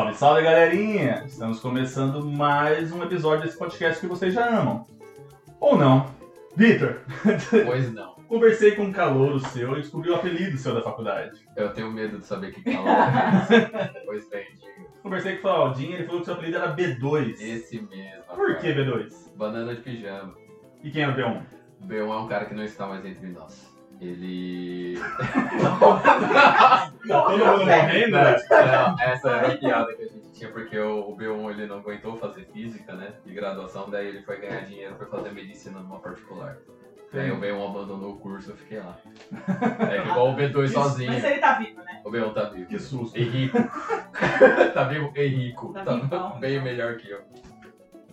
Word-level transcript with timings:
Salve, 0.00 0.14
salve 0.14 0.42
galerinha! 0.42 1.24
Estamos 1.26 1.60
começando 1.60 2.24
mais 2.24 2.90
um 2.90 3.02
episódio 3.02 3.44
desse 3.44 3.58
podcast 3.58 4.00
que 4.00 4.06
vocês 4.06 4.32
já 4.32 4.48
amam. 4.48 4.86
Ou 5.60 5.76
não. 5.76 6.06
Vitor, 6.56 7.02
Pois 7.66 7.92
não. 7.92 8.14
conversei 8.26 8.72
com 8.72 8.84
um 8.84 8.92
calouro 8.92 9.38
seu 9.38 9.76
e 9.76 9.82
descobri 9.82 10.08
o 10.08 10.14
apelido 10.14 10.56
seu 10.56 10.74
da 10.74 10.80
faculdade. 10.80 11.46
Eu 11.54 11.74
tenho 11.74 11.92
medo 11.92 12.18
de 12.18 12.24
saber 12.24 12.50
que 12.50 12.62
calor 12.62 12.88
é. 12.88 13.88
Pois 14.06 14.26
bem, 14.30 14.46
diga. 14.54 14.88
Conversei 15.02 15.32
com 15.34 15.38
o 15.40 15.42
Claudinho 15.42 15.90
e 15.90 15.94
ele 15.96 16.04
falou 16.06 16.20
que 16.20 16.24
seu 16.24 16.34
apelido 16.34 16.56
era 16.56 16.74
B2. 16.74 17.38
Esse 17.38 17.82
mesmo. 17.82 18.22
Por 18.34 18.56
que 18.56 18.72
rapaz. 18.72 18.88
B2? 18.88 19.36
Banana 19.36 19.74
de 19.74 19.82
pijama. 19.82 20.34
E 20.82 20.90
quem 20.90 21.02
era 21.02 21.12
o 21.12 21.14
B1? 21.14 21.42
O 21.82 21.86
B1 21.86 22.10
é 22.10 22.16
um 22.16 22.26
cara 22.26 22.46
que 22.46 22.54
não 22.54 22.64
está 22.64 22.86
mais 22.86 23.04
entre 23.04 23.28
nós. 23.28 23.69
Ele. 24.00 24.98
Tá 25.60 26.90
todo 27.08 27.38
mundo 27.38 27.66
morrendo, 27.66 28.16
né? 28.16 28.36
Não, 28.50 28.98
essa 29.00 29.30
era 29.30 29.52
a 29.52 29.56
piada 29.58 29.94
que 29.94 30.02
a 30.02 30.06
gente 30.06 30.32
tinha, 30.32 30.50
porque 30.50 30.78
o, 30.78 31.10
o 31.10 31.16
B1 31.16 31.50
ele 31.50 31.66
não 31.66 31.78
aguentou 31.78 32.16
fazer 32.16 32.44
física, 32.52 32.94
né? 32.94 33.12
De 33.24 33.34
graduação, 33.34 33.90
daí 33.90 34.08
ele 34.08 34.22
foi 34.22 34.38
ganhar 34.40 34.60
dinheiro 34.60 34.94
pra 34.94 35.06
fazer 35.06 35.32
medicina 35.32 35.80
numa 35.80 35.98
particular. 35.98 36.56
Aí 37.12 37.30
o 37.32 37.40
B1 37.40 37.70
abandonou 37.70 38.12
o 38.12 38.18
curso, 38.18 38.50
eu 38.52 38.56
fiquei 38.56 38.78
lá. 38.78 38.96
É 39.90 40.08
igual 40.08 40.30
o 40.30 40.36
B2 40.36 40.68
sozinho. 40.68 41.12
Mas 41.12 41.24
ele 41.24 41.40
tá 41.40 41.54
vivo, 41.54 41.82
né? 41.82 42.00
O 42.04 42.10
B1 42.10 42.32
tá 42.32 42.44
vivo. 42.44 42.66
Que 42.68 42.78
susto. 42.78 43.18
E 43.18 43.24
rico. 43.24 43.58
tá 44.72 44.84
vivo 44.84 45.12
e 45.16 45.26
rico. 45.26 45.72
Tá 45.72 45.84
Tá, 45.84 46.18
bem 46.38 46.62
melhor 46.62 46.96
que 46.96 47.10
eu. 47.10 47.20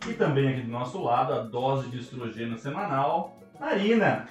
E 0.07 0.13
também 0.13 0.49
aqui 0.49 0.61
do 0.61 0.71
nosso 0.71 1.03
lado, 1.03 1.33
a 1.33 1.39
dose 1.43 1.89
de 1.89 1.99
estrogênio 1.99 2.57
semanal, 2.57 3.37
Marina. 3.59 4.27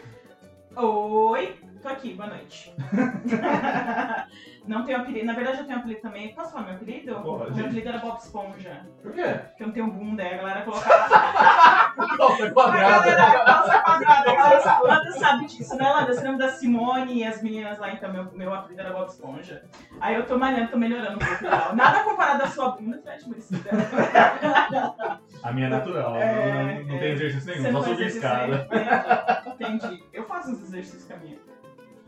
Oi, 0.77 1.59
tô 1.81 1.89
aqui, 1.89 2.15
boa 2.15 2.29
noite. 2.29 2.73
Não 4.67 4.85
tenho 4.85 4.99
apelido, 4.99 5.27
na 5.27 5.33
verdade 5.35 5.59
eu 5.59 5.65
tenho 5.67 5.79
apelido 5.79 6.01
também. 6.01 6.35
Posso 6.35 6.53
falar 6.53 6.65
meu 6.67 6.75
apelido? 6.75 7.15
Pode. 7.21 7.55
Meu 7.55 7.67
apelido 7.67 7.89
era 7.89 7.99
Bob 7.99 8.19
Esponja. 8.19 8.87
Por 9.03 9.13
quê? 9.13 9.23
Porque 9.49 9.63
eu 9.63 9.67
não 9.69 9.75
tenho 9.75 9.87
bunda, 9.91 10.23
aí 10.23 10.35
a 10.35 10.37
galera 10.39 10.63
colocava. 10.63 11.95
Nossa, 12.19 12.47
A 12.47 12.51
quadrada. 12.51 13.11
galera, 13.11 13.45
calça 13.45 13.79
quadrada. 13.81 14.31
A 14.71 14.81
Landa 14.83 15.13
sabe 15.13 15.47
disso, 15.47 15.77
né, 15.77 15.89
Landa? 15.91 16.13
Você 16.13 16.21
lembra 16.23 16.47
da 16.47 16.53
Simone 16.53 17.15
e 17.15 17.25
as 17.25 17.43
meninas 17.43 17.79
lá, 17.79 17.93
então 17.93 18.13
meu, 18.13 18.25
meu 18.33 18.53
apelido 18.55 18.81
era 18.81 18.93
Bob 18.93 19.09
Esponja. 19.09 19.63
Aí 20.01 20.15
eu 20.17 20.27
tô 20.27 20.37
malhando, 20.39 20.71
tô 20.71 20.77
melhorando 20.79 21.17
um 21.17 21.19
pouco. 21.19 21.75
Nada 21.77 22.01
comparado 22.05 22.43
à 22.43 22.47
sua 22.49 22.71
bunda, 22.71 22.99
Fred, 23.03 23.25
mas. 23.29 23.49
A 25.43 25.53
minha 25.53 25.67
é 25.67 25.71
natural, 25.71 26.17
É, 26.17 26.75
não, 26.81 26.85
não 26.89 26.97
é. 26.97 26.99
tem 26.99 27.13
exercício 27.13 27.51
nenhum, 27.51 27.63
só 27.65 27.73
não 27.73 27.83
subir 27.83 28.07
escada. 28.07 28.69
Entendi. 29.47 29.87
Entendi. 29.87 30.05
Eu 30.13 30.25
faço 30.25 30.51
uns 30.51 30.63
exercícios 30.63 31.05
com 31.07 31.15
a 31.15 31.17
minha. 31.19 31.37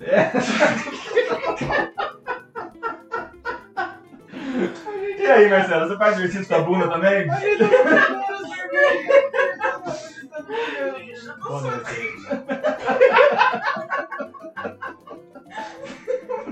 É. 0.00 0.30
E 4.58 5.26
aí, 5.26 5.48
Marcelo, 5.48 5.88
você 5.88 5.96
faz 5.96 6.18
exercício 6.18 6.48
com 6.48 6.54
a 6.54 6.60
bunda 6.64 6.88
também? 6.88 7.26
Boa 11.46 11.60
noite. 11.62 11.90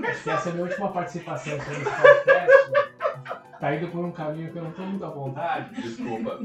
Acho 0.07 0.23
que 0.23 0.29
essa 0.29 0.49
é 0.49 0.51
a 0.51 0.55
minha 0.55 0.65
última 0.65 0.91
participação 0.91 1.53
aqui 1.55 1.69
nesse 1.69 1.83
podcast. 1.83 2.71
Tá 3.59 3.75
indo 3.75 3.87
por 3.87 4.05
um 4.05 4.11
caminho 4.11 4.51
que 4.51 4.57
eu 4.57 4.63
não 4.63 4.71
tô 4.71 4.83
muito 4.83 5.03
à 5.05 5.09
vontade, 5.09 5.81
Desculpa. 5.81 6.39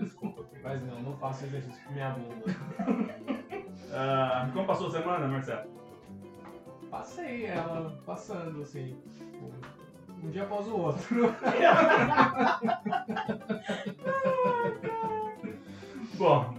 Desculpa. 0.00 0.44
mas 0.62 0.82
não, 0.82 1.00
não 1.02 1.16
faço 1.16 1.44
exercício 1.46 1.82
com 1.84 1.92
minha 1.92 2.10
bunda. 2.10 2.44
Ah, 3.94 4.50
como 4.52 4.66
passou 4.66 4.88
a 4.88 4.90
semana, 4.90 5.26
Marcelo? 5.28 5.70
Passei 6.90 7.46
ela 7.46 7.98
passando, 8.04 8.62
assim, 8.62 8.96
um 10.22 10.30
dia 10.30 10.42
após 10.42 10.66
o 10.66 10.76
outro. 10.76 11.34
Bom, 16.14 16.54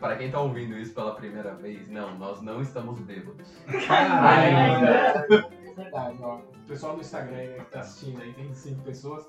Para 0.00 0.16
quem 0.16 0.30
tá 0.30 0.40
ouvindo 0.40 0.76
isso 0.78 0.92
pela 0.94 1.14
primeira 1.14 1.54
vez, 1.54 1.88
não, 1.88 2.18
nós 2.18 2.42
não 2.42 2.60
estamos 2.60 2.98
bêbados. 3.00 3.48
Ainda. 3.88 5.26
É 5.30 5.74
verdade, 5.74 6.18
ó. 6.20 6.36
O 6.36 6.66
pessoal 6.66 6.94
do 6.94 7.00
Instagram 7.00 7.36
aí 7.36 7.54
que 7.54 7.64
tá 7.70 7.80
assistindo 7.80 8.20
aí, 8.20 8.32
tem 8.32 8.52
cinco 8.54 8.82
pessoas. 8.82 9.24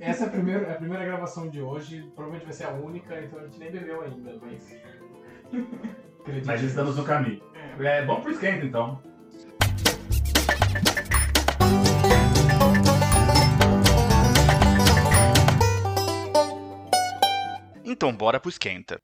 Essa 0.00 0.24
é 0.24 0.26
a 0.26 0.30
primeira, 0.30 0.66
é 0.66 0.72
a 0.72 0.76
primeira 0.76 1.04
gravação 1.04 1.48
de 1.48 1.62
hoje, 1.62 2.02
provavelmente 2.14 2.44
vai 2.44 2.52
ser 2.52 2.64
a 2.64 2.72
única, 2.72 3.18
então 3.20 3.38
a 3.38 3.44
gente 3.44 3.58
nem 3.58 3.70
bebeu 3.70 4.02
ainda, 4.02 4.38
mas. 4.42 4.76
Acredite 6.20 6.46
mas 6.46 6.62
estamos 6.62 6.96
no 6.96 7.04
caminho. 7.04 7.42
É 7.80 8.04
bom 8.04 8.20
pro 8.20 8.30
esquenta, 8.30 8.66
então. 8.66 9.00
Então, 17.90 18.12
bora 18.12 18.38
pro 18.38 18.50
esquenta. 18.50 19.00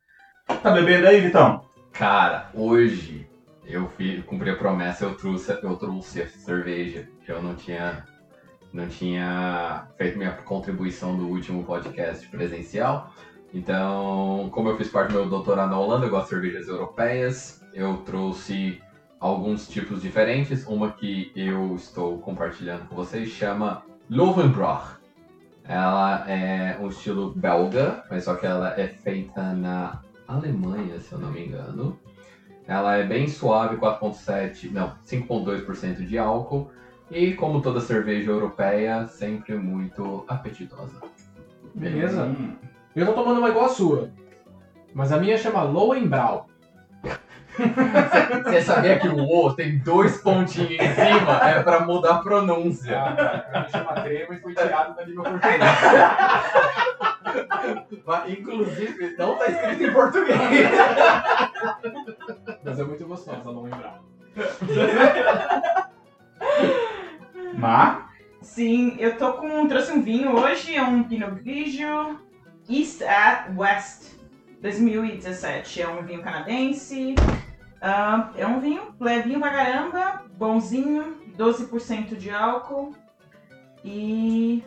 Tá 0.62 0.71
bebendo 0.71 1.06
aí, 1.06 1.19
Vitão? 1.19 1.65
Cara, 1.91 2.50
hoje 2.53 3.27
eu 3.65 3.89
fiz, 3.89 4.22
cumpri 4.27 4.50
a 4.50 4.56
promessa, 4.56 5.06
eu 5.06 5.15
trouxe, 5.15 5.50
eu 5.62 5.77
trouxe 5.77 6.21
a 6.21 6.28
cerveja. 6.28 7.09
que 7.25 7.33
Eu 7.33 7.43
não 7.43 7.55
tinha, 7.55 8.06
não 8.75 8.87
tinha 8.87 9.89
feito 9.97 10.19
minha 10.19 10.33
contribuição 10.33 11.17
do 11.17 11.27
último 11.27 11.65
podcast 11.65 12.28
presencial. 12.28 13.11
Então, 13.55 14.50
como 14.53 14.69
eu 14.69 14.77
fiz 14.77 14.89
parte 14.89 15.12
do 15.12 15.21
meu 15.21 15.31
doutorado 15.31 15.71
na 15.71 15.78
Holanda, 15.78 16.05
eu 16.05 16.11
gosto 16.11 16.25
de 16.25 16.31
cervejas 16.31 16.69
europeias. 16.69 17.65
Eu 17.72 17.97
trouxe 17.99 18.83
alguns 19.19 19.66
tipos 19.66 20.03
diferentes. 20.03 20.66
Uma 20.66 20.93
que 20.93 21.33
eu 21.34 21.75
estou 21.75 22.19
compartilhando 22.19 22.87
com 22.87 22.95
vocês 22.95 23.31
chama 23.31 23.83
Lovenbroch. 24.11 25.03
Ela 25.66 26.28
é 26.28 26.76
um 26.78 26.88
estilo 26.88 27.32
belga, 27.34 28.04
mas 28.10 28.25
só 28.25 28.34
que 28.34 28.47
ela 28.47 28.78
é 28.78 28.86
feita 28.86 29.52
na 29.54 30.00
Alemanha, 30.28 31.00
se 31.00 31.12
eu 31.12 31.19
não 31.19 31.30
me 31.30 31.47
engano. 31.47 31.98
Ela 32.66 32.97
é 32.97 33.04
bem 33.04 33.28
suave, 33.28 33.76
4.7, 33.76 34.70
não, 34.70 34.92
5.2% 35.04 36.04
de 36.04 36.19
álcool. 36.19 36.70
E 37.10 37.34
como 37.34 37.60
toda 37.60 37.80
cerveja 37.80 38.30
europeia, 38.30 39.06
sempre 39.06 39.54
muito 39.56 40.24
apetitosa. 40.26 41.00
Beleza? 41.74 42.24
Hum. 42.24 42.56
Eu 42.94 43.06
tô 43.06 43.12
tomando 43.12 43.38
uma 43.38 43.50
igual 43.50 43.66
a 43.66 43.69
sua. 43.69 44.10
Mas 44.94 45.12
a 45.12 45.19
minha 45.19 45.36
chama 45.36 45.62
Lowenbrau. 45.62 46.47
Você 48.44 48.60
sabia 48.62 48.98
que 48.98 49.09
o 49.09 49.16
O 49.16 49.53
tem 49.53 49.78
dois 49.78 50.19
pontinhos 50.19 50.72
em 50.72 50.94
cima? 50.94 51.48
É 51.48 51.62
pra 51.62 51.81
mudar 51.81 52.16
a 52.16 52.19
pronúncia. 52.19 53.00
A 53.00 53.50
minha 53.50 53.69
chama 53.69 53.92
Trema 54.03 54.34
e 54.34 54.41
foi 54.41 54.54
tirado 54.54 54.97
da 54.97 55.04
língua 55.04 55.25
portuguesa. 55.25 55.65
Mas, 58.06 58.30
inclusive, 58.30 59.16
não 59.16 59.36
tá 59.36 59.47
escrito 59.47 59.83
em 59.83 59.92
português. 59.92 60.39
Mas 62.65 62.78
é 62.78 62.84
muito 62.84 63.06
gostosa 63.06 63.48
a 63.48 63.53
Lowenbrau. 63.53 64.04
Má? 67.54 68.10
Sim, 68.42 68.97
eu 68.98 69.16
tô 69.16 69.34
com. 69.34 69.66
Trouxe 69.66 69.92
um 69.92 70.03
vinho 70.03 70.36
hoje, 70.36 70.74
é 70.74 70.83
um 70.83 71.04
Pinot 71.04 71.42
Grigio 71.42 72.21
East 72.68 73.03
at 73.03 73.48
West 73.56 74.15
2017. 74.60 75.83
É 75.83 75.89
um 75.89 76.03
vinho 76.03 76.22
canadense. 76.22 77.15
Ah, 77.86 78.31
é 78.34 78.47
um 78.47 78.60
vinho 78.60 78.95
levinho 78.98 79.39
pra 79.39 79.51
caramba, 79.51 80.22
bonzinho, 80.39 81.19
12% 81.36 82.16
de 82.16 82.31
álcool. 82.31 82.95
E. 83.84 84.65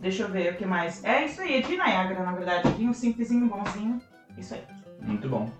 Deixa 0.00 0.24
eu 0.24 0.28
ver 0.28 0.52
o 0.52 0.56
que 0.58 0.66
mais. 0.66 1.02
É 1.02 1.24
isso 1.24 1.40
aí, 1.40 1.56
é 1.56 1.60
de 1.62 1.70
Niagara, 1.72 2.22
na 2.22 2.32
verdade. 2.32 2.68
Vinho 2.72 2.92
simplesinho, 2.92 3.48
bonzinho. 3.48 4.02
Isso 4.36 4.52
aí. 4.52 4.64
Muito 5.00 5.26
bom. 5.26 5.50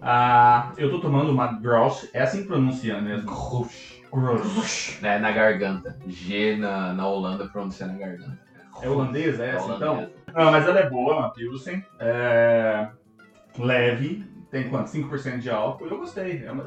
Ah, 0.00 0.72
eu 0.78 0.90
tô 0.90 0.98
tomando 0.98 1.30
uma 1.30 1.58
Grosh, 1.60 2.08
é 2.14 2.22
assim 2.22 2.40
que 2.40 2.48
pronuncia 2.48 2.98
mesmo. 2.98 3.26
Grosh. 3.26 4.00
Grosh. 4.10 4.98
É 5.04 5.18
na 5.18 5.30
garganta. 5.30 5.94
G 6.06 6.56
na, 6.56 6.94
na 6.94 7.06
Holanda 7.06 7.46
pronuncia 7.48 7.86
na 7.86 7.98
garganta. 7.98 8.40
É 8.80 8.88
holandesa 8.88 9.44
essa, 9.44 9.72
É 9.72 9.76
então? 9.76 9.92
holandesa. 9.92 10.12
Não, 10.34 10.50
mas 10.50 10.66
ela 10.66 10.80
é 10.80 10.88
boa, 10.88 11.18
uma 11.18 11.30
Pilsen. 11.34 11.84
É... 12.00 12.88
Leve, 13.58 14.31
tem 14.52 14.68
quanto? 14.68 14.86
5% 14.86 15.38
de 15.38 15.50
álcool. 15.50 15.86
Eu 15.88 15.98
gostei. 15.98 16.44
É 16.44 16.52
uma, 16.52 16.64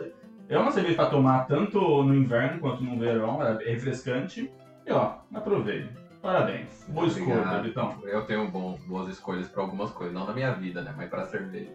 é 0.49 0.57
uma 0.57 0.71
cerveja 0.71 0.95
pra 0.95 1.05
tomar 1.05 1.45
tanto 1.47 1.79
no 2.03 2.13
inverno 2.13 2.59
quanto 2.59 2.83
no 2.83 2.99
verão. 2.99 3.41
É 3.41 3.53
refrescante. 3.71 4.51
E 4.85 4.91
ó, 4.91 5.13
aprovei. 5.33 5.87
Parabéns. 6.21 6.83
Boa 6.89 7.05
escolha, 7.07 7.35
Obrigado. 7.35 7.63
Vitão. 7.63 7.95
Eu 8.03 8.25
tenho 8.25 8.49
bom- 8.49 8.77
boas 8.87 9.07
escolhas 9.09 9.47
pra 9.47 9.61
algumas 9.61 9.91
coisas, 9.91 10.13
não 10.13 10.25
na 10.25 10.33
minha 10.33 10.51
vida, 10.53 10.81
né? 10.81 10.93
Mas 10.97 11.09
pra 11.09 11.23
cerveja. 11.25 11.71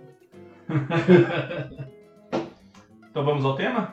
Então 3.11 3.25
vamos 3.25 3.45
ao 3.45 3.57
tema? 3.57 3.93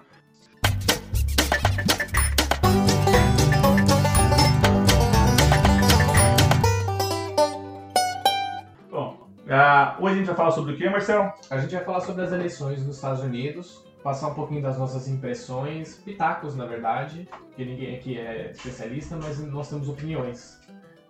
Ah, 9.50 9.96
hoje 10.02 10.16
a 10.16 10.18
gente 10.18 10.28
vai 10.28 10.36
falar 10.36 10.52
sobre 10.52 10.74
o 10.74 10.78
que, 10.78 10.90
Marcel? 10.90 11.34
A 11.50 11.58
gente 11.58 11.74
vai 11.74 11.84
falar 11.86 12.02
sobre 12.02 12.22
as 12.22 12.34
eleições 12.34 12.86
nos 12.86 12.98
Estados 12.98 13.22
Unidos, 13.22 13.82
passar 14.04 14.28
um 14.28 14.34
pouquinho 14.34 14.62
das 14.62 14.78
nossas 14.78 15.08
impressões, 15.08 15.96
pitacos 15.96 16.54
na 16.54 16.66
verdade, 16.66 17.30
que 17.56 17.64
ninguém 17.64 17.96
aqui 17.96 18.20
é 18.20 18.52
especialista, 18.52 19.16
mas 19.16 19.40
nós 19.40 19.70
temos 19.70 19.88
opiniões. 19.88 20.60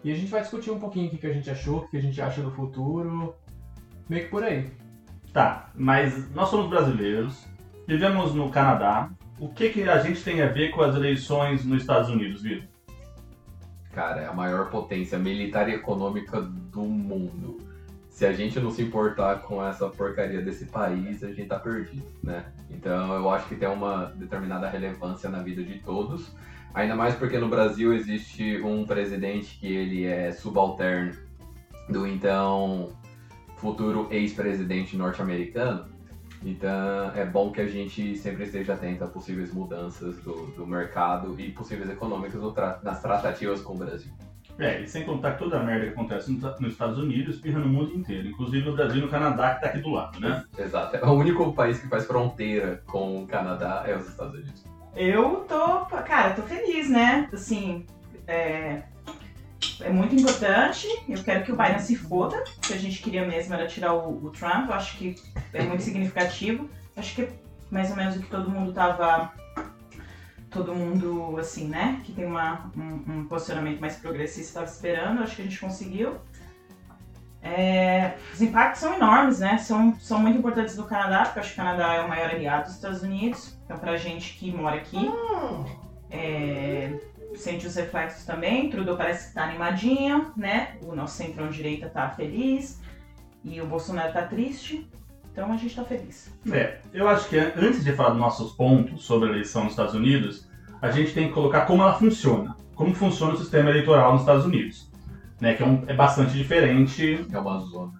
E 0.03 0.11
a 0.11 0.15
gente 0.15 0.29
vai 0.29 0.41
discutir 0.41 0.69
um 0.69 0.79
pouquinho 0.79 1.07
o 1.07 1.09
que 1.09 1.17
que 1.17 1.25
a 1.25 1.33
gente 1.33 1.49
achou, 1.49 1.79
o 1.79 1.87
que 1.87 1.97
a 1.97 2.01
gente 2.01 2.21
acha 2.21 2.43
do 2.43 2.51
futuro, 2.51 3.35
meio 4.07 4.25
que 4.25 4.29
por 4.29 4.43
aí. 4.43 4.69
Tá, 5.33 5.71
mas 5.73 6.29
nós 6.31 6.49
somos 6.49 6.69
brasileiros, 6.69 7.43
vivemos 7.87 8.35
no 8.35 8.51
Canadá. 8.51 9.09
O 9.39 9.49
que, 9.49 9.69
que 9.69 9.89
a 9.89 9.97
gente 9.97 10.23
tem 10.23 10.43
a 10.43 10.47
ver 10.47 10.69
com 10.69 10.83
as 10.83 10.95
eleições 10.95 11.65
nos 11.65 11.81
Estados 11.81 12.09
Unidos, 12.09 12.43
Vitor? 12.43 12.67
Cara, 13.93 14.21
é 14.21 14.27
a 14.27 14.33
maior 14.33 14.69
potência 14.69 15.17
militar 15.17 15.67
e 15.69 15.73
econômica 15.73 16.39
do 16.39 16.83
mundo. 16.83 17.66
Se 18.17 18.25
a 18.25 18.33
gente 18.33 18.59
não 18.59 18.71
se 18.71 18.81
importar 18.81 19.43
com 19.43 19.63
essa 19.63 19.87
porcaria 19.89 20.41
desse 20.41 20.65
país, 20.65 21.23
a 21.23 21.27
gente 21.27 21.45
tá 21.45 21.59
perdido, 21.59 22.03
né? 22.23 22.45
Então 22.67 23.13
eu 23.13 23.29
acho 23.29 23.47
que 23.47 23.55
tem 23.55 23.69
uma 23.69 24.07
determinada 24.15 24.67
relevância 24.67 25.29
na 25.29 25.37
vida 25.43 25.63
de 25.63 25.77
todos. 25.77 26.35
Ainda 26.73 26.95
mais 26.95 27.13
porque 27.13 27.37
no 27.37 27.47
Brasil 27.47 27.93
existe 27.93 28.59
um 28.63 28.87
presidente 28.87 29.59
que 29.59 29.67
ele 29.67 30.05
é 30.05 30.31
subalterno 30.31 31.15
do 31.87 32.07
então 32.07 32.89
futuro 33.57 34.07
ex-presidente 34.09 34.97
norte-americano. 34.97 35.85
Então 36.43 37.11
é 37.13 37.23
bom 37.23 37.51
que 37.51 37.61
a 37.61 37.67
gente 37.67 38.17
sempre 38.17 38.45
esteja 38.45 38.73
atento 38.73 39.03
a 39.03 39.07
possíveis 39.07 39.53
mudanças 39.53 40.17
do, 40.23 40.47
do 40.55 40.65
mercado 40.65 41.39
e 41.39 41.51
possíveis 41.51 41.87
econômicas 41.87 42.41
nas 42.81 42.99
tratativas 42.99 43.61
com 43.61 43.75
o 43.75 43.77
Brasil. 43.77 44.11
É, 44.59 44.81
e 44.81 44.87
sem 44.87 45.03
contar 45.03 45.33
que 45.33 45.39
toda 45.39 45.59
a 45.59 45.63
merda 45.63 45.85
que 45.85 45.91
acontece 45.91 46.31
no- 46.31 46.39
nos 46.59 46.71
Estados 46.71 46.97
Unidos 46.97 47.35
espirra 47.35 47.59
no 47.59 47.67
mundo 47.67 47.93
inteiro, 47.93 48.27
inclusive 48.27 48.65
no 48.65 48.75
Brasil 48.75 48.97
e 48.97 49.05
no 49.05 49.07
Canadá, 49.11 49.53
que 49.55 49.61
tá 49.61 49.67
aqui 49.67 49.79
do 49.79 49.89
lado, 49.89 50.19
né? 50.19 50.43
Exato. 50.57 50.95
É 50.97 51.05
o 51.05 51.11
único 51.13 51.53
país 51.53 51.79
que 51.79 51.87
faz 51.87 52.05
fronteira 52.07 52.81
com 52.87 53.21
o 53.21 53.27
Canadá 53.27 53.83
é 53.85 53.95
os 53.95 54.07
Estados 54.07 54.33
Unidos. 54.33 54.63
Eu 54.95 55.45
tô, 55.47 55.85
cara, 56.01 56.31
tô 56.33 56.41
feliz, 56.41 56.89
né? 56.89 57.29
Assim, 57.31 57.85
é, 58.25 58.81
é 59.81 59.89
muito 59.91 60.15
importante. 60.15 60.87
Eu 61.07 61.23
quero 61.23 61.43
que 61.43 61.51
o 61.51 61.55
Biden 61.55 61.77
se 61.77 61.95
foda. 61.95 62.43
O 62.57 62.61
que 62.61 62.73
a 62.73 62.77
gente 62.79 62.99
queria 63.03 63.27
mesmo 63.27 63.53
era 63.53 63.67
tirar 63.67 63.93
o, 63.93 64.25
o 64.25 64.31
Trump. 64.31 64.69
Eu 64.69 64.73
acho 64.73 64.97
que 64.97 65.13
é 65.53 65.61
muito 65.61 65.83
significativo. 65.83 66.67
Acho 66.95 67.13
que 67.13 67.21
é 67.21 67.29
mais 67.69 67.91
ou 67.91 67.95
menos 67.95 68.15
o 68.15 68.19
que 68.21 68.27
todo 68.29 68.49
mundo 68.49 68.73
tava. 68.73 69.31
Todo 70.49 70.73
mundo, 70.73 71.37
assim, 71.37 71.67
né? 71.67 72.01
Que 72.05 72.13
tem 72.13 72.25
uma, 72.25 72.71
um, 72.75 73.19
um 73.19 73.25
posicionamento 73.25 73.79
mais 73.79 73.97
progressista 73.97 74.41
estava 74.41 74.65
esperando. 74.65 75.21
Acho 75.21 75.35
que 75.35 75.41
a 75.41 75.45
gente 75.45 75.59
conseguiu. 75.59 76.15
É, 77.41 78.15
os 78.33 78.41
impactos 78.41 78.81
são 78.81 78.93
enormes, 78.95 79.39
né? 79.39 79.57
São, 79.57 79.97
são 79.99 80.19
muito 80.19 80.37
importantes 80.37 80.75
do 80.75 80.83
Canadá, 80.85 81.25
porque 81.25 81.39
acho 81.39 81.53
que 81.53 81.59
o 81.59 81.63
Canadá 81.63 81.93
é 81.93 82.01
o 82.01 82.09
maior 82.09 82.29
aliado 82.29 82.65
dos 82.65 82.75
Estados 82.75 83.01
Unidos. 83.01 83.57
Então, 83.63 83.77
pra 83.77 83.95
gente 83.97 84.33
que 84.37 84.51
mora 84.51 84.77
aqui, 84.77 85.09
é, 86.09 86.99
sente 87.35 87.67
os 87.67 87.75
reflexos 87.75 88.25
também. 88.25 88.69
Trudeau 88.69 88.97
parece 88.97 89.29
que 89.29 89.33
tá 89.33 89.43
animadinho, 89.43 90.31
né? 90.35 90.77
O 90.81 90.95
nosso 90.95 91.15
centrão-direita 91.15 91.89
tá 91.89 92.09
feliz. 92.09 92.81
E 93.43 93.61
o 93.61 93.67
Bolsonaro 93.67 94.11
tá 94.11 94.23
triste. 94.23 94.89
Então, 95.37 95.51
a 95.53 95.55
gente 95.55 95.75
tá 95.75 95.83
feliz. 95.83 96.33
É, 96.51 96.79
eu 96.91 97.07
acho 97.07 97.29
que 97.29 97.37
an- 97.37 97.51
antes 97.57 97.83
de 97.83 97.91
falar 97.93 98.09
dos 98.09 98.17
nossos 98.19 98.53
pontos 98.53 99.03
sobre 99.03 99.29
a 99.29 99.33
eleição 99.33 99.65
nos 99.65 99.73
Estados 99.73 99.93
Unidos, 99.93 100.49
a 100.81 100.89
gente 100.89 101.13
tem 101.13 101.27
que 101.27 101.33
colocar 101.35 101.61
como 101.67 101.83
ela 101.83 101.93
funciona. 101.93 102.55
Como 102.73 102.91
funciona 102.95 103.33
o 103.33 103.37
sistema 103.37 103.69
eleitoral 103.69 104.13
nos 104.13 104.21
Estados 104.21 104.45
Unidos. 104.45 104.91
Né, 105.39 105.53
que 105.53 105.61
é, 105.61 105.65
um- 105.67 105.83
é 105.85 105.93
bastante 105.93 106.33
diferente. 106.33 107.23
É 107.31 107.37
uma 107.37 107.59
zona. 107.59 107.93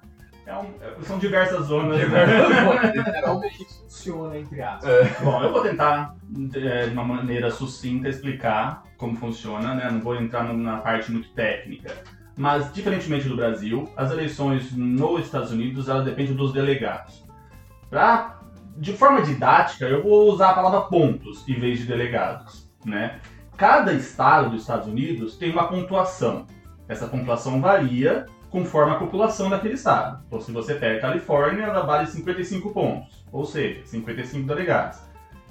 é 0.48 0.56
um- 0.56 0.74
é- 0.81 0.95
são 1.04 1.19
diversas 1.19 1.68
zonas. 1.68 2.00
Literalmente. 2.00 3.66
Funciona, 3.84 4.38
entre 4.39 4.60
aspas. 4.62 5.19
Bom, 5.22 5.44
eu 5.44 5.51
vou 5.51 5.62
tentar, 5.62 6.16
é, 6.56 6.88
de 6.88 6.94
uma 6.94 7.04
maneira 7.04 7.51
sucinta, 7.51 8.10
explicar 8.10 8.81
como 8.98 9.16
funciona, 9.16 9.75
né? 9.75 9.92
Não 9.92 10.00
vou 10.00 10.16
entrar 10.16 10.44
na 10.56 10.78
parte 10.78 11.12
muito 11.12 11.30
técnica. 11.34 11.94
Mas, 12.36 12.72
diferentemente 12.74 13.28
do 13.30 13.36
Brasil, 13.36 13.88
as 13.95 14.10
eleições 14.12 14.72
nos 14.72 15.25
Estados 15.25 15.51
Unidos, 15.51 15.88
elas 15.89 16.04
dependem 16.06 16.34
dos 16.34 16.51
delegados. 16.54 17.26
Pra, 17.89 18.39
de 18.75 18.94
forma 18.94 19.22
didática, 19.22 19.86
eu 19.86 20.04
vou 20.04 20.31
usar 20.31 20.50
a 20.50 20.54
palavra 20.54 20.81
pontos 20.81 21.48
em 21.48 21.60
vez 21.60 21.80
de 21.80 21.86
delegados, 21.86 22.69
né? 22.86 23.19
Cada 23.56 23.94
estado 23.94 24.51
dos 24.51 24.62
Estados 24.62 24.88
Unidos 24.88 25.36
tem 25.36 25.51
uma 25.51 25.68
pontuação. 25.68 26.45
Essa 26.88 27.07
pontuação 27.07 27.60
varia 27.60 28.28
conforme 28.50 28.94
a 28.94 29.00
população 29.00 29.50
daquele 29.50 29.74
estado. 29.74 30.24
Então, 30.28 30.39
se 30.39 30.51
você 30.51 30.75
pega 30.75 30.98
a 30.98 31.01
Califórnia, 31.01 31.63
ela 31.63 31.81
vale 31.81 32.07
55 32.07 32.72
pontos, 32.72 33.25
ou 33.31 33.45
seja, 33.45 33.81
55 33.86 34.48
delegados. 34.48 35.00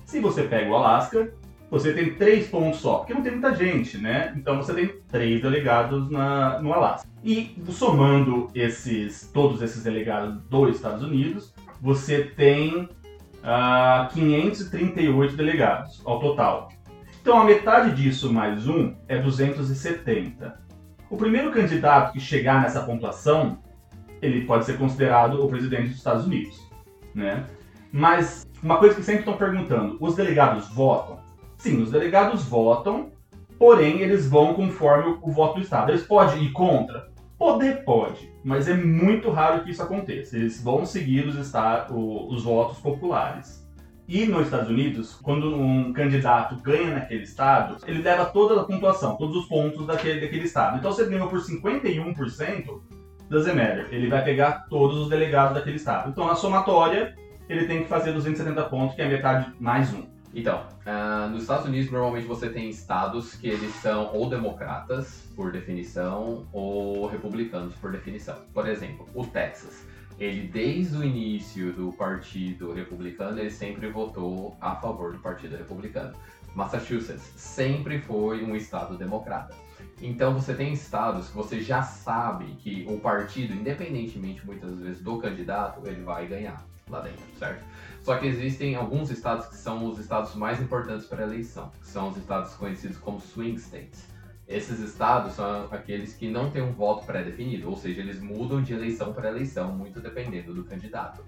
Se 0.05 0.21
você 0.21 0.45
pega 0.45 0.71
o 0.71 0.75
Alasca, 0.75 1.33
você 1.71 1.93
tem 1.93 2.15
3 2.15 2.47
pontos 2.49 2.81
só, 2.81 2.99
porque 2.99 3.13
não 3.13 3.23
tem 3.23 3.33
muita 3.33 3.55
gente, 3.55 3.99
né? 3.99 4.33
Então 4.37 4.57
você 4.57 4.73
tem 4.73 5.01
3 5.09 5.43
delegados 5.43 6.09
na, 6.09 6.61
no 6.61 6.73
Alasca. 6.73 7.09
E 7.25 7.57
somando 7.71 8.49
esses, 8.55 9.29
todos 9.33 9.61
esses 9.61 9.83
delegados 9.83 10.41
dos 10.49 10.77
Estados 10.77 11.03
Unidos, 11.03 11.53
você 11.81 12.23
tem 12.25 12.89
ah, 13.43 14.09
538 14.13 15.37
delegados 15.37 16.03
ao 16.05 16.19
total. 16.21 16.69
Então 17.21 17.41
a 17.41 17.45
metade 17.45 17.95
disso 17.95 18.33
mais 18.33 18.67
um 18.69 18.95
é 19.09 19.19
270. 19.19 20.61
O 21.09 21.17
primeiro 21.17 21.53
candidato 21.53 22.13
que 22.13 22.21
chegar 22.21 22.61
nessa 22.63 22.83
pontuação, 22.83 23.59
ele 24.21 24.45
pode 24.45 24.65
ser 24.65 24.77
considerado 24.79 25.45
o 25.45 25.49
presidente 25.49 25.89
dos 25.89 25.97
Estados 25.97 26.27
Unidos, 26.27 26.61
né? 27.15 27.47
Mas 27.93 28.47
uma 28.63 28.79
coisa 28.79 28.95
que 28.95 29.03
sempre 29.03 29.21
estão 29.21 29.37
perguntando, 29.37 29.97
os 30.01 30.15
delegados 30.17 30.69
votam? 30.69 31.19
Sim, 31.57 31.81
os 31.83 31.91
delegados 31.91 32.45
votam, 32.45 33.11
porém 33.59 34.01
eles 34.01 34.29
vão 34.29 34.55
conforme 34.55 35.19
o 35.23 35.31
voto 35.31 35.57
do 35.57 35.63
Estado. 35.63 35.91
Eles 35.91 36.03
podem 36.03 36.43
ir 36.43 36.53
contra? 36.53 37.09
Poder 37.39 37.85
pode, 37.85 38.33
mas 38.43 38.67
é 38.67 38.75
muito 38.75 39.31
raro 39.31 39.63
que 39.63 39.71
isso 39.71 39.83
aconteça. 39.83 40.37
Eles 40.37 40.63
vão 40.63 40.87
seguir 40.87 41.27
os, 41.27 41.37
esta- 41.39 41.87
o- 41.91 42.33
os 42.33 42.45
votos 42.45 42.79
populares. 42.79 43.65
E 44.09 44.25
nos 44.25 44.43
Estados 44.45 44.71
Unidos, 44.71 45.19
quando 45.23 45.55
um 45.55 45.93
candidato 45.93 46.57
ganha 46.63 46.95
naquele 46.95 47.25
estado, 47.25 47.77
ele 47.87 48.01
leva 48.03 48.25
toda 48.27 48.61
a 48.61 48.65
pontuação, 48.65 49.17
todos 49.17 49.37
os 49.37 49.47
pontos 49.49 49.85
daquele, 49.87 50.21
daquele 50.21 50.45
estado. 50.45 50.79
Então, 50.79 50.93
se 50.93 51.03
ele 51.03 51.11
ganhou 51.11 51.29
por 51.29 51.41
51%, 51.41 52.81
doesn't 53.29 53.55
matter. 53.57 53.89
Ele 53.91 54.09
vai 54.09 54.23
pegar 54.23 54.67
todos 54.71 54.97
os 54.99 55.09
delegados 55.11 55.55
daquele 55.55 55.77
estado. 55.77 56.09
Então, 56.11 56.25
na 56.27 56.37
somatória, 56.37 57.15
ele 57.49 57.67
tem 57.67 57.83
que 57.83 57.89
fazer 57.89 58.13
270 58.13 58.63
pontos, 58.65 58.95
que 58.95 59.03
é 59.03 59.09
metade 59.09 59.53
mais 59.59 59.93
um. 59.93 60.05
Então, 60.37 60.67
ah, 60.85 61.31
nos 61.33 61.43
Estados 61.43 61.65
Unidos, 61.65 61.91
normalmente 61.91 62.27
você 62.27 62.51
tem 62.51 62.69
estados 62.69 63.35
que 63.37 63.49
eles 63.49 63.73
são 63.77 64.15
ou 64.15 64.29
democratas, 64.29 65.27
por 65.35 65.51
definição, 65.51 66.47
ou 66.53 67.07
republicanos, 67.07 67.75
por 67.77 67.91
definição. 67.91 68.37
Por 68.53 68.69
exemplo, 68.69 69.09
o 69.15 69.27
Texas. 69.27 69.83
Ele, 70.19 70.49
desde 70.49 70.97
o 70.97 71.05
início 71.05 71.73
do 71.73 71.93
Partido 71.93 72.73
Republicano, 72.73 73.39
ele 73.39 73.51
sempre 73.51 73.91
votou 73.91 74.57
a 74.61 74.75
favor 74.77 75.13
do 75.13 75.19
Partido 75.19 75.57
Republicano. 75.57 76.15
Massachusetts 76.55 77.33
sempre 77.37 78.01
foi 78.01 78.43
um 78.43 78.57
estado 78.57 78.97
democrata. 78.97 79.55
Então 80.01 80.33
você 80.33 80.55
tem 80.55 80.73
estados 80.73 81.29
que 81.29 81.37
você 81.37 81.61
já 81.61 81.83
sabe 81.83 82.47
que 82.57 82.87
o 82.89 82.99
partido, 82.99 83.53
independentemente 83.53 84.45
muitas 84.45 84.79
vezes 84.79 85.03
do 85.03 85.19
candidato, 85.19 85.87
ele 85.87 86.03
vai 86.03 86.27
ganhar 86.27 86.67
lá 86.89 87.01
dentro, 87.01 87.25
certo? 87.39 87.65
Só 88.03 88.17
que 88.17 88.27
existem 88.27 88.75
alguns 88.75 89.11
estados 89.11 89.47
que 89.47 89.57
são 89.57 89.85
os 89.87 89.99
estados 89.99 90.35
mais 90.35 90.61
importantes 90.61 91.07
para 91.07 91.25
a 91.25 91.27
eleição, 91.27 91.71
que 91.81 91.89
são 91.89 92.09
os 92.09 92.17
estados 92.17 92.55
conhecidos 92.55 92.97
como 92.99 93.21
swing 93.21 93.57
states. 93.59 94.07
Esses 94.49 94.79
estados 94.79 95.33
são 95.35 95.67
aqueles 95.73 96.15
que 96.15 96.31
não 96.31 96.51
têm 96.51 96.63
um 96.63 96.73
voto 96.73 97.05
pré-definido, 97.05 97.69
ou 97.69 97.77
seja, 97.77 98.01
eles 98.01 98.21
mudam 98.21 98.63
de 98.63 98.73
eleição 98.73 99.13
para 99.13 99.29
eleição, 99.29 99.73
muito 99.73 100.01
dependendo 100.01 100.55
do 100.55 100.63
candidato. 100.63 101.25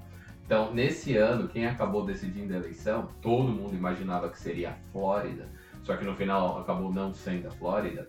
Então, 0.46 0.72
nesse 0.72 1.16
ano, 1.16 1.48
quem 1.48 1.66
acabou 1.66 2.06
decidindo 2.06 2.54
a 2.54 2.56
eleição, 2.56 3.08
todo 3.20 3.48
mundo 3.52 3.74
imaginava 3.74 4.28
que 4.30 4.38
seria 4.38 4.70
a 4.70 4.74
Flórida, 4.92 5.48
só 5.82 5.96
que 5.96 6.04
no 6.04 6.14
final 6.14 6.58
acabou 6.60 6.92
não 6.92 7.12
sendo 7.12 7.48
a 7.48 7.50
Flórida, 7.50 8.08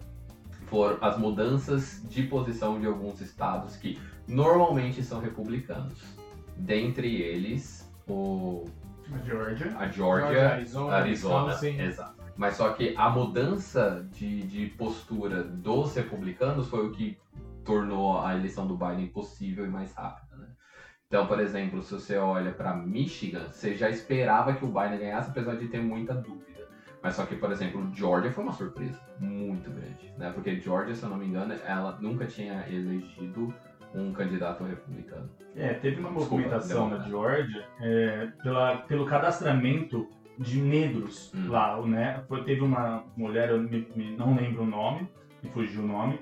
foram 0.68 0.98
as 1.02 1.18
mudanças 1.18 2.02
de 2.08 2.24
posição 2.24 2.80
de 2.80 2.86
alguns 2.86 3.20
estados 3.20 3.76
que 3.76 4.00
normalmente 4.28 5.04
são 5.04 5.20
republicanos. 5.20 6.02
Dentre 6.56 7.16
eles, 7.22 7.90
o, 8.08 8.66
A 9.12 9.18
Georgia. 9.26 9.76
a 9.78 9.88
Georgia, 9.88 10.28
Georgia, 10.28 10.50
Arizona, 10.52 10.96
Arizona, 10.96 11.46
Wisconsin. 11.46 11.80
exato. 11.82 12.19
Mas 12.40 12.56
só 12.56 12.72
que 12.72 12.96
a 12.96 13.10
mudança 13.10 14.08
de, 14.14 14.44
de 14.44 14.68
postura 14.68 15.44
dos 15.44 15.94
republicanos 15.94 16.70
foi 16.70 16.88
o 16.88 16.92
que 16.92 17.18
tornou 17.66 18.22
a 18.22 18.34
eleição 18.34 18.66
do 18.66 18.78
Biden 18.78 19.08
possível 19.08 19.66
e 19.66 19.68
mais 19.68 19.94
rápida, 19.94 20.38
né? 20.38 20.48
Então, 21.06 21.28
por 21.28 21.38
exemplo, 21.42 21.84
se 21.84 21.94
você 21.94 22.18
olha 22.18 22.54
para 22.54 22.74
Michigan, 22.74 23.50
você 23.52 23.76
já 23.76 23.90
esperava 23.90 24.54
que 24.54 24.64
o 24.64 24.70
Biden 24.70 25.00
ganhasse, 25.00 25.32
apesar 25.32 25.58
de 25.58 25.68
ter 25.68 25.82
muita 25.82 26.14
dúvida. 26.14 26.66
Mas 27.04 27.16
só 27.16 27.26
que, 27.26 27.36
por 27.36 27.52
exemplo, 27.52 27.86
Georgia 27.94 28.32
foi 28.32 28.46
uma 28.46 28.54
surpresa 28.54 28.98
muito 29.20 29.70
grande, 29.70 30.14
né? 30.18 30.32
Porque 30.34 30.58
Georgia, 30.62 30.96
se 30.96 31.04
eu 31.04 31.10
não 31.10 31.18
me 31.18 31.26
engano, 31.26 31.54
ela 31.66 31.98
nunca 32.00 32.26
tinha 32.26 32.66
elegido 32.70 33.54
um 33.94 34.14
candidato 34.14 34.64
republicano. 34.64 35.30
É, 35.58 35.74
teve 35.74 36.00
uma 36.00 36.10
Desculpa, 36.10 36.36
movimentação 36.36 36.90
na. 36.90 37.00
Georgia 37.00 37.66
é, 37.82 38.28
pela, 38.42 38.78
pelo 38.78 39.06
cadastramento 39.06 40.08
de 40.40 40.60
negros 40.62 41.32
Hum. 41.36 41.50
lá, 41.50 41.80
né? 41.86 42.22
Foi, 42.28 42.44
teve 42.44 42.62
uma 42.62 43.04
mulher, 43.16 43.50
eu 43.50 43.60
me- 43.62 43.88
me- 43.96 44.16
não 44.16 44.34
lembro 44.36 44.64
o 44.64 44.66
nome, 44.66 45.08
me 45.44 45.50
fugiu 45.50 45.84
o 45.84 45.88
nome, 45.88 46.18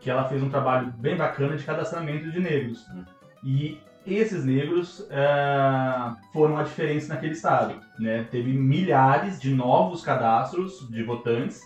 que 0.00 0.10
ela 0.10 0.28
fez 0.28 0.42
um 0.42 0.48
trabalho 0.50 0.92
bem 0.98 1.16
bacana 1.16 1.56
de 1.56 1.64
cadastramento 1.64 2.30
de 2.30 2.40
negros. 2.40 2.84
Hum. 2.90 3.04
E 3.44 3.78
esses 4.06 4.44
negros 4.44 5.06
é, 5.10 6.12
foram 6.32 6.58
a 6.58 6.62
diferença 6.64 7.14
naquele 7.14 7.32
estado, 7.32 7.74
né? 7.98 8.26
Teve 8.30 8.52
milhares 8.52 9.38
de 9.40 9.54
novos 9.54 10.02
cadastros 10.02 10.88
de 10.90 11.02
votantes 11.04 11.62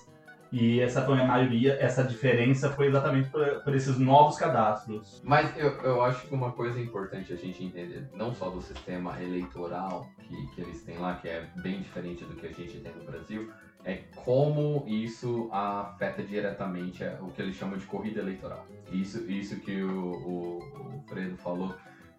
e 0.54 0.80
essa 0.80 1.02
foi 1.02 1.20
a 1.20 1.24
maioria, 1.24 1.76
essa 1.80 2.04
diferença 2.04 2.70
foi 2.70 2.86
exatamente 2.86 3.28
por, 3.28 3.44
por 3.64 3.74
esses 3.74 3.98
novos 3.98 4.38
cadastros. 4.38 5.20
Mas 5.24 5.52
eu, 5.58 5.70
eu 5.82 6.00
acho 6.04 6.28
que 6.28 6.32
uma 6.32 6.52
coisa 6.52 6.78
importante 6.80 7.32
a 7.32 7.36
gente 7.36 7.64
entender, 7.64 8.08
não 8.14 8.32
só 8.32 8.48
do 8.50 8.62
sistema 8.62 9.20
eleitoral 9.20 10.08
que, 10.20 10.46
que 10.54 10.60
eles 10.60 10.84
têm 10.84 10.96
lá, 10.96 11.16
que 11.16 11.28
é 11.28 11.48
bem 11.56 11.80
diferente 11.80 12.24
do 12.24 12.36
que 12.36 12.46
a 12.46 12.52
gente 12.52 12.78
tem 12.78 12.94
no 12.94 13.02
Brasil, 13.02 13.50
é 13.84 14.02
como 14.14 14.84
isso 14.86 15.48
afeta 15.50 16.22
diretamente 16.22 17.02
o 17.20 17.32
que 17.32 17.42
eles 17.42 17.56
chamam 17.56 17.76
de 17.76 17.86
corrida 17.86 18.20
eleitoral. 18.20 18.64
Isso, 18.92 19.28
isso 19.28 19.56
que 19.56 19.82
o, 19.82 20.12
o, 20.12 20.98
o 20.98 21.02
Fredo 21.08 21.36
falou, 21.36 21.74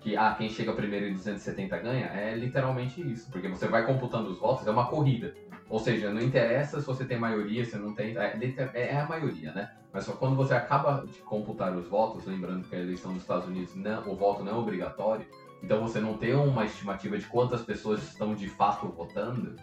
que 0.06 0.16
ah, 0.16 0.36
quem 0.38 0.52
chega 0.52 0.72
primeiro 0.72 1.08
em 1.08 1.14
270 1.14 1.80
ganha, 1.80 2.06
é 2.06 2.36
literalmente 2.36 3.02
isso, 3.02 3.28
porque 3.32 3.48
você 3.48 3.68
vai 3.68 3.88
computando 3.88 4.30
os 4.30 4.38
votos, 4.38 4.68
é 4.68 4.70
uma 4.70 4.86
corrida. 4.86 5.34
Ou 5.68 5.80
seja, 5.80 6.14
não 6.14 6.22
interessa 6.22 6.80
se 6.80 6.86
você 6.86 7.06
tem 7.06 7.18
maioria, 7.18 7.66
se 7.66 7.76
não 7.76 7.92
tem. 7.92 8.16
É, 8.16 8.38
liter- 8.38 8.70
é 8.76 8.96
a 8.96 9.08
maioria, 9.08 9.52
né? 9.52 9.72
Mas 9.92 10.06
só 10.06 10.12
quando 10.12 10.36
você 10.36 10.54
acaba 10.54 11.04
de 11.08 11.18
computar 11.22 11.76
os 11.76 11.88
votos, 11.88 12.28
lembrando 12.28 12.68
que 12.68 12.76
a 12.76 12.80
eleição 12.80 13.14
dos 13.14 13.24
Estados 13.24 13.48
Unidos, 13.48 13.74
não, 13.74 14.08
o 14.08 14.16
voto 14.16 14.44
não 14.44 14.52
é 14.52 14.56
obrigatório, 14.56 15.26
então 15.64 15.82
você 15.82 16.00
não 16.00 16.16
tem 16.20 16.36
uma 16.36 16.66
estimativa 16.66 17.18
de 17.18 17.26
quantas 17.26 17.64
pessoas 17.64 18.04
estão 18.04 18.36
de 18.36 18.48
fato 18.48 18.88
votando, 18.90 19.56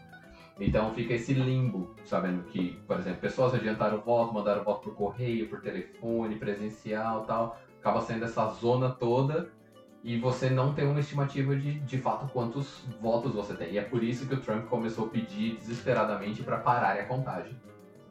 então 0.58 0.92
fica 0.92 1.14
esse 1.14 1.32
limbo, 1.34 1.94
sabendo 2.04 2.42
que, 2.42 2.80
por 2.88 2.98
exemplo, 2.98 3.20
pessoas 3.20 3.54
adiantaram 3.54 3.98
o 3.98 4.00
voto, 4.00 4.34
mandaram 4.34 4.62
o 4.62 4.64
voto 4.64 4.90
por 4.90 4.96
correio, 4.96 5.48
por 5.48 5.60
telefone, 5.60 6.34
presencial 6.34 7.24
tal, 7.26 7.56
acaba 7.78 8.00
sendo 8.00 8.24
essa 8.24 8.44
zona 8.48 8.90
toda 8.90 9.48
e 10.04 10.18
você 10.18 10.50
não 10.50 10.74
tem 10.74 10.86
uma 10.86 10.98
estimativa 10.98 11.54
de, 11.54 11.78
de 11.80 11.98
fato 11.98 12.30
quantos 12.32 12.84
votos 13.00 13.32
você 13.32 13.54
tem. 13.54 13.72
E 13.72 13.78
é 13.78 13.82
por 13.82 14.02
isso 14.02 14.26
que 14.26 14.34
o 14.34 14.40
Trump 14.40 14.66
começou 14.66 15.06
a 15.06 15.08
pedir 15.08 15.56
desesperadamente 15.56 16.42
para 16.42 16.58
pararem 16.58 17.02
a 17.02 17.06
contagem. 17.06 17.56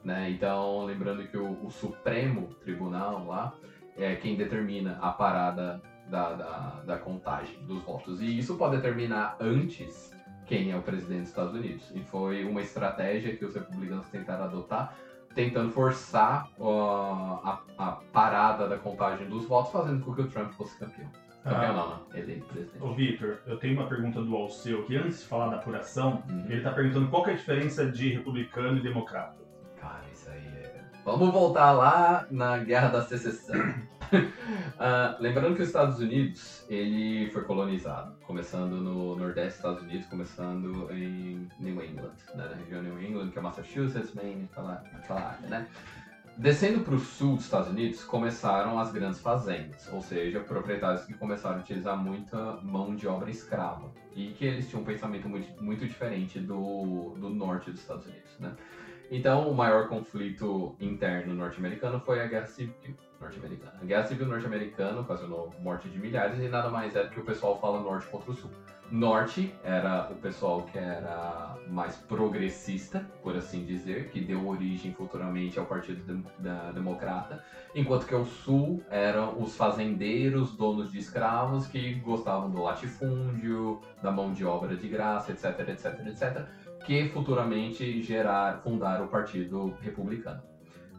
Né? 0.03 0.31
Então, 0.31 0.85
lembrando 0.85 1.27
que 1.27 1.37
o, 1.37 1.65
o 1.65 1.69
Supremo 1.69 2.47
Tribunal 2.61 3.25
lá 3.27 3.53
é 3.97 4.15
quem 4.15 4.35
determina 4.35 4.97
a 5.01 5.11
parada 5.11 5.81
da, 6.09 6.33
da, 6.33 6.83
da 6.85 6.97
contagem 6.97 7.57
dos 7.65 7.83
votos. 7.83 8.21
E 8.21 8.37
isso 8.37 8.55
pode 8.55 8.77
determinar 8.77 9.35
antes 9.39 10.11
quem 10.45 10.71
é 10.71 10.77
o 10.77 10.81
presidente 10.81 11.21
dos 11.21 11.29
Estados 11.29 11.53
Unidos. 11.53 11.91
E 11.93 11.99
foi 12.03 12.45
uma 12.45 12.61
estratégia 12.61 13.35
que 13.35 13.43
os 13.43 13.53
republicanos 13.53 14.07
tentaram 14.07 14.45
adotar, 14.45 14.95
tentando 15.35 15.71
forçar 15.71 16.49
ó, 16.57 17.41
a, 17.43 17.61
a 17.77 17.91
parada 18.13 18.67
da 18.67 18.77
contagem 18.77 19.27
dos 19.27 19.45
votos, 19.45 19.71
fazendo 19.71 20.03
com 20.03 20.13
que 20.13 20.21
o 20.21 20.27
Trump 20.27 20.51
fosse 20.53 20.77
campeão. 20.77 21.09
Campeão 21.43 21.61
Ah. 21.71 21.73
não, 21.73 21.89
não. 21.89 22.17
Eleito 22.19 22.45
presidente. 22.45 22.83
Ô 22.83 22.93
Victor, 22.93 23.39
eu 23.47 23.57
tenho 23.57 23.79
uma 23.79 23.87
pergunta 23.89 24.21
do 24.21 24.35
Alceu 24.35 24.81
aqui, 24.81 24.95
antes 24.97 25.21
de 25.21 25.25
falar 25.27 25.49
da 25.49 25.55
apuração, 25.57 26.23
Uhum. 26.29 26.45
ele 26.49 26.61
tá 26.61 26.71
perguntando 26.71 27.07
qual 27.09 27.23
que 27.23 27.31
é 27.31 27.33
a 27.33 27.37
diferença 27.37 27.85
de 27.85 28.09
republicano 28.09 28.77
e 28.77 28.81
democrata. 28.83 29.37
Cara, 29.79 30.03
isso 30.11 30.29
aí 30.29 30.37
é. 30.37 30.81
Vamos 31.03 31.31
voltar 31.33 31.71
lá 31.71 32.27
na 32.29 32.57
Guerra 32.59 32.89
da 32.89 33.01
Secessão. 33.03 33.55
Ah, 34.77 35.15
lembrando 35.21 35.55
que 35.55 35.61
os 35.61 35.67
Estados 35.69 35.99
Unidos 35.99 36.65
ele 36.69 37.29
foi 37.31 37.43
colonizado, 37.43 38.13
começando 38.25 38.73
no 38.81 39.15
Nordeste 39.15 39.47
dos 39.51 39.55
Estados 39.57 39.81
Unidos, 39.83 40.07
começando 40.07 40.91
em 40.91 41.47
New 41.59 41.81
England, 41.81 42.11
né, 42.35 42.47
na 42.49 42.55
região 42.55 42.81
New 42.83 43.01
England, 43.01 43.29
que 43.29 43.39
é 43.39 43.41
Massachusetts, 43.41 44.13
Maine, 44.13 44.49
aquela, 44.51 44.83
aquela 44.95 45.21
área, 45.21 45.47
né? 45.47 45.67
Descendo 46.41 46.79
para 46.79 46.95
o 46.95 46.99
sul 46.99 47.35
dos 47.35 47.45
Estados 47.45 47.69
Unidos, 47.69 48.03
começaram 48.03 48.79
as 48.79 48.91
grandes 48.91 49.19
fazendas, 49.19 49.87
ou 49.93 50.01
seja, 50.01 50.39
proprietários 50.39 51.05
que 51.05 51.13
começaram 51.13 51.57
a 51.57 51.59
utilizar 51.59 51.95
muita 51.95 52.53
mão 52.63 52.95
de 52.95 53.07
obra 53.07 53.29
escrava 53.29 53.91
e 54.15 54.29
que 54.31 54.45
eles 54.45 54.67
tinham 54.67 54.81
um 54.81 54.83
pensamento 54.83 55.29
muito, 55.29 55.63
muito 55.63 55.85
diferente 55.85 56.39
do, 56.39 57.13
do 57.15 57.29
norte 57.29 57.69
dos 57.69 57.81
Estados 57.81 58.07
Unidos, 58.07 58.39
né? 58.39 58.55
Então, 59.11 59.51
o 59.51 59.53
maior 59.53 59.87
conflito 59.87 60.75
interno 60.79 61.35
norte-americano 61.35 61.99
foi 61.99 62.19
a 62.19 62.25
Guerra 62.25 62.47
Civil 62.47 62.95
norte-americana. 63.19 63.73
A 63.79 63.85
Guerra 63.85 64.03
Civil 64.05 64.25
norte-americana 64.25 64.99
ocasionou 64.99 65.53
morte 65.59 65.89
de 65.89 65.99
milhares 65.99 66.39
e 66.39 66.47
nada 66.47 66.71
mais 66.71 66.95
é 66.95 67.03
do 67.03 67.11
que 67.11 67.19
o 67.19 67.23
pessoal 67.23 67.61
fala 67.61 67.79
norte 67.81 68.07
contra 68.07 68.31
o 68.31 68.33
sul. 68.33 68.49
Norte 68.91 69.55
era 69.63 70.09
o 70.11 70.15
pessoal 70.15 70.63
que 70.63 70.77
era 70.77 71.55
mais 71.69 71.95
progressista, 71.95 73.07
por 73.23 73.37
assim 73.37 73.63
dizer, 73.63 74.09
que 74.09 74.19
deu 74.19 74.45
origem 74.45 74.93
futuramente 74.93 75.57
ao 75.57 75.65
Partido 75.65 76.21
da 76.37 76.71
Democrata, 76.71 77.41
enquanto 77.73 78.05
que 78.05 78.13
o 78.13 78.25
sul 78.25 78.83
eram 78.89 79.41
os 79.41 79.55
fazendeiros, 79.55 80.57
donos 80.57 80.91
de 80.91 80.99
escravos 80.99 81.67
que 81.67 81.95
gostavam 81.95 82.49
do 82.49 82.61
latifúndio, 82.61 83.79
da 84.03 84.11
mão 84.11 84.33
de 84.33 84.43
obra 84.43 84.75
de 84.75 84.89
graça, 84.89 85.31
etc, 85.31 85.69
etc, 85.69 86.07
etc, 86.07 86.45
que 86.85 87.07
futuramente 87.09 88.01
gerar, 88.01 88.61
fundaram 88.61 89.05
o 89.05 89.07
Partido 89.07 89.73
Republicano. 89.79 90.43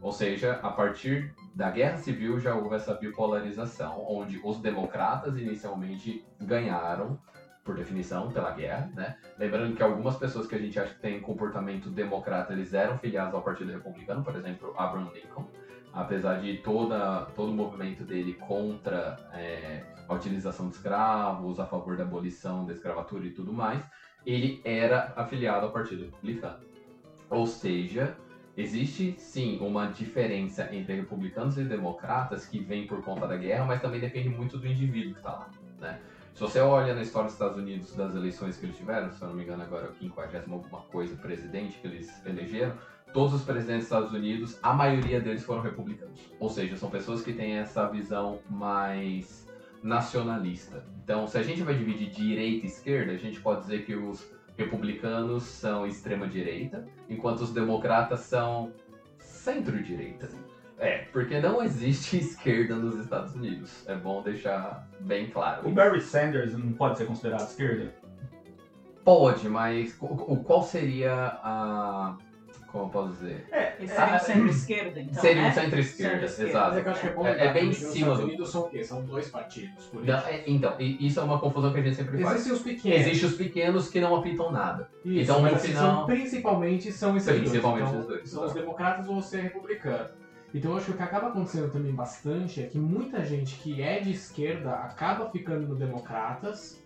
Ou 0.00 0.10
seja, 0.10 0.58
a 0.62 0.70
partir 0.70 1.32
da 1.54 1.70
Guerra 1.70 1.98
Civil 1.98 2.40
já 2.40 2.54
houve 2.54 2.74
essa 2.74 2.94
bipolarização, 2.94 4.04
onde 4.08 4.40
os 4.42 4.58
democratas 4.58 5.38
inicialmente 5.38 6.26
ganharam, 6.40 7.20
por 7.64 7.76
definição, 7.76 8.30
pela 8.30 8.50
guerra, 8.50 8.90
né? 8.94 9.16
Lembrando 9.38 9.76
que 9.76 9.82
algumas 9.82 10.16
pessoas 10.16 10.46
que 10.46 10.54
a 10.54 10.58
gente 10.58 10.78
acha 10.78 10.94
que 10.94 11.00
têm 11.00 11.20
comportamento 11.20 11.88
democrata, 11.90 12.52
eles 12.52 12.74
eram 12.74 12.98
filiados 12.98 13.34
ao 13.34 13.42
Partido 13.42 13.70
Republicano, 13.70 14.24
por 14.24 14.34
exemplo, 14.34 14.74
Abraham 14.76 15.10
Lincoln, 15.14 15.46
apesar 15.92 16.40
de 16.40 16.58
toda, 16.58 17.26
todo 17.36 17.50
o 17.50 17.54
movimento 17.54 18.02
dele 18.02 18.34
contra 18.34 19.16
é, 19.32 19.84
a 20.08 20.14
utilização 20.14 20.68
de 20.68 20.74
escravos, 20.74 21.60
a 21.60 21.66
favor 21.66 21.96
da 21.96 22.02
abolição 22.02 22.66
da 22.66 22.72
escravatura 22.72 23.26
e 23.26 23.30
tudo 23.30 23.52
mais, 23.52 23.84
ele 24.26 24.60
era 24.64 25.12
afiliado 25.16 25.66
ao 25.66 25.72
Partido 25.72 26.04
Republicano. 26.04 26.58
Ou 27.30 27.46
seja, 27.46 28.16
existe 28.56 29.14
sim 29.18 29.58
uma 29.60 29.86
diferença 29.86 30.68
entre 30.74 30.94
republicanos 30.96 31.56
e 31.58 31.64
democratas 31.64 32.46
que 32.46 32.58
vem 32.58 32.86
por 32.86 33.02
conta 33.02 33.26
da 33.26 33.36
guerra, 33.36 33.64
mas 33.64 33.80
também 33.80 34.00
depende 34.00 34.28
muito 34.28 34.58
do 34.58 34.66
indivíduo 34.66 35.12
que 35.12 35.20
está 35.20 35.32
lá. 35.32 35.50
Né? 35.80 36.00
Se 36.34 36.40
você 36.40 36.60
olha 36.60 36.94
na 36.94 37.02
história 37.02 37.26
dos 37.26 37.34
Estados 37.34 37.58
Unidos 37.58 37.94
das 37.94 38.14
eleições 38.14 38.56
que 38.56 38.64
eles 38.64 38.76
tiveram, 38.76 39.12
se 39.12 39.20
eu 39.20 39.28
não 39.28 39.34
me 39.34 39.42
engano 39.42 39.62
agora 39.62 39.86
é 39.86 39.90
o 39.90 39.94
50 39.94 40.50
alguma 40.50 40.82
coisa 40.82 41.14
presidente 41.16 41.78
que 41.78 41.86
eles 41.86 42.24
elegeram, 42.24 42.74
todos 43.12 43.34
os 43.34 43.42
presidentes 43.42 43.88
dos 43.88 43.92
Estados 43.92 44.12
Unidos, 44.12 44.58
a 44.62 44.72
maioria 44.72 45.20
deles 45.20 45.44
foram 45.44 45.60
republicanos. 45.60 46.20
Ou 46.40 46.48
seja, 46.48 46.76
são 46.76 46.90
pessoas 46.90 47.22
que 47.22 47.34
têm 47.34 47.58
essa 47.58 47.86
visão 47.86 48.40
mais 48.48 49.46
nacionalista. 49.82 50.84
Então, 51.04 51.26
se 51.26 51.36
a 51.36 51.42
gente 51.42 51.62
vai 51.62 51.74
dividir 51.74 52.10
direita 52.10 52.66
e 52.66 52.68
esquerda, 52.68 53.12
a 53.12 53.16
gente 53.16 53.40
pode 53.40 53.62
dizer 53.62 53.84
que 53.84 53.94
os 53.94 54.32
republicanos 54.56 55.42
são 55.44 55.86
extrema-direita, 55.86 56.86
enquanto 57.08 57.40
os 57.40 57.52
democratas 57.52 58.20
são 58.20 58.72
centro-direita. 59.18 60.28
É, 60.82 61.06
porque 61.12 61.38
não 61.40 61.62
existe 61.62 62.18
esquerda 62.18 62.74
nos 62.74 62.98
Estados 62.98 63.34
Unidos. 63.36 63.88
É 63.88 63.94
bom 63.94 64.20
deixar 64.22 64.88
bem 65.00 65.30
claro. 65.30 65.68
O 65.68 65.70
Barry 65.72 66.00
Sanders 66.00 66.52
não 66.58 66.72
pode 66.72 66.98
ser 66.98 67.06
considerado 67.06 67.46
esquerda? 67.48 67.94
Pode, 69.04 69.48
mas 69.48 69.96
o- 70.00 70.36
qual 70.44 70.62
seria 70.62 71.12
a. 71.42 72.16
Como 72.68 72.84
eu 72.84 72.88
posso 72.88 73.12
dizer? 73.12 73.46
É, 73.52 73.74
Ele 73.78 73.86
seria 73.88 74.14
um 74.14 74.18
centro-esquerda, 74.18 75.00
então, 75.00 75.20
seria 75.20 75.42
né? 75.42 75.48
um 75.48 75.52
centro-esquerda, 75.52 76.26
Centro-esquerda. 76.28 76.52
Mas 76.52 76.68
exato. 76.72 76.78
é 76.78 76.82
que 76.82 76.88
eu 76.88 76.92
acho 76.92 77.00
que 77.02 77.06
é 77.06 77.12
bom 77.12 77.26
É- 77.26 77.46
é 77.46 77.52
bem 77.52 77.66
em 77.66 77.68
os 77.70 77.76
cima 77.76 77.92
Estados 77.94 78.18
do- 78.18 78.24
Unidos 78.24 78.50
são 78.50 78.60
o 78.62 78.68
quê? 78.70 78.84
São 78.84 79.04
dois 79.04 79.28
partidos 79.30 79.84
Não, 79.84 79.90
políticos. 80.00 80.26
é- 80.26 80.44
então, 80.46 80.80
e- 80.80 81.06
isso 81.06 81.20
é 81.20 81.22
uma 81.22 81.38
confusão 81.38 81.72
que 81.72 81.80
a 81.80 81.82
gente 81.82 81.96
sempre 81.96 82.22
faz. 82.22 82.34
Existem 82.34 82.52
os 82.54 82.62
pequenos. 82.62 82.98
Existem 83.06 83.28
os 83.28 83.34
pequenos 83.36 83.88
que 83.88 84.00
não 84.00 84.16
apitam 84.16 84.50
nada. 84.50 84.88
Isso, 85.04 85.20
então, 85.30 85.42
mas 85.42 85.52
no 85.52 85.56
assim, 85.58 85.68
final- 85.68 85.96
são, 85.96 86.06
principalmente 86.06 86.92
são 86.92 87.16
esses 87.16 87.30
Principalmente 87.30 87.80
dois. 87.82 87.90
Então, 87.92 88.00
os 88.00 88.06
dois, 88.06 88.30
São 88.30 88.46
os 88.46 88.52
democratas 88.54 89.06
ou 89.06 89.20
você 89.20 89.36
é 89.38 89.40
republicano. 89.42 90.08
Então 90.54 90.72
eu 90.72 90.76
acho 90.76 90.86
que 90.86 90.92
o 90.92 90.96
que 90.96 91.02
acaba 91.02 91.28
acontecendo 91.28 91.70
também 91.70 91.94
bastante 91.94 92.62
é 92.62 92.66
que 92.66 92.78
muita 92.78 93.24
gente 93.24 93.56
que 93.56 93.82
é 93.82 94.00
de 94.00 94.12
esquerda 94.12 94.74
acaba 94.74 95.30
ficando 95.30 95.66
no 95.66 95.74
Democratas, 95.74 96.82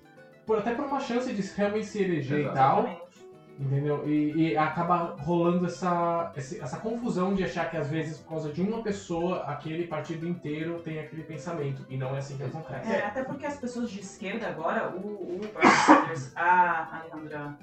por, 0.47 0.59
até 0.59 0.73
por 0.75 0.85
uma 0.85 1.01
chance 1.01 1.33
de 1.33 1.43
realmente 1.57 1.87
se 1.87 2.03
eleger 2.03 2.41
e 2.41 2.53
tal, 2.53 2.85
Exatamente. 2.85 3.27
entendeu? 3.59 4.09
E, 4.09 4.53
e 4.53 4.57
acaba 4.57 5.17
rolando 5.19 5.67
essa, 5.67 6.33
essa 6.37 6.79
confusão 6.79 7.35
de 7.35 7.43
achar 7.43 7.69
que 7.69 7.77
às 7.77 7.91
vezes 7.91 8.19
por 8.19 8.29
causa 8.29 8.53
de 8.53 8.63
uma 8.63 8.81
pessoa, 8.85 9.43
aquele 9.43 9.89
partido 9.89 10.29
inteiro 10.29 10.81
tem 10.83 11.01
aquele 11.01 11.25
pensamento. 11.25 11.85
E 11.89 11.97
não 11.97 12.15
é 12.15 12.19
assim 12.19 12.37
que 12.37 12.45
acontece. 12.45 12.93
É, 12.93 13.05
até 13.05 13.25
porque 13.25 13.45
as 13.45 13.59
pessoas 13.59 13.91
de 13.91 13.99
esquerda 13.99 14.47
agora, 14.47 14.95
o, 14.95 15.39
o 15.39 15.41
Sanders, 15.85 16.33
a 16.37 17.01
Alejandra 17.01 17.59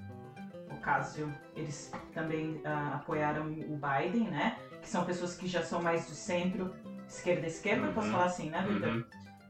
Ocasio, 0.69 1.33
eles 1.55 1.93
também 2.13 2.59
ah, 2.65 2.95
apoiaram 2.95 3.45
o 3.45 3.79
Biden, 3.79 4.29
né? 4.29 4.57
Que 4.83 4.89
são 4.89 5.03
pessoas 5.05 5.33
que 5.35 5.47
já 5.47 5.63
são 5.63 5.81
mais 5.81 6.05
do 6.05 6.11
centro, 6.13 6.71
esquerda 7.07 7.47
esquerda, 7.47 7.87
posso 7.87 8.07
Uhum. 8.07 8.13
falar 8.13 8.25
assim, 8.25 8.49
né, 8.49 8.63
Vitor? 8.67 8.89
Uhum. 8.89 9.03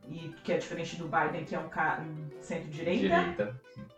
E 0.07 0.33
que 0.43 0.51
é 0.53 0.57
diferente 0.57 0.95
do 0.97 1.05
Biden, 1.05 1.43
que 1.45 1.55
é 1.55 1.59
um, 1.59 1.67
ca- 1.69 2.01
um 2.01 2.41
centro-direita. 2.41 3.01
Direita. 3.01 3.55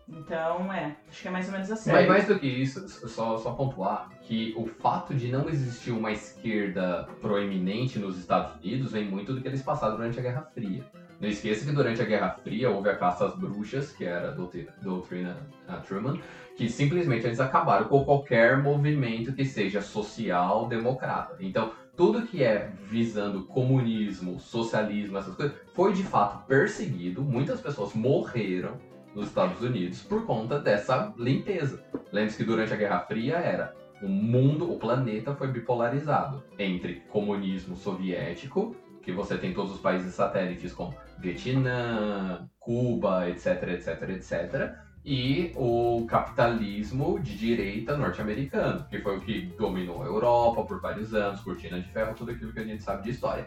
Então, 0.08 0.72
é, 0.72 0.96
acho 1.10 1.22
que 1.22 1.28
é 1.28 1.32
mais 1.32 1.48
ou 1.48 1.52
menos 1.52 1.70
assim. 1.72 1.92
Mas 1.92 2.08
mais 2.08 2.28
do 2.28 2.40
que 2.40 2.46
isso, 2.48 2.88
só, 3.10 3.38
só 3.38 3.52
pontuar 3.54 4.10
que 4.22 4.54
o 4.56 4.66
fato 4.68 5.16
de 5.16 5.32
não 5.32 5.50
existir 5.50 5.92
uma 5.92 6.12
esquerda 6.12 7.08
proeminente 7.20 7.98
nos 8.00 8.18
Estados 8.20 8.56
Unidos 8.64 8.92
vem 8.92 9.04
muito 9.06 9.34
do 9.34 9.42
que 9.42 9.48
eles 9.48 9.64
passaram 9.64 9.96
durante 9.98 10.20
a 10.20 10.22
Guerra 10.22 10.42
Fria. 10.54 10.84
Não 11.20 11.28
esqueça 11.30 11.66
que 11.66 11.72
durante 11.72 12.02
a 12.02 12.06
Guerra 12.06 12.30
Fria 12.44 12.70
houve 12.70 12.90
a 12.90 12.96
caça 12.96 13.26
às 13.26 13.36
bruxas, 13.36 13.92
que 13.92 14.06
era 14.06 14.28
a 14.30 14.32
doutrina, 14.32 14.72
doutrina 14.82 15.38
ah, 15.68 15.78
Truman, 15.78 16.20
que 16.56 16.70
simplesmente 16.70 17.26
eles 17.26 17.40
acabaram 17.40 17.88
com 17.88 18.04
qualquer 18.06 18.58
movimento 18.58 19.34
que 19.34 19.46
seja 19.46 19.82
social-democrata. 19.82 21.36
Então, 21.40 21.74
tudo 21.96 22.26
que 22.26 22.44
é 22.44 22.72
visando 22.90 23.46
comunismo, 23.46 24.40
socialismo, 24.40 25.18
essas 25.18 25.36
coisas, 25.36 25.56
foi 25.74 25.94
de 25.94 26.04
fato 26.04 26.46
perseguido. 26.46 27.22
Muitas 27.22 27.62
pessoas 27.62 27.94
morreram 27.94 28.78
nos 29.14 29.28
Estados 29.28 29.62
Unidos 29.62 30.02
por 30.02 30.26
conta 30.26 30.60
dessa 30.60 31.14
limpeza. 31.18 31.84
Lembre-se 32.12 32.38
que 32.38 32.44
durante 32.44 32.74
a 32.74 32.78
Guerra 32.78 33.00
Fria 33.02 33.38
era 33.38 33.74
o 34.02 34.08
mundo, 34.08 34.72
o 34.72 34.78
planeta 34.78 35.34
foi 35.34 35.48
bipolarizado 35.48 36.44
entre 36.60 37.02
comunismo 37.10 37.76
soviético, 37.78 38.76
que 39.02 39.12
você 39.12 39.38
tem 39.38 39.54
todos 39.54 39.74
os 39.74 39.80
países 39.80 40.14
satélites 40.14 40.74
como 40.74 40.94
Vietnã, 41.20 42.50
Cuba, 42.60 43.30
etc, 43.30 43.64
etc, 43.70 44.10
etc, 44.10 44.85
e 45.06 45.52
o 45.56 46.04
capitalismo 46.08 47.20
de 47.20 47.38
direita 47.38 47.96
norte-americano, 47.96 48.88
que 48.90 49.00
foi 49.00 49.18
o 49.18 49.22
que 49.22 49.42
dominou 49.58 50.02
a 50.02 50.08
Europa 50.08 50.64
por 50.64 50.82
vários 50.82 51.14
anos, 51.14 51.42
cortina 51.42 51.80
de 51.80 51.88
ferro, 51.90 52.16
tudo 52.16 52.32
aquilo 52.32 52.52
que 52.52 52.60
a 52.60 52.64
gente 52.64 52.82
sabe 52.82 53.04
de 53.04 53.12
história. 53.12 53.46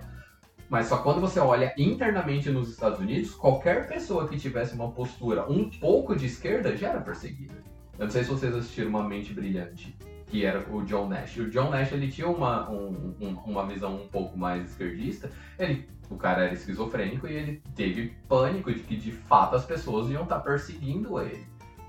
Mas 0.69 0.87
só 0.87 0.99
quando 0.99 1.21
você 1.21 1.41
olha 1.41 1.75
internamente 1.77 2.49
nos 2.51 2.71
Estados 2.71 3.01
Unidos, 3.01 3.35
qualquer 3.35 3.89
pessoa 3.89 4.29
que 4.29 4.39
tivesse 4.39 4.75
uma 4.75 4.93
postura 4.93 5.51
um 5.51 5.69
pouco 5.69 6.15
de 6.15 6.27
esquerda 6.27 6.77
já 6.77 6.91
era 6.91 7.01
perseguida. 7.01 7.55
Eu 7.99 8.05
não 8.05 8.11
sei 8.11 8.23
se 8.23 8.31
vocês 8.31 8.55
assistiram 8.55 8.91
Uma 8.91 9.09
Mente 9.09 9.33
Brilhante, 9.33 9.97
que 10.31 10.45
era 10.45 10.65
o 10.71 10.83
John 10.85 11.09
Nash. 11.09 11.37
O 11.39 11.51
John 11.51 11.71
Nash 11.71 11.93
ele 11.93 12.09
tinha 12.09 12.29
uma, 12.29 12.71
um- 12.71 13.15
um- 13.21 13.35
uma 13.47 13.67
visão 13.67 13.95
um 13.97 14.09
pouco 14.09 14.39
mais 14.39 14.65
esquerdista. 14.71 15.31
Ele, 15.59 15.89
o 16.11 16.17
cara 16.17 16.45
era 16.45 16.55
esquizofrênico 16.55 17.27
e 17.27 17.33
ele 17.33 17.63
teve 17.75 18.15
pânico 18.29 18.73
de 18.73 18.81
que 18.81 18.97
de 18.97 19.11
fato 19.13 19.57
as 19.57 19.65
pessoas 19.65 20.11
iam 20.11 20.23
estar 20.25 20.41
perseguindo 20.41 21.19
ele. 21.21 21.47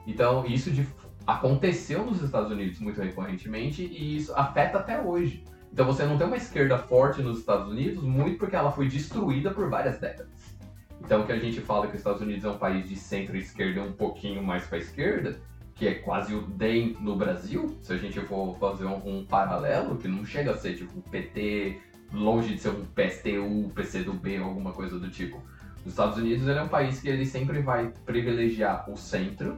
Então 0.07 0.45
isso 0.45 0.71
de- 0.71 0.87
aconteceu 1.27 2.05
nos 2.05 2.21
Estados 2.21 2.51
Unidos 2.51 2.79
muito 2.79 3.01
recorrentemente 3.01 3.83
e 3.83 4.17
isso 4.17 4.33
afeta 4.33 4.79
até 4.79 5.01
hoje. 5.01 5.43
Então 5.71 5.85
você 5.85 6.03
não 6.05 6.17
tem 6.17 6.25
uma 6.25 6.37
esquerda 6.37 6.77
forte 6.77 7.21
nos 7.21 7.39
Estados 7.39 7.69
Unidos, 7.71 8.01
muito 8.03 8.39
porque 8.39 8.55
ela 8.55 8.71
foi 8.71 8.87
destruída 8.87 9.51
por 9.51 9.69
várias 9.69 9.99
décadas. 9.99 10.57
Então 11.01 11.25
que 11.25 11.31
a 11.31 11.37
gente 11.39 11.61
fala 11.61 11.85
que 11.87 11.93
os 11.93 11.99
Estados 11.99 12.21
Unidos 12.21 12.43
é 12.43 12.49
um 12.49 12.57
país 12.57 12.87
de 12.89 12.95
centro-esquerda 12.95 13.81
um 13.83 13.91
pouquinho 13.93 14.41
mais 14.41 14.65
para 14.65 14.79
esquerda, 14.79 15.39
que 15.79 15.87
é 15.87 15.95
quase 15.95 16.35
o 16.35 16.41
DEM 16.41 16.97
no 16.99 17.15
Brasil, 17.15 17.77
se 17.81 17.93
a 17.93 17.97
gente 17.97 18.19
for 18.19 18.53
fazer 18.59 18.83
um, 18.83 19.01
um 19.05 19.25
paralelo, 19.25 19.97
que 19.97 20.09
não 20.09 20.25
chega 20.25 20.51
a 20.51 20.57
ser 20.57 20.75
tipo 20.75 21.01
PT, 21.09 21.79
longe 22.11 22.53
de 22.53 22.59
ser 22.59 22.71
um 22.71 22.83
PSTU, 22.83 23.71
PCdoB, 23.73 24.37
alguma 24.39 24.73
coisa 24.73 24.99
do 24.99 25.09
tipo. 25.09 25.41
Os 25.85 25.93
Estados 25.93 26.17
Unidos 26.17 26.45
é 26.49 26.61
um 26.61 26.67
país 26.67 26.99
que 26.99 27.07
ele 27.07 27.25
sempre 27.25 27.61
vai 27.61 27.93
privilegiar 28.05 28.91
o 28.91 28.97
centro 28.97 29.57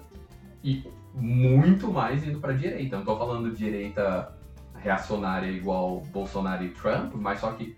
e 0.64 0.84
muito 1.16 1.92
mais 1.92 2.24
indo 2.24 2.40
para 2.40 2.54
direita. 2.54 2.98
Não 2.98 3.04
tô 3.04 3.18
falando 3.18 3.56
direita 3.56 4.32
reacionária 4.76 5.50
igual 5.50 6.02
Bolsonaro 6.12 6.64
e 6.64 6.70
Trump, 6.70 7.16
mas 7.16 7.40
só 7.40 7.52
que 7.54 7.76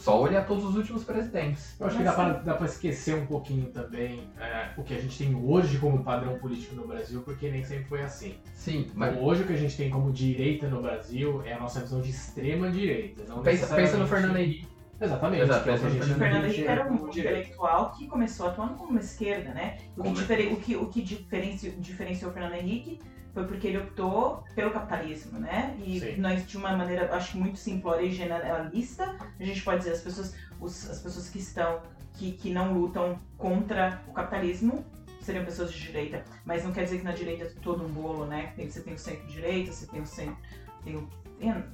só 0.00 0.20
olhar 0.20 0.46
todos 0.46 0.64
os 0.64 0.76
últimos 0.76 1.04
presidentes. 1.04 1.76
Eu 1.78 1.86
acho 1.86 1.96
que 1.98 2.02
dá 2.02 2.12
pra, 2.12 2.28
dá 2.32 2.54
pra 2.54 2.66
esquecer 2.66 3.14
um 3.14 3.26
pouquinho 3.26 3.66
também 3.66 4.26
é, 4.40 4.70
o 4.76 4.82
que 4.82 4.94
a 4.94 4.98
gente 5.00 5.16
tem 5.18 5.34
hoje 5.34 5.78
como 5.78 6.02
padrão 6.02 6.38
político 6.38 6.74
no 6.74 6.86
Brasil, 6.86 7.20
porque 7.22 7.50
nem 7.50 7.62
sempre 7.64 7.84
foi 7.84 8.02
assim. 8.02 8.34
Sim, 8.54 8.90
mas 8.94 9.12
Então, 9.12 9.24
hoje 9.24 9.42
o 9.42 9.46
que 9.46 9.52
a 9.52 9.56
gente 9.58 9.76
tem 9.76 9.90
como 9.90 10.10
direita 10.10 10.68
no 10.68 10.80
Brasil 10.80 11.42
é 11.44 11.52
a 11.52 11.58
nossa 11.60 11.80
visão 11.80 12.00
de 12.00 12.10
extrema 12.10 12.70
direita. 12.70 13.24
Não 13.28 13.42
pensa, 13.42 13.74
pensa 13.74 13.98
no 13.98 14.06
Fernando 14.06 14.36
Henrique. 14.36 14.66
Exatamente. 15.00 15.42
Exato, 15.42 15.64
que 15.64 15.70
é 15.70 15.72
o 15.74 15.78
que 15.78 15.88
gente 15.90 16.14
Fernando 16.14 16.44
Henrique 16.44 16.66
era 16.66 16.92
um 16.92 17.08
intelectual 17.08 17.92
que 17.92 18.06
começou 18.06 18.48
atuando 18.48 18.74
como 18.74 18.90
uma 18.90 19.00
esquerda, 19.00 19.54
né? 19.54 19.78
O 19.96 20.02
que, 20.02 20.10
difere- 20.12 20.46
o 20.52 20.56
que, 20.56 20.76
o 20.76 20.86
que 20.88 21.00
diferenci- 21.02 21.70
diferenciou 21.78 22.30
o 22.30 22.34
Fernando 22.34 22.54
Henrique 22.54 22.98
foi 23.32 23.44
porque 23.44 23.68
ele 23.68 23.78
optou 23.78 24.44
pelo 24.54 24.70
capitalismo, 24.70 25.38
né? 25.38 25.76
E 25.84 26.00
Sim. 26.00 26.16
nós, 26.20 26.46
de 26.46 26.56
uma 26.56 26.76
maneira, 26.76 27.14
acho 27.14 27.32
que 27.32 27.38
muito 27.38 27.58
simplória 27.58 28.04
e 28.04 28.12
generalista, 28.12 29.16
a 29.38 29.44
gente 29.44 29.62
pode 29.62 29.78
dizer, 29.78 29.92
as 29.92 30.00
pessoas, 30.00 30.34
os- 30.60 30.90
as 30.90 31.00
pessoas 31.00 31.28
que 31.28 31.38
estão, 31.38 31.80
que, 32.14 32.32
que 32.32 32.50
não 32.52 32.72
lutam 32.74 33.18
contra 33.38 34.02
o 34.08 34.12
capitalismo, 34.12 34.84
seriam 35.20 35.44
pessoas 35.44 35.72
de 35.72 35.80
direita. 35.80 36.24
Mas 36.44 36.64
não 36.64 36.72
quer 36.72 36.84
dizer 36.84 36.98
que 36.98 37.04
na 37.04 37.12
direita 37.12 37.44
é 37.44 37.50
todo 37.62 37.84
um 37.84 37.88
bolo, 37.88 38.26
né? 38.26 38.52
Tem- 38.56 38.68
Você 38.68 38.80
tem 38.80 38.94
o 38.94 38.98
centro-direita, 38.98 39.72
você 39.72 39.86
tem 39.86 40.00
o 40.00 40.06
centro... 40.06 40.36
Tem 40.82 40.96
o, 40.96 41.08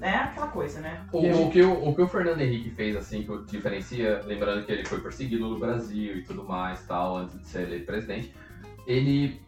é 0.00 0.10
aquela 0.10 0.48
coisa, 0.48 0.80
né? 0.80 1.04
O, 1.12 1.18
o 1.46 1.50
que 1.50 1.60
o, 1.62 1.88
o 1.88 1.94
que 1.94 2.02
o 2.02 2.06
Fernando 2.08 2.40
Henrique 2.40 2.70
fez, 2.70 2.94
assim, 2.96 3.22
que 3.24 3.32
o 3.32 3.44
diferencia, 3.44 4.20
lembrando 4.24 4.64
que 4.64 4.70
ele 4.70 4.84
foi 4.84 5.00
perseguido 5.00 5.48
no 5.48 5.58
Brasil 5.58 6.18
e 6.18 6.22
tudo 6.22 6.44
mais, 6.44 6.84
tal, 6.86 7.16
antes 7.16 7.38
de 7.40 7.46
ser 7.46 7.62
eleito 7.62 7.86
presidente, 7.86 8.32
ele, 8.86 9.40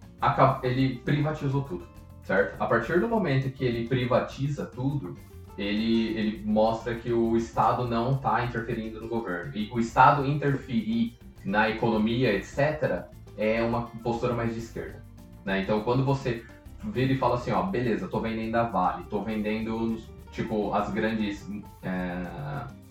ele 0.64 0.96
privatizou 1.04 1.62
tudo, 1.62 1.86
certo? 2.28 2.60
A 2.60 2.66
partir 2.66 3.00
do 3.00 3.08
momento 3.08 3.50
que 3.50 3.64
ele 3.64 3.88
privatiza 3.88 4.66
tudo, 4.66 5.16
ele, 5.56 6.08
ele 6.08 6.42
mostra 6.44 6.94
que 6.94 7.10
o 7.10 7.34
Estado 7.38 7.88
não 7.88 8.16
está 8.16 8.44
interferindo 8.44 9.00
no 9.00 9.08
governo. 9.08 9.50
E 9.56 9.70
o 9.72 9.80
Estado 9.80 10.26
interferir 10.26 11.16
na 11.42 11.70
economia, 11.70 12.34
etc., 12.34 13.06
é 13.38 13.62
uma 13.62 13.86
postura 14.02 14.34
mais 14.34 14.52
de 14.52 14.58
esquerda. 14.58 15.02
Né? 15.42 15.62
Então, 15.62 15.80
quando 15.82 16.04
você 16.04 16.44
vira 16.84 17.12
e 17.12 17.16
fala 17.16 17.36
assim, 17.36 17.50
ó, 17.50 17.62
beleza, 17.62 18.06
tô 18.08 18.20
vendendo 18.20 18.54
a 18.56 18.64
Vale, 18.64 19.04
tô 19.04 19.22
vendendo, 19.22 19.96
tipo, 20.30 20.74
as 20.74 20.90
grandes, 20.92 21.48
é, 21.82 22.26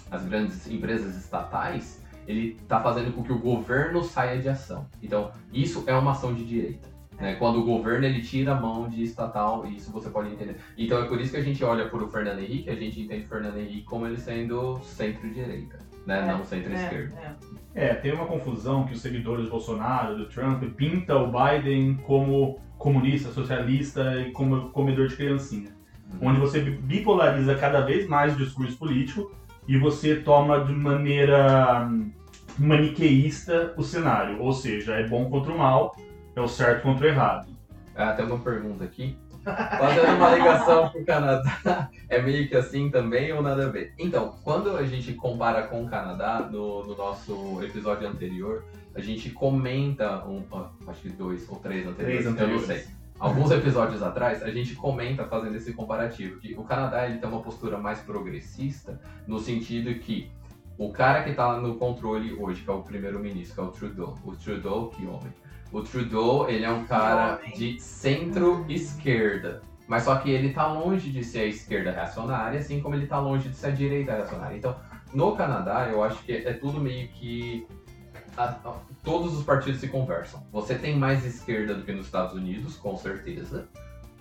as 0.10 0.26
grandes 0.26 0.68
empresas 0.68 1.16
estatais, 1.16 2.04
ele 2.28 2.58
tá 2.68 2.82
fazendo 2.82 3.14
com 3.14 3.22
que 3.22 3.32
o 3.32 3.38
governo 3.38 4.04
saia 4.04 4.42
de 4.42 4.50
ação. 4.50 4.88
Então, 5.02 5.32
isso 5.54 5.84
é 5.86 5.94
uma 5.94 6.12
ação 6.12 6.34
de 6.34 6.44
direita. 6.44 6.97
Né? 7.20 7.36
Quando 7.36 7.60
o 7.60 7.66
governo 7.66 8.06
ele 8.06 8.22
tira 8.22 8.54
a 8.54 8.60
mão 8.60 8.88
de 8.88 9.04
estatal, 9.04 9.66
isso 9.66 9.92
você 9.92 10.10
pode 10.10 10.32
entender. 10.32 10.58
Então 10.78 11.04
é 11.04 11.08
por 11.08 11.20
isso 11.20 11.32
que 11.32 11.38
a 11.38 11.44
gente 11.44 11.64
olha 11.64 11.90
para 11.90 12.04
o 12.04 12.10
Fernando 12.10 12.40
Henrique, 12.40 12.70
a 12.70 12.76
gente 12.76 13.02
entende 13.02 13.26
o 13.26 13.28
Fernando 13.28 13.58
Henrique 13.58 13.84
como 13.84 14.06
ele 14.06 14.18
sendo 14.18 14.80
centro-direita, 14.84 15.80
né? 16.06 16.20
É, 16.20 16.26
não 16.26 16.44
centro-esquerda. 16.44 17.16
É, 17.74 17.82
é. 17.82 17.90
É, 17.90 17.94
tem 17.94 18.14
uma 18.14 18.26
confusão 18.26 18.86
que 18.86 18.94
os 18.94 19.02
seguidores 19.02 19.46
do 19.46 19.52
Bolsonaro, 19.52 20.18
do 20.18 20.26
Trump, 20.28 20.64
pinta 20.76 21.16
o 21.16 21.32
Biden 21.32 21.96
como 22.06 22.60
comunista, 22.78 23.32
socialista 23.32 24.20
e 24.22 24.32
como 24.32 24.70
comedor 24.70 25.08
de 25.08 25.16
criancinha. 25.16 25.76
Onde 26.22 26.40
você 26.40 26.62
bipolariza 26.62 27.56
cada 27.56 27.82
vez 27.82 28.08
mais 28.08 28.34
o 28.34 28.38
discurso 28.38 28.78
político 28.78 29.32
e 29.68 29.78
você 29.78 30.16
toma 30.16 30.64
de 30.64 30.74
maneira 30.74 31.90
maniqueísta 32.58 33.74
o 33.78 33.84
cenário. 33.84 34.42
Ou 34.42 34.54
seja, 34.54 34.96
é 34.96 35.08
bom 35.08 35.30
contra 35.30 35.52
o 35.52 35.58
mal, 35.58 35.96
é 36.40 36.42
o 36.42 36.48
certo 36.48 36.84
contra 36.84 37.06
o 37.06 37.10
errado. 37.10 37.48
Ah, 37.96 38.14
tem 38.14 38.26
uma 38.26 38.40
pergunta 38.40 38.84
aqui. 38.84 39.18
Fazendo 39.44 40.18
uma 40.18 40.36
ligação 40.36 40.90
pro 40.90 41.06
Canadá, 41.06 41.90
é 42.10 42.22
meio 42.22 42.50
que 42.50 42.56
assim 42.56 42.90
também 42.90 43.32
ou 43.32 43.42
nada 43.42 43.66
a 43.68 43.70
ver? 43.70 43.94
Então, 43.98 44.36
quando 44.44 44.76
a 44.76 44.84
gente 44.86 45.14
compara 45.14 45.64
com 45.64 45.84
o 45.86 45.90
Canadá, 45.90 46.48
no, 46.52 46.86
no 46.86 46.96
nosso 46.98 47.60
episódio 47.64 48.08
anterior, 48.08 48.66
a 48.94 49.00
gente 49.00 49.30
comenta, 49.30 50.26
um, 50.26 50.44
ó, 50.52 50.68
acho 50.88 51.02
que 51.02 51.10
dois 51.10 51.48
ou 51.50 51.58
três 51.58 51.88
anteriores, 51.88 51.96
Três 51.96 52.26
eu 52.26 52.32
não 52.32 52.38
anteriores. 52.58 52.66
sei. 52.66 52.98
Alguns 53.20 53.50
episódios 53.52 54.04
atrás, 54.04 54.44
a 54.44 54.52
gente 54.52 54.76
comenta 54.76 55.26
fazendo 55.26 55.56
esse 55.56 55.74
comparativo, 55.74 56.40
que 56.40 56.54
o 56.56 56.64
Canadá 56.64 57.08
ele 57.08 57.18
tem 57.18 57.28
uma 57.28 57.42
postura 57.42 57.78
mais 57.78 58.00
progressista, 58.00 59.00
no 59.26 59.40
sentido 59.40 59.94
que 60.00 60.30
o 60.78 60.92
cara 60.92 61.24
que 61.24 61.32
está 61.32 61.58
no 61.60 61.76
controle 61.76 62.34
hoje, 62.34 62.62
que 62.62 62.70
é 62.70 62.74
o 62.74 62.84
primeiro-ministro, 62.84 63.56
que 63.56 63.60
é 63.60 63.64
o 63.64 63.72
Trudeau, 63.72 64.16
o 64.24 64.36
Trudeau, 64.36 64.90
que 64.90 65.06
homem, 65.08 65.34
o 65.72 65.82
Trudeau, 65.82 66.50
ele 66.50 66.64
é 66.66 66.70
um 66.72 66.86
cara 66.86 67.40
de 67.56 67.80
centro-esquerda. 67.80 69.62
Mas 69.88 70.04
só 70.04 70.16
que 70.18 70.30
ele 70.30 70.52
tá 70.54 70.68
longe 70.68 71.10
de 71.10 71.24
ser 71.24 71.40
a 71.40 71.46
esquerda 71.46 71.92
reacionária, 71.92 72.60
assim 72.60 72.82
como 72.82 72.96
ele 72.96 73.08
tá 73.08 73.20
longe 73.20 73.48
de 73.50 73.56
ser 73.56 73.68
a 73.68 73.72
direita 73.72 74.14
reacionária. 74.14 74.58
Então, 74.58 74.76
No 75.14 75.38
Canadá, 75.38 75.88
eu 75.90 76.04
acho 76.04 76.22
que 76.24 76.34
é 76.34 76.52
tudo 76.52 76.82
meio 76.82 77.08
que. 77.08 77.66
a- 78.36 78.44
a- 78.44 78.76
todos 79.06 79.36
os 79.38 79.44
partidos 79.46 79.80
se 79.80 79.88
conversam. 79.88 80.46
Você 80.52 80.76
tem 80.76 80.98
mais 80.98 81.26
esquerda 81.26 81.74
do 81.74 81.84
que 81.84 81.94
nos 81.94 82.06
Estados 82.08 82.34
Unidos, 82.36 82.76
com 82.76 82.96
certeza. 82.98 83.70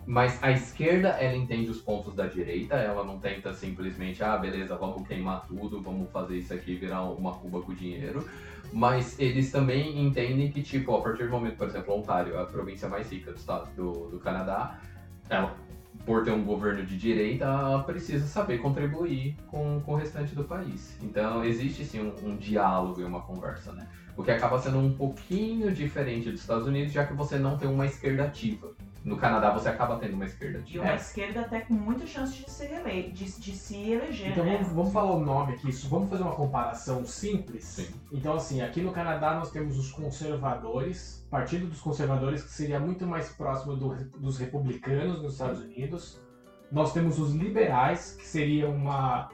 Mas 0.07 0.41
a 0.41 0.53
esquerda, 0.53 1.09
ela 1.09 1.37
entende 1.37 1.69
os 1.69 1.81
pontos 1.81 2.15
da 2.15 2.27
direita, 2.29 2.77
ela 2.77 3.03
não 3.03 3.19
tenta 3.19 3.53
simplesmente, 3.53 4.23
ah, 4.23 4.39
beleza, 4.39 4.77
vamos 4.77 5.07
queimar 5.09 5.45
tudo, 5.49 5.83
vamos 5.83 6.09
fazer 6.13 6.39
isso 6.39 6.55
aqui 6.55 6.77
virar 6.77 7.03
uma 7.03 7.33
cuba 7.35 7.61
com 7.61 7.75
dinheiro. 7.75 8.25
Mas 8.73 9.19
eles 9.19 9.51
também 9.51 10.05
entendem 10.05 10.51
que, 10.51 10.63
tipo, 10.63 10.95
a 10.95 11.01
partir 11.01 11.25
do 11.25 11.31
momento, 11.31 11.57
por 11.57 11.69
exemplo, 11.69 11.95
Ontário, 11.95 12.39
a 12.39 12.47
província 12.47 12.89
mais 12.89 13.11
rica 13.11 13.33
do 13.33 13.39
estado 13.39 13.75
do, 13.75 13.93
do 14.09 14.19
Canadá, 14.19 14.79
ela, 15.29 15.57
por 16.05 16.25
ter 16.25 16.33
um 16.33 16.45
governo 16.45 16.85
de 16.85 16.97
direita, 16.97 17.45
ela 17.45 17.83
precisa 17.83 18.27
saber 18.27 18.59
contribuir 18.59 19.37
com, 19.47 19.81
com 19.81 19.93
o 19.93 19.97
restante 19.97 20.35
do 20.35 20.45
país. 20.45 20.97
Então, 21.03 21.45
existe 21.45 21.85
sim 21.85 22.01
um, 22.01 22.15
um 22.29 22.37
diálogo 22.37 23.01
e 23.01 23.05
uma 23.05 23.23
conversa, 23.23 23.73
né? 23.73 23.89
O 24.17 24.23
que 24.23 24.31
acaba 24.31 24.59
sendo 24.59 24.79
um 24.79 24.93
pouquinho 24.93 25.73
diferente 25.73 26.31
dos 26.31 26.41
Estados 26.41 26.67
Unidos, 26.67 26.93
já 26.93 27.05
que 27.05 27.13
você 27.13 27.39
não 27.39 27.57
tem 27.57 27.69
uma 27.69 27.87
esquerda 27.87 28.25
ativa. 28.25 28.73
No 29.07 29.17
Canadá, 29.17 29.53
você 29.53 29.69
acaba 29.69 29.99
tendo 29.99 30.15
uma 30.15 30.25
esquerda 30.25 30.63
E 30.67 30.79
uma 30.81 30.91
É. 30.91 30.97
esquerda 30.97 31.43
até 31.43 31.61
com 31.61 31.75
muita 31.75 32.05
chance 32.07 32.35
de, 32.43 32.51
ser 32.51 32.73
ele... 32.85 33.11
de, 33.13 33.25
de 33.41 33.53
se 33.57 33.93
eleger, 33.93 34.33
Então 34.33 34.45
né? 34.45 34.57
vamos, 34.57 34.73
vamos 34.73 34.93
falar 34.93 35.13
o 35.13 35.21
nome 35.21 35.55
aqui, 35.55 35.71
isso- 35.71 35.89
vamos 35.89 36.11
fazer 36.11 36.25
uma 36.25 36.35
comparação 36.35 37.05
simples. 37.07 37.65
Sim. 37.65 37.87
Então 38.13 38.35
assim, 38.35 38.61
aqui 38.63 38.81
no 38.83 38.91
Canadá 38.91 39.35
nós 39.35 39.53
temos 39.53 39.79
os 39.79 39.93
conservadores, 39.93 41.25
Partido 41.31 41.67
dos 41.67 41.81
Conservadores, 41.81 42.43
que 42.43 42.51
seria 42.51 42.81
muito 42.81 43.07
mais 43.07 43.29
próximo 43.31 43.77
do- 43.77 43.95
dos 44.19 44.39
republicanos 44.39 45.23
nos 45.23 45.35
Estados 45.35 45.61
Unidos. 45.61 46.21
Nós 46.71 46.93
temos 46.93 47.19
os 47.19 47.33
liberais, 47.33 48.17
que 48.19 48.27
seria 48.27 48.69
uma 48.69 49.31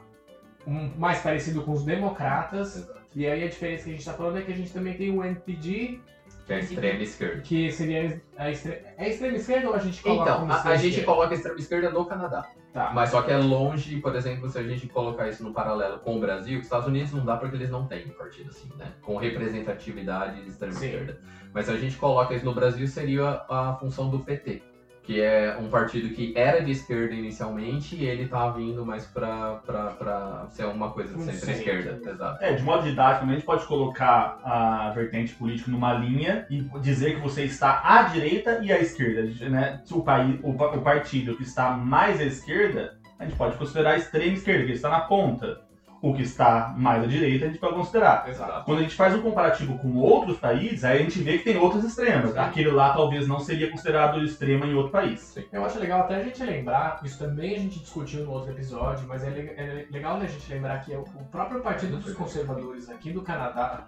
um, 0.65 0.91
mais 0.97 1.19
parecido 1.19 1.61
com 1.63 1.71
os 1.73 1.83
democratas. 1.83 2.77
Exato. 2.77 3.01
E 3.15 3.25
aí 3.27 3.43
a 3.43 3.49
diferença 3.49 3.83
que 3.83 3.89
a 3.89 3.93
gente 3.93 3.99
está 4.01 4.13
falando 4.13 4.37
é 4.37 4.41
que 4.43 4.51
a 4.51 4.55
gente 4.55 4.71
também 4.71 4.95
tem 4.95 5.11
o 5.11 5.23
NPD, 5.23 5.99
Que 6.45 6.53
é 6.53 6.55
a 6.57 6.59
extrema 6.59 7.01
esquerda. 7.01 7.41
que 7.41 7.71
seria 7.71 8.21
a 8.37 8.51
extre... 8.51 8.71
é 8.71 9.05
a 9.05 9.07
extrema 9.07 9.37
esquerda 9.37 9.69
ou 9.69 9.75
a 9.75 9.79
gente 9.79 10.01
coloca 10.01 10.31
Então, 10.31 10.51
a, 10.51 10.61
a 10.61 10.75
gente 10.75 11.01
coloca 11.01 11.33
a 11.33 11.37
extrema 11.37 11.57
esquerda 11.57 11.89
no 11.89 12.05
Canadá. 12.05 12.49
Tá. 12.73 12.91
Mas 12.93 13.11
só 13.11 13.21
que 13.21 13.31
é 13.31 13.37
longe, 13.37 14.01
por 14.01 14.15
exemplo, 14.15 14.49
se 14.49 14.57
a 14.57 14.63
gente 14.63 14.87
colocar 14.87 15.29
isso 15.29 15.43
no 15.43 15.53
paralelo 15.53 15.99
com 15.99 16.17
o 16.17 16.19
Brasil, 16.19 16.57
os 16.57 16.65
Estados 16.65 16.87
Unidos 16.87 17.13
não 17.13 17.23
dá 17.23 17.37
porque 17.37 17.55
eles 17.55 17.69
não 17.69 17.85
têm 17.87 18.07
partido 18.09 18.49
assim, 18.49 18.69
né? 18.77 18.91
Com 19.01 19.17
representatividade 19.17 20.41
de 20.41 20.49
extrema 20.49 20.73
esquerda. 20.73 21.21
Mas 21.53 21.67
se 21.67 21.71
a 21.71 21.77
gente 21.77 21.95
coloca 21.97 22.33
isso 22.33 22.43
no 22.43 22.53
Brasil, 22.53 22.87
seria 22.87 23.45
a 23.47 23.77
função 23.79 24.09
do 24.09 24.19
PT, 24.19 24.63
que 25.03 25.21
é 25.21 25.57
um 25.59 25.69
partido 25.69 26.15
que 26.15 26.33
era 26.35 26.63
de 26.63 26.71
esquerda 26.71 27.13
inicialmente 27.13 27.95
e 27.95 28.05
ele 28.05 28.25
tá 28.27 28.49
vindo 28.49 28.85
mais 28.85 29.05
pra, 29.05 29.55
pra, 29.65 29.87
pra 29.91 30.47
ser 30.49 30.65
uma 30.65 30.91
coisa 30.91 31.13
de 31.13 31.23
centro-esquerda. 31.23 31.95
centro. 31.95 32.11
Exato. 32.11 32.43
É, 32.43 32.53
de 32.53 32.63
modo 32.63 32.83
didático, 32.83 33.25
a 33.25 33.33
gente 33.33 33.45
pode 33.45 33.65
colocar 33.65 34.39
a 34.43 34.91
vertente 34.95 35.33
política 35.35 35.69
numa 35.69 35.93
linha 35.93 36.47
e 36.49 36.61
dizer 36.79 37.15
que 37.15 37.21
você 37.21 37.43
está 37.43 37.81
à 37.83 38.03
direita 38.03 38.59
e 38.63 38.71
à 38.71 38.79
esquerda. 38.79 39.23
Né? 39.49 39.81
Se 39.83 39.93
o, 39.93 40.01
país, 40.01 40.39
o, 40.41 40.51
o 40.51 40.81
partido 40.81 41.35
que 41.35 41.43
está 41.43 41.71
mais 41.71 42.21
à 42.21 42.23
esquerda, 42.23 42.97
a 43.19 43.25
gente 43.25 43.35
pode 43.35 43.57
considerar 43.57 43.91
a 43.91 43.97
extrema 43.97 44.33
esquerda, 44.33 44.65
que 44.65 44.71
está 44.71 44.89
na 44.89 45.01
ponta. 45.01 45.61
O 46.03 46.13
que 46.13 46.21
está 46.21 46.73
mais 46.77 47.01
à 47.01 47.07
direita, 47.07 47.45
a 47.45 47.47
gente 47.47 47.59
pode 47.59 47.75
considerar. 47.75 48.27
Exato. 48.27 48.65
Quando 48.65 48.79
a 48.79 48.81
gente 48.81 48.93
faz 48.93 49.15
um 49.15 49.21
comparativo 49.21 49.79
com 49.79 49.95
outros 49.95 50.37
países, 50.37 50.83
aí 50.83 50.99
a 50.99 51.01
gente 51.01 51.19
vê 51.19 51.37
que 51.37 51.45
tem 51.45 51.57
outros 51.57 51.85
extremos. 51.85 52.33
Sim. 52.33 52.39
Aquele 52.39 52.71
lá 52.71 52.91
talvez 52.91 53.25
não 53.25 53.39
seria 53.39 53.71
considerado 53.71 54.21
extrema 54.21 54.65
em 54.65 54.73
outro 54.73 54.91
país. 54.91 55.33
Eu 55.49 55.63
acho 55.63 55.79
legal 55.79 56.01
até 56.01 56.17
a 56.17 56.23
gente 56.23 56.43
lembrar, 56.43 56.99
isso 57.05 57.17
também 57.17 57.55
a 57.55 57.59
gente 57.59 57.79
discutiu 57.79 58.25
no 58.25 58.31
outro 58.31 58.51
episódio, 58.51 59.07
mas 59.07 59.23
é, 59.23 59.29
é 59.29 59.87
legal 59.89 60.17
a 60.17 60.25
gente 60.25 60.51
lembrar 60.51 60.79
que 60.79 60.93
é 60.93 60.97
o 60.97 61.05
o 61.23 61.25
próprio 61.25 61.61
Partido 61.61 61.97
dos 61.97 62.13
Conservadores 62.13 62.89
aqui 62.89 63.11
do 63.11 63.21
Canadá, 63.21 63.85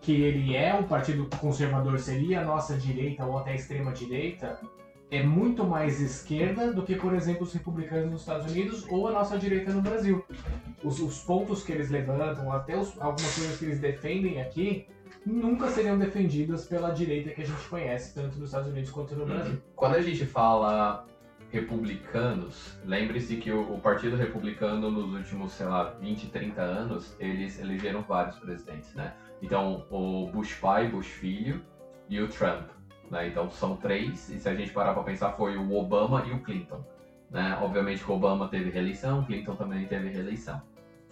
que 0.00 0.12
ele 0.12 0.54
é 0.54 0.74
um 0.74 0.84
partido 0.84 1.28
conservador, 1.38 1.98
seria 1.98 2.40
a 2.40 2.44
nossa 2.44 2.76
direita 2.76 3.24
ou 3.24 3.38
até 3.38 3.52
a 3.52 3.54
extrema 3.54 3.92
direita, 3.92 4.60
é 5.10 5.22
muito 5.22 5.64
mais 5.64 6.00
esquerda 6.00 6.72
do 6.72 6.82
que, 6.82 6.96
por 6.96 7.14
exemplo, 7.14 7.44
os 7.44 7.52
republicanos 7.52 8.10
nos 8.10 8.20
Estados 8.22 8.50
Unidos 8.50 8.84
ou 8.88 9.06
a 9.08 9.12
nossa 9.12 9.38
direita 9.38 9.72
no 9.72 9.80
Brasil. 9.80 10.24
Os, 10.82 10.98
os 11.00 11.20
pontos 11.20 11.62
que 11.62 11.72
eles 11.72 11.90
levantam, 11.90 12.50
até 12.52 12.76
os- 12.76 13.00
algumas 13.00 13.34
coisas 13.36 13.56
que 13.58 13.64
eles 13.66 13.78
defendem 13.78 14.40
aqui, 14.40 14.86
nunca 15.24 15.68
seriam 15.70 15.96
defendidas 15.98 16.64
pela 16.66 16.90
direita 16.90 17.30
que 17.30 17.42
a 17.42 17.46
gente 17.46 17.68
conhece, 17.68 18.14
tanto 18.14 18.36
nos 18.38 18.48
Estados 18.48 18.68
Unidos 18.70 18.90
quanto 18.90 19.14
no 19.14 19.24
Brasil. 19.26 19.62
Quando 19.76 19.94
a 19.94 20.02
gente 20.02 20.26
fala 20.26 21.06
republicanos, 21.52 22.76
lembre-se 22.84 23.36
que 23.36 23.50
o, 23.52 23.74
o 23.74 23.80
Partido 23.80 24.16
Republicano 24.16 24.90
nos 24.90 25.12
últimos, 25.14 25.52
sei 25.52 25.66
lá, 25.66 25.90
20, 26.00 26.28
30 26.28 26.60
anos, 26.62 27.14
eles 27.20 27.58
elegeram 27.60 28.02
vários 28.02 28.36
presidentes, 28.38 28.92
né? 28.94 29.14
Então, 29.42 29.84
o 29.90 30.28
Bush 30.32 30.54
pai, 30.54 30.88
Bush 30.88 31.06
filho 31.06 31.62
e 32.08 32.20
o 32.20 32.28
Trump, 32.28 32.68
né? 33.10 33.28
Então, 33.28 33.50
são 33.50 33.76
três, 33.76 34.28
e 34.28 34.40
se 34.40 34.48
a 34.48 34.54
gente 34.54 34.72
parar 34.72 34.94
para 34.94 35.02
pensar, 35.02 35.32
foi 35.32 35.56
o 35.56 35.74
Obama 35.74 36.24
e 36.26 36.32
o 36.32 36.40
Clinton, 36.40 36.84
né? 37.30 37.58
Obviamente 37.62 38.04
que 38.04 38.10
o 38.10 38.14
Obama 38.14 38.48
teve 38.48 38.70
reeleição, 38.70 39.20
o 39.20 39.26
Clinton 39.26 39.56
também 39.56 39.86
teve 39.86 40.08
reeleição. 40.08 40.60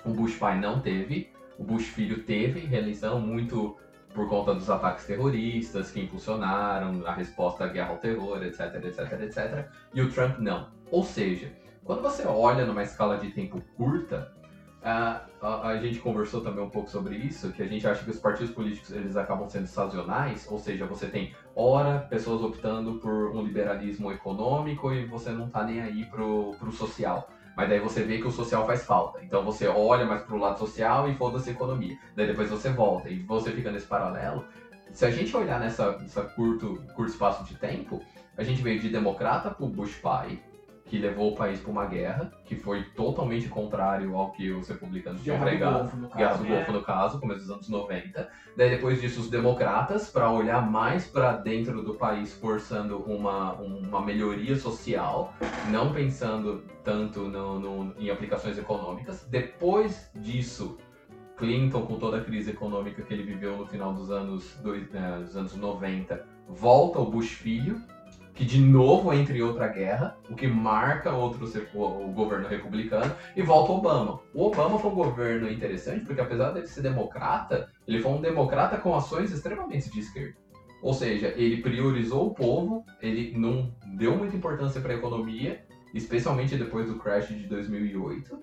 O 0.04 0.10
Bush 0.10 0.36
pai 0.36 0.58
não 0.60 0.80
teve, 0.80 1.30
o 1.58 1.64
Bush 1.64 1.86
filho 1.86 2.22
teve 2.24 2.60
reeleição, 2.60 3.20
muito 3.20 3.76
por 4.14 4.28
conta 4.28 4.54
dos 4.54 4.70
ataques 4.70 5.04
terroristas 5.06 5.90
que 5.90 6.00
impulsionaram 6.00 7.04
a 7.04 7.12
resposta 7.12 7.64
à 7.64 7.68
guerra 7.68 7.90
ao 7.90 7.98
terror, 7.98 8.42
etc, 8.44 8.74
etc, 8.84 9.20
etc. 9.20 9.68
E 9.92 10.00
o 10.00 10.10
Trump 10.10 10.38
não. 10.38 10.68
Ou 10.90 11.02
seja, 11.02 11.52
quando 11.84 12.00
você 12.00 12.24
olha 12.24 12.64
numa 12.64 12.82
escala 12.82 13.18
de 13.18 13.30
tempo 13.30 13.60
curta, 13.76 14.32
a, 14.84 15.22
a, 15.40 15.68
a 15.68 15.76
gente 15.78 15.98
conversou 15.98 16.42
também 16.42 16.62
um 16.62 16.68
pouco 16.68 16.90
sobre 16.90 17.16
isso, 17.16 17.50
que 17.52 17.62
a 17.62 17.66
gente 17.66 17.86
acha 17.86 18.04
que 18.04 18.10
os 18.10 18.18
partidos 18.18 18.52
políticos 18.54 18.92
eles 18.92 19.16
acabam 19.16 19.48
sendo 19.48 19.66
sazonais, 19.66 20.46
ou 20.50 20.58
seja, 20.58 20.84
você 20.84 21.06
tem 21.06 21.34
ora 21.56 22.00
pessoas 22.00 22.42
optando 22.42 22.96
por 23.00 23.34
um 23.34 23.42
liberalismo 23.42 24.12
econômico 24.12 24.92
e 24.92 25.06
você 25.06 25.30
não 25.30 25.48
tá 25.48 25.64
nem 25.64 25.80
aí 25.80 26.04
pro, 26.04 26.54
pro 26.58 26.70
social. 26.70 27.30
Mas 27.56 27.68
daí 27.68 27.80
você 27.80 28.02
vê 28.02 28.18
que 28.18 28.26
o 28.26 28.32
social 28.32 28.66
faz 28.66 28.84
falta. 28.84 29.24
Então 29.24 29.44
você 29.44 29.66
olha 29.68 30.04
mais 30.04 30.22
pro 30.22 30.36
lado 30.36 30.58
social 30.58 31.08
e 31.08 31.14
foda-se 31.14 31.50
economia. 31.50 31.96
Daí 32.14 32.26
depois 32.26 32.50
você 32.50 32.68
volta 32.70 33.08
e 33.08 33.20
você 33.20 33.52
fica 33.52 33.70
nesse 33.70 33.86
paralelo. 33.86 34.44
Se 34.92 35.06
a 35.06 35.10
gente 35.10 35.34
olhar 35.36 35.60
nessa, 35.60 35.96
nessa 35.98 36.22
curto, 36.22 36.82
curto 36.94 37.12
espaço 37.12 37.44
de 37.44 37.54
tempo, 37.54 38.02
a 38.36 38.42
gente 38.42 38.60
veio 38.60 38.80
de 38.80 38.88
democrata 38.88 39.50
pro 39.50 39.68
Bush 39.68 39.94
pai, 39.96 40.42
que 40.94 41.00
levou 41.00 41.32
o 41.32 41.34
país 41.34 41.58
para 41.58 41.72
uma 41.72 41.86
guerra, 41.86 42.30
que 42.44 42.54
foi 42.54 42.84
totalmente 42.94 43.48
contrário 43.48 44.14
ao 44.14 44.30
que 44.30 44.52
os 44.52 44.68
republicanos 44.68 45.24
tinham 45.24 45.40
pregado. 45.40 45.90
Guerra 46.16 46.28
caso. 46.28 46.38
do 46.38 46.48
né? 46.48 46.54
Golfo, 46.54 46.72
no 46.72 46.82
caso, 46.82 47.18
começo 47.18 47.40
dos 47.40 47.50
anos 47.50 47.68
90. 47.68 48.28
Daí 48.56 48.70
depois 48.70 49.00
disso, 49.00 49.18
os 49.18 49.28
democratas, 49.28 50.08
para 50.08 50.30
olhar 50.30 50.64
mais 50.70 51.04
para 51.04 51.32
dentro 51.32 51.82
do 51.82 51.94
país, 51.94 52.32
forçando 52.34 52.98
uma, 53.10 53.54
uma 53.54 54.00
melhoria 54.00 54.54
social, 54.54 55.34
não 55.68 55.92
pensando 55.92 56.62
tanto 56.84 57.22
no, 57.22 57.58
no- 57.58 57.94
em 57.98 58.08
aplicações 58.08 58.56
econômicas. 58.56 59.26
Depois 59.28 60.12
disso, 60.14 60.78
Clinton, 61.36 61.86
com 61.86 61.98
toda 61.98 62.18
a 62.18 62.24
crise 62.24 62.52
econômica 62.52 63.02
que 63.02 63.12
ele 63.12 63.24
viveu 63.24 63.56
no 63.56 63.66
final 63.66 63.92
dos 63.92 64.12
anos, 64.12 64.56
dois, 64.62 64.86
eh, 64.94 65.18
dos 65.22 65.36
anos 65.36 65.56
90, 65.56 66.24
volta 66.48 67.00
o 67.00 67.10
Bush 67.10 67.30
filho, 67.32 67.82
que 68.34 68.44
de 68.44 68.60
novo 68.60 69.12
entra 69.12 69.36
em 69.36 69.42
outra 69.42 69.68
guerra, 69.68 70.18
o 70.28 70.34
que 70.34 70.46
marca 70.46 71.12
outro 71.12 71.48
o, 71.72 72.12
governo 72.12 72.48
republicano, 72.48 73.14
e 73.36 73.42
volta 73.42 73.72
Obama. 73.72 74.20
O 74.34 74.46
Obama 74.46 74.78
foi 74.78 74.90
um 74.90 74.94
governo 74.94 75.48
interessante, 75.48 76.04
porque 76.04 76.20
apesar 76.20 76.50
dele 76.50 76.66
ser 76.66 76.82
democrata, 76.82 77.70
ele 77.86 78.02
foi 78.02 78.10
um 78.10 78.20
democrata 78.20 78.76
com 78.76 78.94
ações 78.94 79.30
extremamente 79.30 79.88
de 79.88 80.00
esquerda. 80.00 80.36
Ou 80.82 80.92
seja, 80.92 81.32
ele 81.36 81.62
priorizou 81.62 82.26
o 82.26 82.34
povo, 82.34 82.84
ele 83.00 83.32
não 83.38 83.72
deu 83.94 84.16
muita 84.16 84.36
importância 84.36 84.80
para 84.80 84.92
a 84.92 84.96
economia, 84.96 85.64
especialmente 85.94 86.56
depois 86.56 86.88
do 86.88 86.98
crash 86.98 87.28
de 87.28 87.46
2008. 87.46 88.36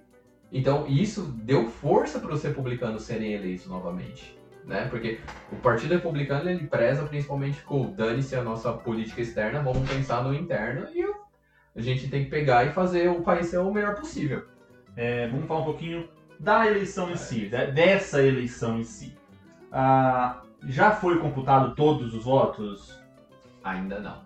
Então, 0.54 0.88
isso 0.88 1.24
deu 1.44 1.68
força 1.68 2.20
para 2.20 2.34
os 2.34 2.42
republicanos 2.42 3.04
serem 3.04 3.34
eleitos 3.34 3.68
novamente. 3.68 4.41
Né? 4.66 4.88
Porque 4.90 5.20
o 5.52 5.56
Partido 5.58 5.96
Republicano 5.96 6.50
ele 6.50 6.68
preza 6.68 7.04
principalmente 7.06 7.62
com 7.64 7.92
dane-se 7.92 8.36
a 8.36 8.44
nossa 8.44 8.72
política 8.72 9.22
externa, 9.22 9.62
vamos 9.62 9.90
pensar 9.90 10.24
no 10.24 10.34
interno 10.34 10.88
e 10.94 11.04
a 11.76 11.82
gente 11.82 12.10
tem 12.10 12.24
que 12.24 12.30
pegar 12.30 12.66
e 12.66 12.72
fazer 12.72 13.10
o 13.10 13.22
país 13.22 13.48
ser 13.48 13.58
o 13.58 13.72
melhor 13.72 13.96
possível. 13.96 14.46
É, 14.96 15.28
vamos 15.28 15.48
falar 15.48 15.62
um 15.62 15.66
pouquinho 15.66 16.08
da 16.40 16.66
eleição 16.68 17.10
em 17.12 17.16
si, 17.16 17.48
de- 17.48 17.72
dessa 17.72 18.22
eleição 18.22 18.78
em 18.80 18.84
si. 18.84 19.16
Ah, 19.72 20.42
já 20.66 20.92
foi 20.92 21.20
computado 21.20 21.76
todos 21.76 22.14
os 22.14 22.26
votos? 22.26 23.00
Ainda 23.64 24.00
não. 24.00 24.22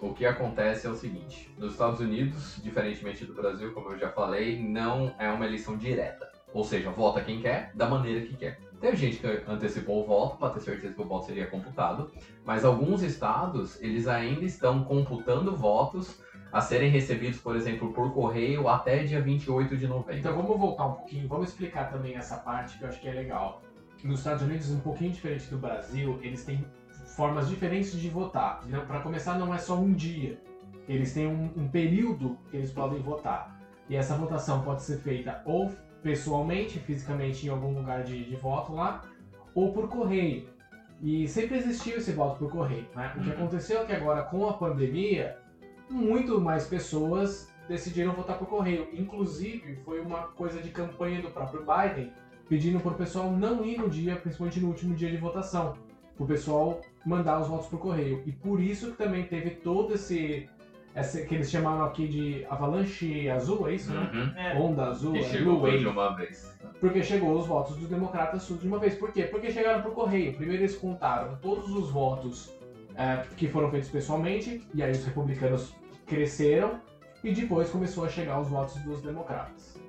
O 0.00 0.12
que 0.12 0.26
acontece 0.26 0.86
é 0.86 0.90
o 0.90 0.94
seguinte: 0.94 1.54
nos 1.56 1.72
Estados 1.72 2.00
Unidos, 2.00 2.60
diferentemente 2.62 3.24
do 3.24 3.34
Brasil, 3.34 3.72
como 3.72 3.92
eu 3.92 3.98
já 3.98 4.10
falei, 4.10 4.60
não 4.60 5.14
é 5.16 5.30
uma 5.30 5.46
eleição 5.46 5.76
direta. 5.76 6.31
Ou 6.52 6.64
seja, 6.64 6.90
vota 6.90 7.20
quem 7.20 7.40
quer, 7.40 7.70
da 7.74 7.88
maneira 7.88 8.20
que 8.26 8.36
quer. 8.36 8.58
Teve 8.80 8.96
gente 8.96 9.18
que 9.18 9.26
antecipou 9.46 10.02
o 10.02 10.06
voto 10.06 10.36
para 10.36 10.54
ter 10.54 10.60
certeza 10.60 10.92
que 10.92 11.00
o 11.00 11.04
voto 11.04 11.26
seria 11.26 11.46
computado, 11.46 12.10
mas 12.44 12.64
alguns 12.64 13.02
estados 13.02 13.80
eles 13.80 14.08
ainda 14.08 14.44
estão 14.44 14.82
computando 14.82 15.56
votos 15.56 16.20
a 16.52 16.60
serem 16.60 16.90
recebidos, 16.90 17.38
por 17.38 17.54
exemplo, 17.54 17.92
por 17.92 18.12
correio 18.12 18.68
até 18.68 19.04
dia 19.04 19.20
28 19.22 19.76
de 19.76 19.86
novembro. 19.86 20.18
Então 20.18 20.34
vamos 20.34 20.58
voltar 20.58 20.86
um 20.86 20.94
pouquinho, 20.94 21.28
vamos 21.28 21.50
explicar 21.50 21.90
também 21.90 22.16
essa 22.16 22.36
parte 22.36 22.76
que 22.76 22.84
eu 22.84 22.88
acho 22.88 23.00
que 23.00 23.08
é 23.08 23.12
legal. 23.12 23.62
Nos 24.02 24.18
Estados 24.18 24.42
Unidos, 24.42 24.70
um 24.70 24.80
pouquinho 24.80 25.12
diferente 25.12 25.48
do 25.48 25.58
Brasil, 25.58 26.18
eles 26.20 26.44
têm 26.44 26.64
formas 27.16 27.48
diferentes 27.48 27.92
de 27.92 28.08
votar. 28.10 28.62
Para 28.86 29.00
começar, 29.00 29.38
não 29.38 29.54
é 29.54 29.58
só 29.58 29.76
um 29.76 29.92
dia. 29.92 30.40
Eles 30.88 31.14
têm 31.14 31.28
um, 31.28 31.50
um 31.56 31.68
período 31.68 32.36
que 32.50 32.56
eles 32.56 32.72
podem 32.72 33.00
votar. 33.00 33.60
E 33.88 33.94
essa 33.94 34.16
votação 34.16 34.62
pode 34.62 34.82
ser 34.82 34.98
feita 34.98 35.40
ou 35.46 35.70
pessoalmente, 36.02 36.78
fisicamente 36.80 37.46
em 37.46 37.50
algum 37.50 37.72
lugar 37.74 38.02
de, 38.02 38.24
de 38.24 38.36
voto 38.36 38.74
lá, 38.74 39.02
ou 39.54 39.72
por 39.72 39.88
correio. 39.88 40.48
E 41.00 41.26
sempre 41.28 41.56
existiu 41.56 41.96
esse 41.96 42.12
voto 42.12 42.38
por 42.38 42.50
correio. 42.50 42.86
Né? 42.94 43.12
O 43.16 43.20
que 43.20 43.28
Uhum. 43.28 43.34
aconteceu 43.34 43.82
é 43.82 43.84
que 43.84 43.92
agora, 43.92 44.22
com 44.22 44.46
a 44.48 44.52
pandemia, 44.52 45.36
muito 45.90 46.40
mais 46.40 46.66
pessoas 46.66 47.50
decidiram 47.68 48.12
votar 48.12 48.38
por 48.38 48.46
correio. 48.48 48.88
Inclusive, 48.92 49.76
foi 49.84 50.00
uma 50.00 50.22
coisa 50.28 50.60
de 50.60 50.70
campanha 50.70 51.20
do 51.22 51.30
próprio 51.30 51.64
Biden, 51.64 52.12
pedindo 52.48 52.80
para 52.80 52.92
o 52.92 52.94
pessoal 52.94 53.30
não 53.30 53.64
ir 53.64 53.78
no 53.78 53.88
dia, 53.88 54.16
principalmente 54.16 54.60
no 54.60 54.68
último 54.68 54.94
dia 54.94 55.10
de 55.10 55.16
votação, 55.16 55.76
para 56.16 56.24
o 56.24 56.26
pessoal 56.26 56.80
mandar 57.06 57.40
os 57.40 57.48
votos 57.48 57.66
por 57.68 57.78
correio. 57.78 58.22
E 58.26 58.32
por 58.32 58.60
isso 58.60 58.90
que 58.92 58.96
também 58.96 59.24
teve 59.24 59.50
todo 59.50 59.94
esse, 59.94 60.48
esse 60.94 61.24
que 61.26 61.34
eles 61.34 61.50
chamaram 61.50 61.84
aqui 61.84 62.06
de 62.06 62.46
avalanche 62.50 63.28
azul, 63.30 63.68
é 63.68 63.74
isso, 63.74 63.92
né? 63.92 64.10
Uhum. 64.12 64.32
É. 64.36 64.58
Onda 64.58 64.84
azul, 64.86 65.16
E 65.16 65.20
é 65.20 65.22
chegou 65.22 65.60
blue 65.60 65.78
de 65.78 65.86
uma 65.86 66.14
vez. 66.16 66.52
Porque 66.80 67.02
chegou 67.02 67.38
os 67.38 67.46
votos 67.46 67.76
dos 67.76 67.88
democratas 67.88 68.42
sul 68.42 68.56
de 68.58 68.66
uma 68.66 68.78
vez. 68.78 68.94
Por 68.94 69.12
quê? 69.12 69.22
Porque 69.22 69.50
chegaram 69.50 69.82
por 69.82 69.92
correio. 69.92 70.34
Primeiro 70.34 70.62
eles 70.62 70.74
contaram 70.74 71.36
todos 71.40 71.70
os 71.70 71.90
votos 71.90 72.52
é, 72.94 73.22
que 73.36 73.48
foram 73.48 73.70
feitos 73.70 73.88
pessoalmente, 73.88 74.62
e 74.74 74.82
aí 74.82 74.90
os 74.90 75.04
republicanos 75.04 75.74
cresceram, 76.06 76.80
e 77.24 77.32
depois 77.32 77.70
começou 77.70 78.04
a 78.04 78.08
chegar 78.08 78.38
os 78.40 78.48
votos 78.48 78.74
dos 78.82 79.00
democratas. 79.00 79.80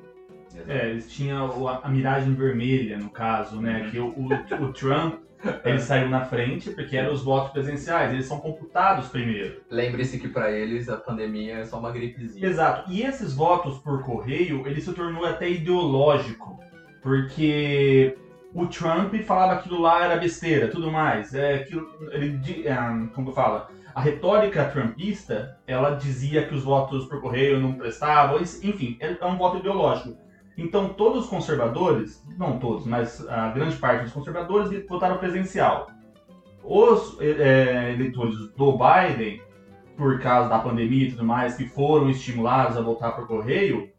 É, 0.67 0.89
eles 0.91 1.11
tinham 1.11 1.59
o- 1.59 1.67
a, 1.67 1.79
a 1.83 1.89
miragem 1.89 2.33
vermelha, 2.35 2.97
no 2.97 3.09
caso, 3.09 3.59
né? 3.59 3.81
Uhum. 3.85 3.89
Que 3.91 3.99
o, 3.99 4.07
o- 4.09 4.65
o 4.65 4.71
Trump, 4.71 5.15
ele 5.63 5.79
saiu 5.79 6.09
na 6.09 6.25
frente 6.25 6.71
porque 6.71 6.95
eram 6.95 7.13
os 7.13 7.23
votos 7.23 7.51
presenciais, 7.51 8.13
eles 8.13 8.25
são 8.25 8.39
computados 8.39 9.07
primeiro. 9.07 9.61
Lembre-se 9.69 10.19
que 10.19 10.27
pra 10.27 10.51
eles 10.51 10.89
a 10.89 10.97
pandemia 10.97 11.59
é 11.59 11.65
só 11.65 11.79
uma 11.79 11.91
gripezinha. 11.91 12.45
Exato. 12.45 12.91
E 12.91 13.01
esses 13.01 13.33
votos 13.33 13.77
por 13.79 14.03
correio, 14.03 14.67
ele 14.67 14.81
se 14.81 14.93
tornou 14.93 15.25
até 15.25 15.49
ideológico, 15.49 16.59
porque 17.01 18.17
o 18.53 18.65
Trump 18.67 19.13
falava 19.23 19.53
aquilo 19.53 19.81
lá 19.81 20.05
era 20.05 20.15
besteira, 20.15 20.69
tudo 20.69 20.91
mais. 20.91 21.33
É 21.33 21.55
aquilo, 21.55 21.87
ele, 22.11 22.67
ah, 22.69 23.07
como 23.13 23.29
eu 23.29 23.33
falo, 23.33 23.67
a 23.93 24.01
retórica 24.01 24.65
trumpista, 24.65 25.57
ela 25.67 25.91
dizia 25.91 26.45
que 26.47 26.55
os 26.55 26.63
votos 26.63 27.05
por 27.05 27.21
correio 27.21 27.59
não 27.59 27.73
prestavam, 27.73 28.39
enfim, 28.41 28.97
é 28.99 29.15
é 29.19 29.25
um 29.25 29.37
voto 29.37 29.57
ideológico. 29.57 30.22
Então 30.57 30.89
todos 30.89 31.23
os 31.23 31.29
conservadores, 31.29 32.23
não 32.37 32.59
todos, 32.59 32.85
mas 32.85 33.27
a 33.27 33.49
grande 33.49 33.75
parte 33.77 34.03
dos 34.03 34.13
conservadores 34.13 34.87
votaram 34.87 35.17
presencial. 35.17 35.87
Os 36.63 37.17
eh, 37.19 37.93
eleitores 37.93 38.35
do 38.55 38.77
Biden 38.77 39.41
por 39.95 40.19
causa 40.19 40.49
da 40.49 40.59
pandemia 40.59 41.07
e 41.07 41.11
tudo 41.11 41.23
mais, 41.23 41.55
que 41.55 41.67
foram 41.67 42.09
estimulados 42.09 42.77
a 42.77 42.81
voltar 42.81 43.11
por 43.11 43.27
correio, 43.27 43.89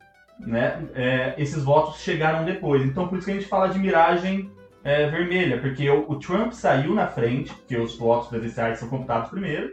né, 0.40 0.86
é, 0.94 1.34
esses 1.38 1.62
votos 1.62 2.00
chegaram 2.00 2.44
depois. 2.44 2.84
Então, 2.84 3.08
por 3.08 3.18
isso 3.18 3.26
que 3.26 3.32
a 3.32 3.34
gente 3.34 3.46
fala 3.46 3.68
de 3.68 3.78
miragem 3.78 4.50
é, 4.82 5.08
vermelha, 5.08 5.60
porque 5.60 5.88
o, 5.88 6.10
o 6.10 6.18
Trump 6.18 6.52
saiu 6.52 6.94
na 6.94 7.06
frente, 7.06 7.54
porque 7.54 7.76
os 7.76 7.96
votos 7.96 8.28
presenciais 8.28 8.78
são 8.78 8.88
computados 8.88 9.30
primeiro, 9.30 9.70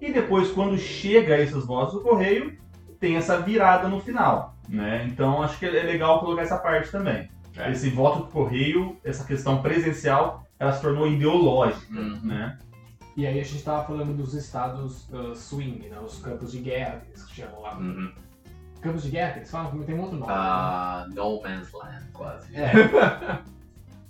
e 0.00 0.12
depois, 0.12 0.50
quando 0.50 0.76
chega 0.78 1.38
esses 1.38 1.64
votos 1.64 1.94
do 1.94 2.00
correio, 2.00 2.56
tem 3.02 3.16
essa 3.16 3.40
virada 3.40 3.88
no 3.88 4.00
final. 4.00 4.54
Né? 4.68 5.04
Então, 5.06 5.42
acho 5.42 5.58
que 5.58 5.66
é 5.66 5.82
legal 5.82 6.20
colocar 6.20 6.42
essa 6.42 6.56
parte 6.56 6.88
também. 6.88 7.28
É. 7.56 7.72
Esse 7.72 7.90
voto 7.90 8.26
por 8.26 8.30
correio, 8.30 8.96
essa 9.04 9.24
questão 9.24 9.60
presencial, 9.60 10.46
ela 10.56 10.72
se 10.72 10.80
tornou 10.80 11.08
ideológica. 11.08 11.92
Uhum. 11.92 12.20
Né? 12.22 12.56
E 13.16 13.26
aí 13.26 13.40
a 13.40 13.42
gente 13.42 13.56
estava 13.56 13.84
falando 13.84 14.16
dos 14.16 14.34
estados 14.34 15.10
uh, 15.10 15.34
swing, 15.34 15.88
né? 15.88 15.98
Os 15.98 16.20
campos 16.20 16.52
de 16.52 16.60
guerra, 16.60 17.00
que 17.00 17.08
eles 17.08 17.28
chamam 17.28 17.60
lá. 17.60 17.76
Uhum. 17.76 18.12
Campos 18.80 19.02
de 19.02 19.10
guerra, 19.10 19.32
que 19.32 19.38
eles 19.40 19.50
falam, 19.50 19.82
tem 19.82 19.96
um 19.96 20.00
outro 20.00 20.18
nome. 20.18 20.32
né? 20.32 20.38
Ah, 20.38 21.06
no 21.12 21.42
Man's 21.42 21.72
Land, 21.72 22.06
quase. 22.12 22.56
É. 22.56 22.72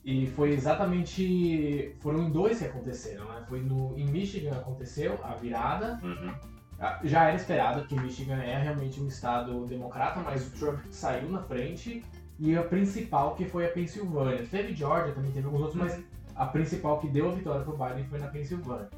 E 0.05 0.27
foi 0.27 0.51
exatamente. 0.51 1.95
Foram 2.01 2.25
em 2.25 2.31
dois 2.31 2.59
que 2.59 2.65
aconteceram, 2.65 3.25
né? 3.27 3.45
Foi 3.49 3.61
no, 3.61 3.97
em 3.97 4.05
Michigan 4.05 4.51
aconteceu 4.51 5.17
a 5.23 5.35
virada. 5.35 6.01
Uhum. 6.03 6.35
Ah, 6.79 6.99
Já 7.05 7.25
era 7.25 7.37
esperado 7.37 7.85
que 7.87 7.99
Michigan 7.99 8.37
é 8.43 8.59
realmente 8.59 9.01
um 9.01 9.07
estado 9.07 9.67
democrata, 9.67 10.21
mas 10.21 10.47
o 10.47 10.51
Trump 10.59 10.81
saiu 10.91 11.29
na 11.31 11.41
frente. 11.43 12.03
E 12.39 12.57
a 12.57 12.63
principal 12.63 13.35
que 13.35 13.45
foi 13.45 13.67
a 13.67 13.69
Pensilvânia. 13.69 14.45
Teve 14.51 14.75
Georgia, 14.75 15.13
também 15.13 15.31
teve 15.31 15.47
alguns 15.47 15.61
outros, 15.61 15.79
mas 15.81 16.01
a 16.35 16.47
principal 16.47 16.99
que 16.99 17.07
deu 17.07 17.29
a 17.29 17.33
vitória 17.33 17.63
pro 17.63 17.77
Biden 17.77 18.05
foi 18.05 18.19
na 18.19 18.27
Pensilvânia. 18.27 18.89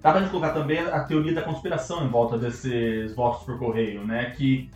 Dá 0.00 0.12
pra 0.12 0.20
gente 0.20 0.30
colocar 0.30 0.50
também 0.50 0.78
a 0.78 1.02
teoria 1.04 1.34
da 1.34 1.42
conspiração 1.42 2.04
em 2.04 2.08
volta 2.08 2.38
desses 2.38 3.14
votos 3.14 3.42
por 3.42 3.58
correio, 3.58 4.06
né? 4.06 4.30
Que 4.36 4.70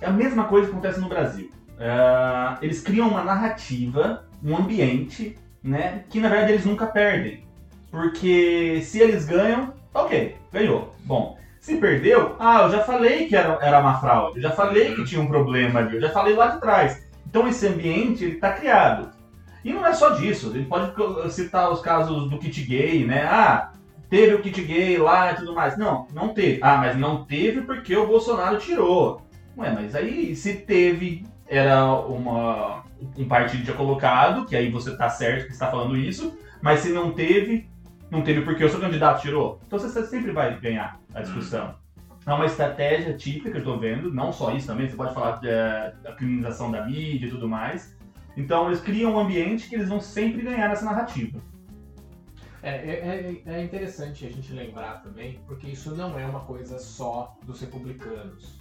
é 0.00 0.06
a 0.06 0.10
mesma 0.10 0.44
coisa 0.44 0.66
que 0.66 0.72
acontece 0.72 1.00
no 1.00 1.08
Brasil. 1.08 1.50
É, 1.78 2.56
eles 2.60 2.80
criam 2.80 3.08
uma 3.08 3.22
narrativa, 3.22 4.26
um 4.42 4.56
ambiente, 4.56 5.38
né? 5.62 6.04
Que 6.08 6.18
na 6.18 6.28
verdade 6.28 6.52
eles 6.52 6.64
nunca 6.64 6.86
perdem. 6.86 7.44
Porque 7.90 8.80
se 8.82 8.98
eles 9.00 9.26
ganham, 9.26 9.74
ok, 9.94 10.36
ganhou. 10.52 10.94
Bom, 11.04 11.37
se 11.68 11.76
perdeu, 11.76 12.34
ah, 12.38 12.62
eu 12.62 12.70
já 12.70 12.80
falei 12.80 13.28
que 13.28 13.36
era, 13.36 13.58
era 13.60 13.80
uma 13.80 14.00
fraude, 14.00 14.38
eu 14.38 14.42
já 14.42 14.50
falei 14.50 14.94
que 14.94 15.04
tinha 15.04 15.20
um 15.20 15.26
problema 15.26 15.80
ali, 15.80 15.96
eu 15.96 16.00
já 16.00 16.08
falei 16.08 16.34
lá 16.34 16.46
de 16.46 16.60
trás. 16.60 17.06
Então 17.26 17.46
esse 17.46 17.66
ambiente, 17.66 18.24
ele 18.24 18.36
tá 18.36 18.52
criado. 18.52 19.10
E 19.62 19.70
não 19.70 19.84
é 19.84 19.92
só 19.92 20.10
disso, 20.10 20.48
a 20.48 20.52
gente 20.54 20.66
pode 20.66 21.30
citar 21.30 21.70
os 21.70 21.82
casos 21.82 22.30
do 22.30 22.38
kit 22.38 22.62
gay, 22.62 23.04
né? 23.04 23.24
Ah, 23.24 23.72
teve 24.08 24.34
o 24.34 24.40
kit 24.40 24.62
gay 24.62 24.96
lá 24.96 25.32
e 25.32 25.36
tudo 25.36 25.54
mais. 25.54 25.76
Não, 25.76 26.06
não 26.14 26.28
teve. 26.28 26.58
Ah, 26.62 26.78
mas 26.78 26.96
não 26.96 27.24
teve 27.24 27.60
porque 27.60 27.94
o 27.94 28.06
Bolsonaro 28.06 28.56
tirou. 28.56 29.20
Ué, 29.58 29.70
mas 29.70 29.94
aí 29.94 30.34
se 30.34 30.54
teve, 30.54 31.26
era 31.46 31.84
uma, 31.84 32.82
um 33.18 33.28
partido 33.28 33.66
já 33.66 33.74
colocado, 33.74 34.46
que 34.46 34.56
aí 34.56 34.70
você 34.70 34.96
tá 34.96 35.10
certo 35.10 35.46
que 35.46 35.52
está 35.52 35.70
falando 35.70 35.98
isso, 35.98 36.38
mas 36.62 36.80
se 36.80 36.88
não 36.88 37.12
teve, 37.12 37.68
não 38.10 38.22
teve 38.22 38.42
porque 38.42 38.64
o 38.64 38.68
seu 38.70 38.80
candidato 38.80 39.20
tirou. 39.22 39.60
Então 39.66 39.78
você 39.78 40.06
sempre 40.06 40.32
vai 40.32 40.58
ganhar 40.58 41.00
a 41.14 41.20
discussão. 41.20 41.74
É 42.26 42.32
uma 42.32 42.46
estratégia 42.46 43.14
típica 43.16 43.50
que 43.50 43.60
tô 43.62 43.78
vendo, 43.78 44.12
não 44.12 44.32
só 44.32 44.54
isso 44.54 44.66
também, 44.66 44.88
você 44.88 44.96
pode 44.96 45.14
falar 45.14 45.36
da, 45.36 45.90
da 46.02 46.12
criminalização 46.14 46.70
da 46.70 46.84
mídia 46.84 47.26
e 47.26 47.30
tudo 47.30 47.48
mais. 47.48 47.96
Então 48.36 48.66
eles 48.66 48.80
criam 48.80 49.14
um 49.14 49.18
ambiente 49.18 49.68
que 49.68 49.74
eles 49.74 49.88
vão 49.88 50.00
sempre 50.00 50.42
ganhar 50.42 50.68
nessa 50.68 50.84
narrativa. 50.84 51.38
É, 52.62 52.70
é, 52.70 53.40
é- 53.46 53.54
é 53.54 53.62
interessante 53.64 54.26
a 54.26 54.30
gente 54.30 54.52
lembrar 54.52 55.02
também, 55.02 55.38
porque 55.46 55.68
isso 55.68 55.94
não 55.94 56.18
é 56.18 56.26
uma 56.26 56.40
coisa 56.40 56.78
só 56.78 57.36
dos 57.44 57.60
republicanos. 57.60 58.58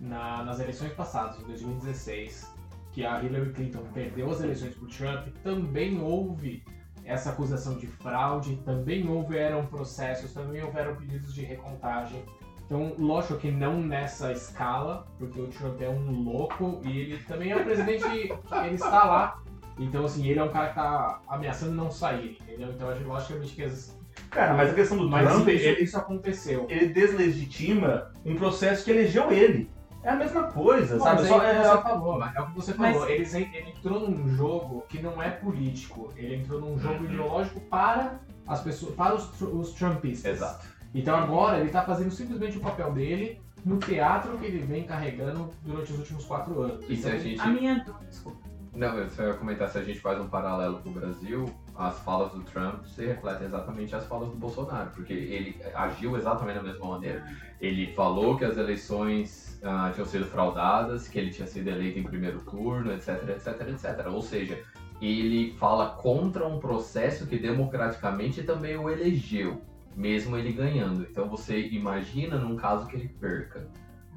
Na- 0.00 0.42
nas 0.44 0.60
eleições 0.60 0.92
passadas, 0.92 1.40
em 1.40 1.44
2016, 1.44 2.52
que 2.92 3.06
a 3.06 3.22
Hillary 3.22 3.52
Clinton 3.52 3.82
perdeu 3.94 4.30
as 4.30 4.40
eleições 4.42 4.74
para 4.74 4.88
Trump, 4.88 5.28
também 5.42 5.98
houve 6.00 6.62
essa 7.06 7.30
acusação 7.30 7.76
de 7.76 7.86
fraude, 7.86 8.56
também 8.64 9.08
houveram 9.08 9.64
processos, 9.66 10.32
também 10.32 10.62
houveram 10.62 10.96
pedidos 10.96 11.32
de 11.32 11.42
recontagem. 11.42 12.22
Então, 12.64 12.94
lógico 12.98 13.38
que 13.38 13.50
não 13.50 13.80
nessa 13.80 14.32
escala, 14.32 15.06
porque 15.18 15.40
o 15.40 15.46
Trump 15.46 15.80
é 15.80 15.88
um 15.88 16.10
louco 16.24 16.80
e 16.84 16.98
ele 16.98 17.18
também 17.18 17.52
é 17.52 17.56
um 17.56 17.64
presidente 17.64 18.02
que 18.02 18.32
ele 18.64 18.74
está 18.74 19.04
lá 19.04 19.40
então, 19.78 20.04
assim, 20.04 20.26
ele 20.26 20.38
é 20.38 20.42
um 20.42 20.48
cara 20.48 20.68
que 20.68 20.74
tá 20.74 21.20
ameaçando 21.28 21.74
não 21.74 21.90
sair, 21.90 22.38
entendeu? 22.40 22.70
Então, 22.70 22.90
acho 22.90 23.04
logicamente 23.04 23.54
que 23.54 23.62
as... 23.62 23.96
Cara, 24.30 24.54
mas 24.54 24.70
a 24.70 24.74
questão 24.74 24.96
do 24.96 25.08
Mas 25.08 25.28
Trump, 25.28 25.48
isso, 25.48 25.66
ele, 25.66 25.82
isso 25.82 25.98
aconteceu. 25.98 26.66
ele 26.70 26.88
deslegitima 26.88 28.10
um 28.24 28.34
processo 28.34 28.82
que 28.82 28.90
elegeu 28.90 29.30
ele. 29.30 29.70
É 30.06 30.10
a 30.10 30.14
mesma 30.16 30.44
coisa, 30.44 30.96
Bom, 30.98 31.02
sabe? 31.04 31.20
mas 31.22 31.28
Só 31.28 31.34
é, 31.34 31.36
o 31.36 31.40
que 31.40 31.46
é- 31.46 31.62
você 31.72 31.82
falou, 31.82 32.22
é 32.24 32.40
o 32.40 32.46
que 32.46 32.54
você 32.54 32.74
Mas- 32.78 32.92
falou. 32.96 33.10
Eles 33.10 33.34
en- 33.34 33.50
Ele, 33.52 33.70
entrou 33.76 34.08
num 34.08 34.28
jogo 34.36 34.84
que 34.88 35.02
não 35.02 35.20
é 35.20 35.30
político. 35.30 36.12
Ele 36.16 36.36
entrou 36.36 36.60
num 36.60 36.78
jogo 36.78 37.00
Uhum. 37.00 37.04
ideológico 37.06 37.60
para 37.62 38.20
as 38.46 38.60
pessoas, 38.62 38.94
para 38.94 39.16
os, 39.16 39.28
os 39.42 39.72
Trumpistas. 39.72 40.36
Exato. 40.36 40.64
Então 40.94 41.16
agora 41.16 41.58
ele 41.58 41.70
tá 41.70 41.82
fazendo 41.82 42.12
simplesmente 42.12 42.56
o 42.56 42.60
papel 42.60 42.92
dele 42.92 43.40
no 43.64 43.78
teatro 43.78 44.38
que 44.38 44.46
ele 44.46 44.58
vem 44.60 44.84
carregando 44.84 45.50
durante 45.62 45.92
os 45.92 45.98
últimos 45.98 46.24
quatro 46.24 46.60
anos. 46.62 46.84
E 46.88 46.94
se 46.94 47.00
Então, 47.00 47.10
a 47.10 47.18
gente. 47.18 47.40
A 47.40 47.46
minha 47.48 47.84
desculpa. 48.08 48.38
Não, 48.76 48.96
eu 48.98 49.10
só 49.10 49.22
ia 49.24 49.34
comentar, 49.34 49.68
se 49.70 49.78
a 49.78 49.82
gente 49.82 49.98
faz 49.98 50.20
um 50.20 50.28
paralelo 50.28 50.78
com 50.84 50.90
o 50.90 50.92
Brasil, 50.92 51.46
as 51.74 51.98
falas 52.00 52.30
do 52.32 52.42
Trump 52.42 52.84
se 52.84 53.04
refletem 53.06 53.46
exatamente 53.46 53.96
às 53.96 54.04
falas 54.06 54.28
do 54.28 54.36
Bolsonaro, 54.36 54.90
porque 54.94 55.14
ele 55.14 55.60
agiu 55.74 56.16
exatamente 56.16 56.56
da 56.56 56.62
mesma 56.62 56.86
maneira. 56.86 57.26
Ele 57.60 57.92
falou 57.94 58.36
que 58.36 58.44
as 58.44 58.56
eleições 58.58 59.45
ah, 59.62 59.90
tinham 59.94 60.06
sido 60.06 60.26
fraudadas, 60.26 61.08
que 61.08 61.18
ele 61.18 61.30
tinha 61.30 61.46
sido 61.46 61.68
eleito 61.68 61.98
em 61.98 62.02
primeiro 62.02 62.40
turno, 62.40 62.92
etc, 62.92 63.22
etc, 63.28 63.68
etc. 63.68 64.06
Ou 64.08 64.22
seja, 64.22 64.58
ele 65.00 65.52
fala 65.58 65.90
contra 65.90 66.46
um 66.46 66.58
processo 66.58 67.26
que 67.26 67.38
democraticamente 67.38 68.42
também 68.42 68.76
o 68.76 68.88
elegeu, 68.88 69.62
mesmo 69.94 70.36
ele 70.36 70.52
ganhando. 70.52 71.06
Então 71.10 71.28
você 71.28 71.68
imagina 71.68 72.38
num 72.38 72.56
caso 72.56 72.86
que 72.86 72.96
ele 72.96 73.08
perca. 73.08 73.68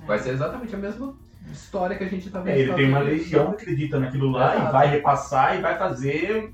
Vai 0.06 0.20
ser 0.20 0.32
exatamente 0.32 0.74
a 0.74 0.78
mesma 0.78 1.16
história 1.52 1.98
que 1.98 2.04
a 2.04 2.08
gente 2.08 2.30
tá 2.30 2.40
vendo. 2.40 2.56
É, 2.56 2.60
ele 2.60 2.74
tem 2.74 2.90
uma 2.90 3.00
legião 3.00 3.48
que 3.54 3.64
acredita 3.64 4.00
naquilo 4.00 4.30
lá 4.30 4.56
Exato. 4.56 4.70
e 4.70 4.72
vai 4.72 4.88
repassar 4.88 5.58
e 5.58 5.62
vai 5.62 5.78
fazer 5.78 6.54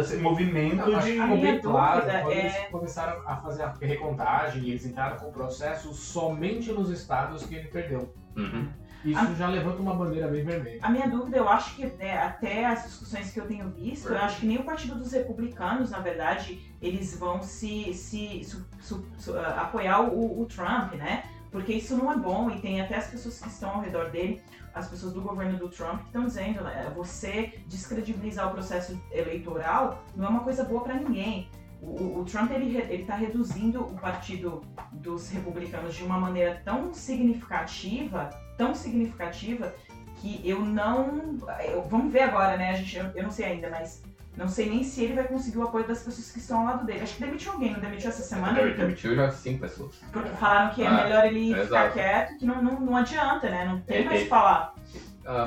esse 0.00 0.16
movimento 0.16 0.76
Não, 0.76 0.98
de. 1.00 1.18
A 1.20 1.26
bem 1.26 1.60
claro 1.60 2.00
dúvida 2.00 2.20
quando 2.22 2.32
é- 2.32 2.38
eles 2.40 2.54
começaram 2.70 3.22
a 3.26 3.36
fazer 3.36 3.62
a 3.62 3.72
recontagem 3.80 4.62
e 4.62 4.70
eles 4.70 4.84
entraram 4.86 5.16
com 5.18 5.28
o 5.28 5.32
processo 5.32 5.92
somente 5.92 6.72
nos 6.72 6.90
estados 6.90 7.44
que 7.46 7.54
ele 7.54 7.68
perdeu. 7.68 8.12
Uhum. 8.36 8.68
Isso 9.04 9.34
já 9.36 9.48
levanta 9.48 9.82
uma 9.82 9.94
bandeira 9.94 10.26
bem 10.28 10.42
vermelha. 10.42 10.78
A 10.82 10.88
minha 10.88 11.06
dúvida, 11.06 11.36
eu 11.36 11.46
acho 11.46 11.76
que 11.76 11.84
né, 11.84 12.16
até 12.16 12.64
as 12.64 12.84
discussões 12.84 13.30
que 13.30 13.38
eu 13.38 13.46
tenho 13.46 13.68
visto, 13.68 14.08
eu 14.08 14.16
acho 14.16 14.40
que 14.40 14.46
nem 14.46 14.56
o 14.56 14.64
Partido 14.64 14.94
dos 14.94 15.12
Republicanos, 15.12 15.90
na 15.90 15.98
verdade, 15.98 16.58
eles 16.80 17.14
vão 17.18 17.42
se, 17.42 17.92
se 17.92 18.42
su- 18.44 18.66
su- 18.80 19.04
su- 19.18 19.36
ah, 19.38 19.60
apoiar 19.60 20.00
o, 20.00 20.40
o 20.40 20.46
Trump, 20.46 20.94
né? 20.94 21.24
Porque 21.52 21.74
isso 21.74 21.94
não 21.98 22.10
é 22.10 22.16
bom 22.16 22.50
e 22.50 22.58
tem 22.60 22.80
até 22.80 22.96
as 22.96 23.08
pessoas 23.08 23.38
que 23.38 23.48
estão 23.48 23.70
ao 23.74 23.80
redor 23.82 24.08
dele, 24.10 24.42
as 24.74 24.88
pessoas 24.88 25.12
do 25.12 25.20
governo 25.20 25.58
do 25.58 25.68
Trump, 25.68 26.00
que 26.00 26.06
estão 26.06 26.24
dizendo, 26.26 26.62
né, 26.64 26.90
você 26.94 27.54
descredibilizar 27.66 28.48
o 28.48 28.52
processo 28.52 29.00
eleitoral 29.12 30.02
não 30.16 30.26
é 30.26 30.28
uma 30.28 30.40
coisa 30.40 30.64
boa 30.64 30.82
para 30.82 30.94
ninguém. 30.94 31.48
O, 31.80 32.20
o- 32.20 32.24
Trump 32.24 32.50
ele 32.50 32.78
está 32.94 33.14
reduzindo 33.14 33.82
o 33.82 33.94
partido 33.94 34.62
dos 34.92 35.28
republicanos 35.28 35.94
de 35.94 36.02
uma 36.02 36.18
maneira 36.18 36.60
tão 36.64 36.92
significativa, 36.94 38.30
tão 38.56 38.74
significativa 38.74 39.74
que 40.16 40.40
eu 40.48 40.60
não, 40.64 41.36
eu- 41.66 41.82
vamos 41.82 42.12
ver 42.12 42.22
agora, 42.22 42.56
né? 42.56 42.70
A 42.70 42.74
gente, 42.74 42.96
eu, 42.96 43.04
eu 43.14 43.22
não 43.22 43.30
sei 43.30 43.44
ainda, 43.46 43.68
mas 43.70 44.02
não 44.36 44.48
sei 44.48 44.68
nem 44.68 44.82
se 44.82 45.04
ele 45.04 45.14
vai 45.14 45.24
conseguir 45.28 45.58
o 45.58 45.62
apoio 45.62 45.86
das 45.86 46.02
pessoas 46.02 46.30
que 46.32 46.38
estão 46.38 46.60
ao 46.60 46.64
lado 46.66 46.86
dele. 46.86 47.00
Acho 47.00 47.16
que 47.16 47.24
demitiu 47.24 47.52
alguém, 47.52 47.72
não 47.72 47.80
demitiu 47.80 48.08
essa 48.10 48.22
semana? 48.22 48.60
Ele 48.60 48.74
demitiu 48.74 49.14
já 49.14 49.30
cinco 49.30 49.60
pessoas. 49.60 49.94
Porque 50.12 50.28
falaram 50.30 50.74
que 50.74 50.82
é 50.82 50.86
Ah, 50.86 51.04
melhor 51.04 51.26
ele 51.26 51.48
ficar 51.48 51.60
exato. 51.62 51.92
quieto, 51.94 52.38
que 52.38 52.44
não, 52.46 52.62
não, 52.62 52.80
não 52.80 52.96
adianta, 52.96 53.48
né? 53.48 53.64
Não 53.64 53.80
tem 53.80 53.98
Ele- 53.98 54.06
mais 54.06 54.20
o 54.20 54.22
que 54.24 54.28
falar. 54.30 54.74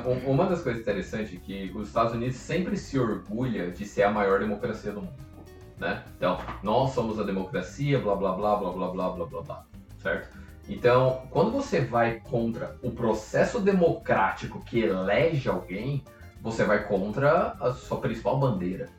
Um- 0.06 0.32
uma 0.32 0.46
das 0.48 0.62
coisas 0.62 0.82
interessantes 0.82 1.34
é 1.34 1.38
que 1.38 1.72
os 1.76 1.88
Estados 1.90 2.14
Unidos 2.14 2.38
sempre 2.38 2.76
se 2.78 2.98
orgulha 2.98 3.70
de 3.72 3.86
ser 3.86 4.04
a 4.04 4.12
maior 4.12 4.40
democracia 4.40 4.92
do 4.92 5.02
mundo, 5.02 5.14
né? 5.78 6.04
Então, 6.18 6.40
nós 6.64 6.92
somos 6.94 7.20
a 7.20 7.24
democracia, 7.24 8.00
blá 8.00 8.16
blá 8.16 8.32
blá 8.34 8.56
blá 8.56 8.72
blá 8.72 8.88
blá 8.90 9.10
blá 9.12 9.26
blá 9.28 9.42
blá, 9.44 9.64
certo? 10.02 10.36
Então, 10.70 11.28
quando 11.30 11.52
você 11.52 11.80
vai 11.82 12.20
contra 12.22 12.76
o 12.82 12.90
processo 12.92 13.60
democrático 13.60 14.60
que 14.66 14.80
elege 14.80 15.48
alguém, 15.48 16.04
você 16.42 16.64
vai 16.64 16.88
contra 16.88 17.56
a 17.60 17.74
sua 17.74 18.00
principal 18.00 18.40
bandeira. 18.40 18.90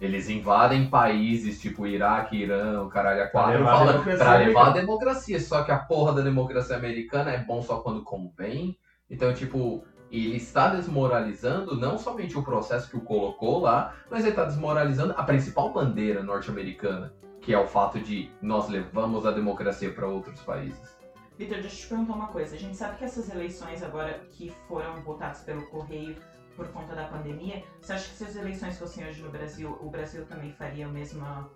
Eles 0.00 0.30
invadem 0.30 0.88
países 0.88 1.60
tipo 1.60 1.86
Iraque, 1.86 2.36
Irã, 2.36 2.82
o 2.82 2.88
caralho 2.88 3.22
a 3.22 3.26
quatro, 3.26 3.58
levar 3.58 3.72
a 3.72 3.76
fala 3.76 3.92
democracia 3.92 4.24
pra 4.24 4.36
levar 4.38 4.66
a 4.66 4.70
democracia. 4.70 5.40
Só 5.40 5.62
que 5.62 5.70
a 5.70 5.78
porra 5.78 6.14
da 6.14 6.22
democracia 6.22 6.74
americana 6.74 7.30
é 7.32 7.38
bom 7.38 7.60
só 7.60 7.80
quando 7.80 8.02
convém. 8.02 8.78
Então, 9.10 9.34
tipo, 9.34 9.84
ele 10.10 10.36
está 10.36 10.68
desmoralizando 10.68 11.76
não 11.76 11.98
somente 11.98 12.38
o 12.38 12.42
processo 12.42 12.88
que 12.88 12.96
o 12.96 13.02
colocou 13.02 13.60
lá, 13.60 13.94
mas 14.10 14.20
ele 14.20 14.30
está 14.30 14.44
desmoralizando 14.44 15.14
a 15.16 15.22
principal 15.22 15.70
bandeira 15.72 16.22
norte-americana, 16.22 17.12
que 17.42 17.52
é 17.52 17.58
o 17.58 17.66
fato 17.66 18.00
de 18.00 18.30
nós 18.40 18.68
levamos 18.68 19.26
a 19.26 19.30
democracia 19.30 19.92
para 19.92 20.08
outros 20.08 20.40
países. 20.40 20.98
Vitor, 21.38 21.58
deixa 21.60 21.76
eu 21.76 21.80
te 21.80 21.86
perguntar 21.88 22.14
uma 22.14 22.26
coisa. 22.28 22.54
A 22.54 22.58
gente 22.58 22.76
sabe 22.76 22.98
que 22.98 23.04
essas 23.04 23.30
eleições 23.30 23.82
agora 23.82 24.20
que 24.30 24.52
foram 24.68 25.00
votadas 25.02 25.40
pelo 25.40 25.66
correio 25.66 26.16
por 26.60 26.68
conta 26.68 26.94
da 26.94 27.04
pandemia, 27.04 27.62
você 27.80 27.94
acha 27.94 28.08
que 28.10 28.14
se 28.16 28.24
as 28.24 28.36
eleições 28.36 28.78
fossem 28.78 29.06
hoje 29.08 29.22
no 29.22 29.30
Brasil, 29.30 29.78
o 29.80 29.88
Brasil 29.88 30.26
também 30.26 30.52
faria 30.52 30.84
a 30.86 30.90
mesma, 30.90 31.48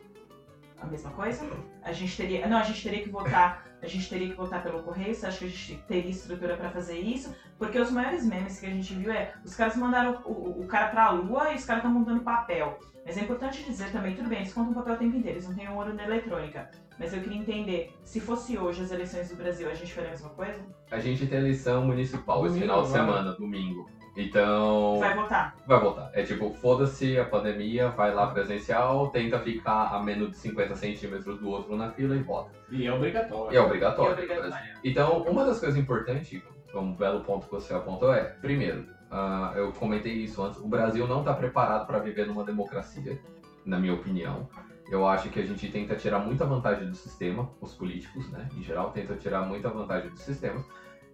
a 0.81 0.87
mesma 0.87 1.11
coisa? 1.11 1.47
A 1.83 1.93
gente 1.93 2.17
teria. 2.17 2.47
Não, 2.49 2.57
a 2.57 2.62
gente 2.62 2.83
teria 2.83 3.03
que 3.03 3.11
votar. 3.11 3.67
A 3.83 3.87
gente 3.87 4.09
teria 4.09 4.29
que 4.31 4.35
votar 4.35 4.62
pelo 4.62 4.83
correio. 4.83 5.14
Você 5.14 5.27
acha 5.27 5.38
que 5.40 5.45
a 5.45 5.49
gente 5.49 5.77
teria 5.87 6.11
estrutura 6.11 6.57
pra 6.57 6.71
fazer 6.71 6.99
isso? 6.99 7.35
Porque 7.59 7.79
os 7.79 7.90
maiores 7.90 8.25
memes 8.25 8.59
que 8.59 8.64
a 8.64 8.71
gente 8.71 8.95
viu 8.95 9.12
é 9.12 9.35
os 9.45 9.55
caras 9.55 9.77
mandaram 9.77 10.23
o, 10.25 10.62
o- 10.62 10.67
cara 10.67 10.88
pra 10.88 11.11
lua 11.11 11.53
e 11.53 11.57
os 11.57 11.64
caras 11.67 11.83
estão 11.85 11.93
montando 11.93 12.21
papel. 12.21 12.79
Mas 13.05 13.19
é 13.19 13.21
importante 13.21 13.62
dizer 13.62 13.93
também, 13.93 14.14
tudo 14.17 14.31
bem, 14.31 14.38
eles 14.38 14.55
contam 14.55 14.73
papel 14.73 14.95
o 14.95 14.97
tempo 14.97 15.14
inteiro, 15.17 15.37
eles 15.37 15.47
não 15.47 15.55
têm 15.55 15.69
ouro 15.69 15.93
na 15.93 16.05
eletrônica. 16.05 16.71
Mas 16.99 17.12
eu 17.12 17.21
queria 17.21 17.37
entender, 17.37 17.95
se 18.03 18.19
fosse 18.19 18.57
hoje 18.57 18.81
as 18.81 18.90
eleições 18.90 19.29
do 19.29 19.37
Brasil, 19.37 19.69
a 19.71 19.75
gente 19.75 19.93
faria 19.93 20.09
a 20.09 20.12
mesma 20.12 20.31
coisa? 20.31 20.62
A 20.90 20.99
gente 20.99 21.27
tem 21.27 21.38
eleição 21.38 21.85
municipal 21.85 22.47
esse 22.47 22.55
Domingo 22.55 22.62
final 22.62 22.83
de 22.83 22.88
agora. 22.88 23.05
semana, 23.05 23.33
domingo. 23.37 23.90
Então. 24.16 24.98
Vai 25.00 25.14
votar. 25.14 25.57
Vai 25.66 25.81
voltar. 25.81 26.11
É 26.14 26.22
tipo, 26.22 26.53
foda-se 26.55 27.18
a 27.18 27.24
pandemia, 27.24 27.88
vai 27.88 28.14
lá 28.14 28.29
presencial, 28.29 29.09
tenta 29.09 29.38
ficar 29.40 29.88
a 29.88 30.03
menos 30.03 30.31
de 30.31 30.37
50 30.37 30.77
centímetros 30.77 31.38
do 31.38 31.48
outro 31.48 31.77
na 31.77 31.90
fila 31.90 32.14
e 32.14 32.22
vota. 32.22 32.50
E 32.70 32.87
é 32.87 32.92
obrigatório. 32.92 33.53
E 33.53 33.57
é 33.57 33.61
obrigatório. 33.61 34.11
É 34.11 34.12
obrigatório. 34.12 34.64
Então, 34.85 35.22
uma 35.22 35.44
das 35.44 35.59
coisas 35.59 35.79
importantes, 35.79 36.40
um 36.74 36.94
belo 36.94 37.20
ponto 37.20 37.46
que 37.46 37.53
você 37.53 37.74
apontou 37.74 38.12
é, 38.14 38.22
primeiro, 38.22 38.87
ah, 39.11 39.53
eu 39.57 39.72
comentei 39.72 40.12
isso 40.12 40.42
antes, 40.42 40.61
o 40.61 40.66
Brasil 40.66 41.07
não 41.07 41.20
está 41.20 41.35
preparado 41.35 41.87
para 41.87 41.98
viver 41.98 42.27
numa 42.27 42.44
democracia, 42.44 43.18
na 43.64 43.79
minha 43.79 43.94
opinião. 43.94 44.48
Eu 44.90 45.07
acho 45.07 45.29
que 45.31 45.40
a 45.40 45.46
gente 45.46 45.68
tenta 45.68 45.96
tirar 45.96 46.18
muita 46.18 46.44
vantagem 46.44 46.88
do 46.88 46.94
sistema, 46.94 47.50
os 47.61 47.72
políticos, 47.74 48.31
né, 48.31 48.48
em 48.57 48.62
geral, 48.62 48.90
tentam 48.90 49.16
tirar 49.16 49.42
muita 49.42 49.70
vantagem 49.70 50.11
do 50.11 50.18
sistema, 50.18 50.64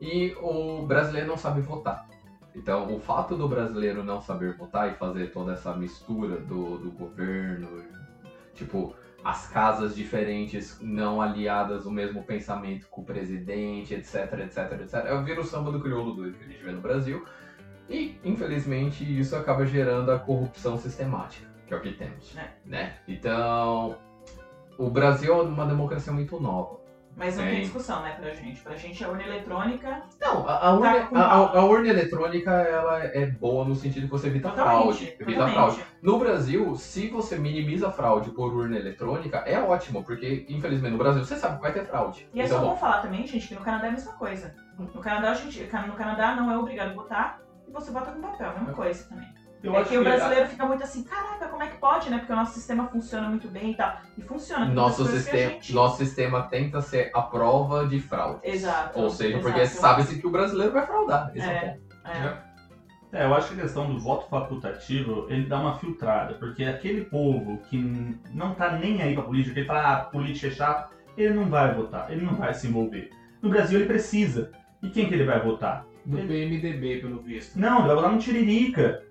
e 0.00 0.34
o 0.40 0.82
brasileiro 0.86 1.28
não 1.28 1.36
sabe 1.36 1.60
votar. 1.60 2.08
Então, 2.54 2.94
o 2.94 2.98
fato 2.98 3.36
do 3.36 3.48
brasileiro 3.48 4.02
não 4.02 4.20
saber 4.20 4.56
votar 4.56 4.90
e 4.90 4.94
fazer 4.94 5.30
toda 5.30 5.52
essa 5.52 5.74
mistura 5.74 6.36
do, 6.36 6.78
do 6.78 6.90
governo, 6.90 7.82
tipo, 8.54 8.94
as 9.22 9.46
casas 9.48 9.94
diferentes 9.94 10.78
não 10.80 11.20
aliadas 11.20 11.86
o 11.86 11.90
mesmo 11.90 12.22
pensamento 12.22 12.86
com 12.88 13.02
o 13.02 13.04
presidente, 13.04 13.94
etc, 13.94 14.32
etc, 14.40 14.80
etc. 14.80 14.94
É 15.06 15.14
o 15.14 15.22
vírus 15.22 15.48
samba 15.48 15.70
do 15.70 15.80
crioulo 15.80 16.14
doido 16.14 16.38
que 16.38 16.44
a 16.44 16.48
gente 16.48 16.64
vê 16.64 16.72
no 16.72 16.80
Brasil. 16.80 17.24
E, 17.88 18.18
infelizmente, 18.24 19.04
isso 19.18 19.36
acaba 19.36 19.66
gerando 19.66 20.10
a 20.10 20.18
corrupção 20.18 20.78
sistemática, 20.78 21.48
que 21.66 21.74
é 21.74 21.76
o 21.76 21.80
que 21.80 21.92
temos. 21.92 22.36
É. 22.36 22.50
Né? 22.64 22.96
Então, 23.06 23.98
o 24.78 24.88
Brasil 24.88 25.34
é 25.34 25.42
uma 25.42 25.66
democracia 25.66 26.12
muito 26.12 26.40
nova. 26.40 26.79
Mas 27.16 27.36
não 27.36 27.42
Tem. 27.44 27.52
tem 27.54 27.60
discussão, 27.62 28.02
né, 28.02 28.14
pra 28.18 28.30
gente. 28.30 28.60
Pra 28.62 28.74
gente, 28.76 29.04
a 29.04 29.08
urna 29.08 29.22
eletrônica, 29.24 30.02
Não, 30.20 30.48
a, 30.48 30.68
a 30.68 30.72
urna, 30.72 31.00
Tá 31.00 31.06
com 31.06 31.16
a- 31.18 31.58
a- 31.58 31.64
urna 31.64 31.88
eletrônica 31.88 32.50
ela 32.50 32.98
é 33.04 33.26
boa 33.26 33.64
no 33.64 33.74
sentido 33.74 34.04
que 34.06 34.10
você 34.12 34.28
evita 34.28 34.50
fraude. 34.50 34.98
totalmente. 34.98 35.04
Evita 35.20 35.24
totalmente. 35.46 35.54
fraude. 35.54 35.84
No 36.00 36.18
Brasil, 36.18 36.76
se 36.76 37.08
você 37.08 37.36
minimiza 37.36 37.88
a 37.88 37.90
fraude 37.90 38.30
por 38.30 38.54
urna 38.54 38.76
eletrônica, 38.78 39.38
é 39.38 39.60
ótimo, 39.60 40.02
porque, 40.02 40.46
infelizmente, 40.48 40.92
no 40.92 40.98
Brasil 40.98 41.22
você 41.24 41.36
sabe 41.36 41.56
que 41.56 41.62
vai 41.62 41.72
ter 41.72 41.84
fraude. 41.84 42.26
E 42.32 42.40
é 42.40 42.44
Então, 42.46 42.58
só 42.60 42.64
bom, 42.64 42.76
falar 42.76 43.02
também, 43.02 43.26
gente, 43.26 43.48
que 43.48 43.54
no 43.54 43.60
Canadá 43.60 43.86
é 43.86 43.88
a 43.88 43.92
mesma 43.92 44.12
coisa. 44.12 44.54
No 44.78 44.86
Canadá, 45.02 45.32
a 45.32 45.34
gente, 45.34 45.60
no 45.86 45.92
Canadá 45.94 46.34
não 46.36 46.50
é 46.50 46.56
obrigado 46.56 46.90
a 46.90 46.94
votar 46.94 47.40
e 47.68 47.70
você 47.70 47.90
vota 47.90 48.12
com 48.12 48.20
papel, 48.22 48.48
a 48.48 48.52
mesma 48.54 48.72
coisa 48.72 49.04
também. 49.08 49.28
Eu 49.62 49.74
é 49.74 49.78
acho 49.80 49.90
que 49.90 49.96
o 49.96 50.02
que 50.02 50.08
brasileiro 50.08 50.48
fica 50.48 50.66
muito 50.66 50.82
assim, 50.82 51.02
caraca, 51.02 51.48
como 51.48 51.62
é 51.62 51.68
que 51.68 51.76
pode, 51.76 52.08
né? 52.08 52.18
Porque 52.18 52.32
o 52.32 52.36
nosso 52.36 52.54
sistema 52.54 52.86
funciona 52.88 53.28
muito 53.28 53.48
bem 53.48 53.72
e 53.72 53.74
tal. 53.74 53.96
E 54.16 54.22
funciona. 54.22 54.64
nosso, 54.66 55.04
que 55.04 55.10
sistema, 55.10 55.50
gente- 55.52 55.74
nosso 55.74 55.98
sistema 55.98 56.42
tenta 56.44 56.80
ser 56.80 57.10
a 57.14 57.22
prova 57.22 57.86
de 57.86 58.00
fraude. 58.00 58.40
Exato. 58.42 58.98
Ou 58.98 59.10
seja, 59.10 59.36
exato. 59.36 59.44
porque 59.44 59.66
sabe-se 59.66 60.18
que 60.18 60.26
o 60.26 60.30
brasileiro 60.30 60.72
vai 60.72 60.86
fraudar. 60.86 61.30
Esse 61.34 61.46
é, 61.46 61.52
É, 61.52 61.60
ponto. 61.60 61.80
é. 62.06 62.50
É, 63.12 63.24
eu 63.24 63.34
acho 63.34 63.48
que 63.48 63.58
a 63.58 63.62
questão 63.62 63.92
do 63.92 63.98
voto 63.98 64.28
facultativo, 64.28 65.26
ele 65.28 65.46
dá 65.46 65.58
uma 65.58 65.76
filtrada, 65.78 66.34
porque 66.34 66.62
aquele 66.64 67.04
povo 67.04 67.58
que 67.68 68.16
não 68.32 68.54
tá 68.54 68.70
nem 68.72 69.02
aí 69.02 69.14
pra 69.14 69.24
política, 69.24 69.54
que 69.54 69.60
ele 69.60 69.66
fala, 69.66 69.92
ah, 69.94 70.04
política 70.04 70.46
é 70.46 70.50
chato, 70.50 70.94
ele 71.16 71.34
não 71.34 71.48
vai 71.48 71.74
votar, 71.74 72.10
ele 72.10 72.24
não 72.24 72.34
vai 72.36 72.54
se 72.54 72.68
envolver. 72.68 73.10
No 73.42 73.50
Brasil 73.50 73.80
ele 73.80 73.88
precisa. 73.88 74.52
E 74.80 74.88
quem 74.88 75.08
que 75.08 75.14
ele 75.14 75.24
vai 75.24 75.40
votar? 75.40 75.84
No 76.06 76.16
PMDB, 76.16 77.00
pelo 77.00 77.20
visto. 77.20 77.58
Não, 77.58 77.78
ele 77.78 77.86
vai 77.88 77.96
votar 77.96 78.12
no 78.12 78.18
Tiririca. 78.18 79.02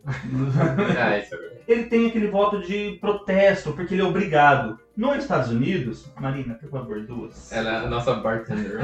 É, 0.98 1.20
isso 1.22 1.36
é 1.36 1.60
ele 1.70 1.84
tem 1.84 2.08
aquele 2.08 2.28
voto 2.28 2.62
de 2.62 2.98
protesto, 3.00 3.74
porque 3.74 3.94
ele 3.94 4.02
é 4.02 4.06
obrigado. 4.06 4.80
Nos 4.98 5.18
Estados 5.18 5.52
Unidos, 5.52 6.12
Marina, 6.20 6.56
por 6.56 6.68
favor, 6.68 7.06
duas. 7.06 7.52
Ela 7.52 7.70
é 7.70 7.76
a 7.86 7.88
nossa 7.88 8.16
bartender. 8.16 8.80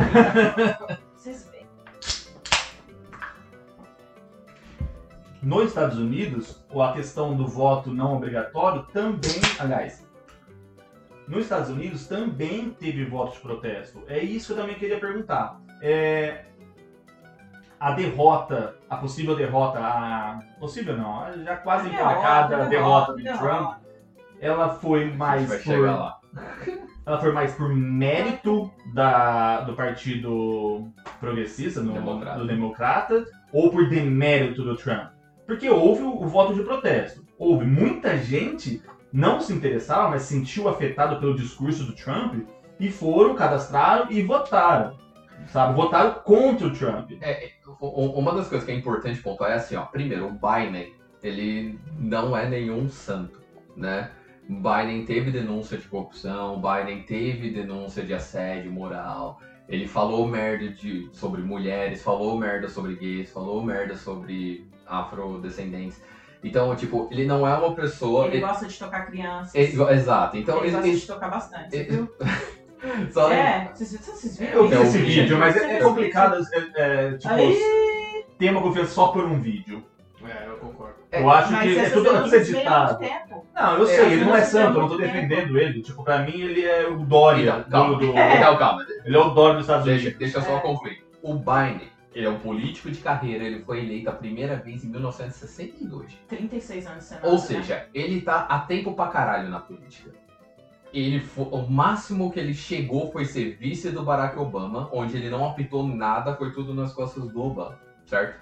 Vocês 1.16 1.50
veem. 1.52 1.66
Nos 5.42 5.70
Estados 5.70 5.98
Unidos, 5.98 6.64
a 6.80 6.94
questão 6.94 7.36
do 7.36 7.48
voto 7.48 7.92
não 7.92 8.18
obrigatório 8.18 8.84
também, 8.94 9.42
aliás, 9.58 10.06
nos 11.28 11.46
Estados 11.46 11.72
Unidos 11.72 12.08
também 12.08 12.70
teve 12.70 13.04
voto 13.06 13.34
de 13.34 13.40
protesto. 13.40 14.04
É 14.08 14.20
isso 14.20 14.48
que 14.48 14.54
eu 14.54 14.58
também 14.64 14.78
queria 14.78 15.00
perguntar. 15.00 15.60
É, 15.82 16.46
a 17.86 17.92
derrota, 17.92 18.76
a 18.90 18.96
possível 18.98 19.36
derrota, 19.36 19.80
a 19.80 20.40
possível 20.60 20.98
não, 20.98 21.20
a 21.24 21.32
já 21.34 21.56
quase 21.58 21.88
emplacada 21.88 22.66
Derrota, 22.66 23.14
derrota 23.14 23.14
do. 23.14 23.38
Trump, 23.38 23.78
ela 24.40 24.70
foi 24.70 25.04
A 25.04 25.06
gente 25.08 25.18
mais 25.18 25.48
vai 25.48 25.58
por 25.58 25.64
chegar 25.64 25.96
lá. 25.96 26.20
ela 27.06 27.20
foi 27.20 27.32
mais 27.32 27.54
por 27.54 27.70
mérito 27.76 28.72
da, 28.94 29.62
do 29.62 29.74
partido 29.74 30.88
progressista, 31.20 31.82
no- 31.82 31.94
Democrata. 31.94 32.40
do 32.40 32.48
democrata, 32.48 33.26
ou 33.54 33.70
por 33.70 33.88
demérito 33.88 34.64
do 34.64 34.76
Trump? 34.76 35.12
Porque 35.46 35.70
houve 35.70 36.02
o, 36.02 36.24
o 36.24 36.28
voto 36.28 36.56
de 36.56 36.64
protesto. 36.64 37.24
Houve 37.38 37.66
muita 37.66 38.18
gente 38.18 38.82
não 39.14 39.40
se 39.40 39.54
interessava, 39.54 40.10
mas 40.10 40.24
se 40.24 40.34
sentiu 40.34 40.68
afetado 40.68 41.20
pelo 41.20 41.36
discurso 41.36 41.84
do 41.84 41.94
Trump 41.94 42.48
e 42.80 42.90
foram, 42.90 43.36
cadastraram 43.36 44.08
e 44.12 44.22
votaram. 44.24 44.98
sabe? 45.48 45.76
Votaram 45.76 46.16
contra 46.24 46.66
o 46.68 46.72
Trump. 46.74 47.12
U- 47.12 47.14
u- 47.16 47.55
Uma 47.80 48.34
das 48.34 48.48
coisas 48.48 48.66
que 48.66 48.72
é 48.72 48.76
importante 48.76 49.22
pontuar 49.22 49.52
é 49.52 49.56
assim, 49.56 49.76
ó. 49.76 49.86
Primeiro, 49.86 50.28
o 50.28 50.32
Biden, 50.32 50.94
ele 51.24 51.80
não 51.98 52.36
é 52.36 52.48
nenhum 52.48 52.88
santo, 52.90 53.42
né? 53.76 54.12
Biden 54.48 55.06
teve 55.06 55.32
denúncia 55.32 55.78
de 55.78 55.88
corrupção, 55.88 56.62
Biden 56.62 57.02
teve 57.04 57.50
denúncia 57.50 58.04
de 58.04 58.14
assédio 58.14 58.72
moral, 58.72 59.40
ele 59.68 59.88
falou 59.88 60.28
merda 60.28 60.70
de, 60.70 61.10
sobre 61.12 61.42
mulheres, 61.42 62.04
falou 62.04 62.38
merda 62.38 62.70
sobre 62.70 62.96
gays, 62.96 63.32
falou 63.32 63.64
merda 63.64 63.96
sobre 63.96 64.70
afrodescendentes. 64.86 66.00
Então, 66.44 66.76
tipo, 66.76 67.08
ele 67.12 67.26
não 67.26 67.48
é 67.48 67.58
uma 67.58 67.74
pessoa. 67.74 68.28
Ele 68.28 68.38
ele- 68.38 68.46
gosta 68.46 68.68
de 68.68 68.78
tocar 68.78 69.08
crianças. 69.08 69.56
ele- 69.56 69.82
exato. 69.94 70.38
Então, 70.38 70.58
ele 70.58 70.68
ele, 70.68 70.72
gosta 70.76 70.88
ele- 70.90 71.00
de 71.00 71.08
tocar 71.08 71.30
bastante, 71.30 71.84
viu? 71.84 72.08
só 73.12 73.32
É, 73.32 73.72
vocês, 73.74 73.92
vocês 74.06 74.38
viram? 74.38 74.54
Eu 74.54 74.68
vi 74.68 74.76
É 74.76 74.82
esse 74.82 74.98
vídeo. 74.98 75.22
vídeo, 75.24 75.38
mas 75.38 75.56
é, 75.58 75.78
é 75.78 75.80
complicado, 75.82 76.38
é, 76.54 76.60
é, 76.76 77.12
tipo, 77.18 77.34
Aí, 77.34 78.26
ter 78.38 78.50
uma 78.52 78.62
confiança 78.62 78.92
só 78.92 79.08
por 79.10 79.24
um 79.26 79.40
vídeo. 79.42 79.84
É, 80.28 80.48
eu 80.48 80.58
concordo. 80.58 80.96
É, 81.12 81.22
Eu 81.22 81.30
acho 81.30 81.50
que 81.60 81.78
é 81.78 81.90
tudo, 81.90 82.10
é 82.10 82.22
tudo 82.24 82.36
editado. 82.36 82.98
tempo. 82.98 83.46
Não, 83.54 83.78
eu 83.78 83.84
É, 83.84 83.88
sei, 83.88 84.06
ele 84.14 84.26
não 84.26 84.36
é 84.36 84.42
santo, 84.42 84.78
eu 84.78 84.82
não 84.82 84.90
tô 84.90 84.98
defendendo 84.98 85.58
ele. 85.58 85.82
Tipo, 85.84 86.04
pra 86.04 86.20
mim 86.20 86.34
ele 86.42 86.66
é 86.66 86.88
o 86.88 86.98
Dória. 86.98 87.64
Então, 87.68 87.70
calma. 87.70 87.94
do- 88.00 88.12
do- 88.12 88.18
Então, 88.18 88.58
calma. 88.58 88.86
Ele 89.06 89.16
é 89.16 89.20
o 89.20 89.30
Dória 89.30 89.54
dos 89.56 89.64
Estados 89.66 89.86
Deixa, 89.86 90.02
Unidos. 90.06 90.20
deixa 90.20 90.38
eu 90.40 90.42
só 90.42 90.58
É. 90.58 90.60
concluir. 90.62 91.06
O 91.22 91.36
Biden, 91.36 91.90
ele 92.14 92.26
é 92.26 92.30
um 92.30 92.40
político 92.40 92.90
de 92.90 93.00
carreira, 93.00 93.44
ele 93.44 93.60
foi 93.64 93.80
eleito 93.82 94.10
a 94.10 94.14
primeira 94.14 94.56
vez 94.56 94.84
em 94.84 94.88
1962. 94.90 96.18
36 96.28 96.88
anos 96.88 97.00
de 97.00 97.06
Senado. 97.06 97.26
Ou 97.28 97.34
né? 97.34 97.38
seja, 97.40 97.86
ele 97.94 98.22
tá 98.22 98.48
há 98.50 98.60
tempo 98.60 98.94
pra 98.94 99.08
caralho 99.08 99.48
na 99.50 99.60
política. 99.60 100.10
Ele 100.96 101.20
fo- 101.20 101.44
o 101.44 101.70
máximo 101.70 102.32
que 102.32 102.40
ele 102.40 102.54
chegou 102.54 103.12
foi 103.12 103.26
ser 103.26 103.58
vice 103.58 103.92
do 103.92 104.04
Barack 104.04 104.40
Obama, 104.40 104.90
onde 104.94 105.18
ele 105.18 105.30
não 105.30 105.46
apitou 105.46 105.86
nada, 105.86 106.34
foi 106.36 106.54
tudo 106.54 106.74
nas 106.74 106.94
costas 106.94 107.28
do 107.28 107.42
Obama, 107.42 107.78
certo? 108.06 108.40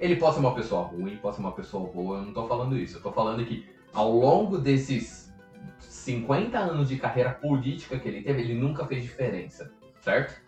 Ele 0.00 0.16
pode 0.16 0.34
ser 0.34 0.40
uma 0.40 0.54
pessoa 0.56 0.82
ruim, 0.82 1.16
pode 1.16 1.36
ser 1.36 1.40
uma 1.42 1.52
pessoa 1.52 1.88
boa, 1.88 2.18
eu 2.18 2.22
não 2.24 2.32
tô 2.32 2.48
falando 2.48 2.76
isso. 2.76 2.96
Eu 2.96 3.00
tô 3.00 3.12
falando 3.12 3.44
que 3.44 3.64
ao 3.92 4.10
longo 4.10 4.58
desses 4.58 5.32
50 5.78 6.58
anos 6.58 6.88
de 6.88 6.96
carreira 6.96 7.30
política 7.30 7.96
que 7.96 8.08
ele 8.08 8.22
teve, 8.22 8.42
ele 8.42 8.54
nunca 8.54 8.84
fez 8.86 9.04
diferença, 9.04 9.72
certo? 10.00 10.42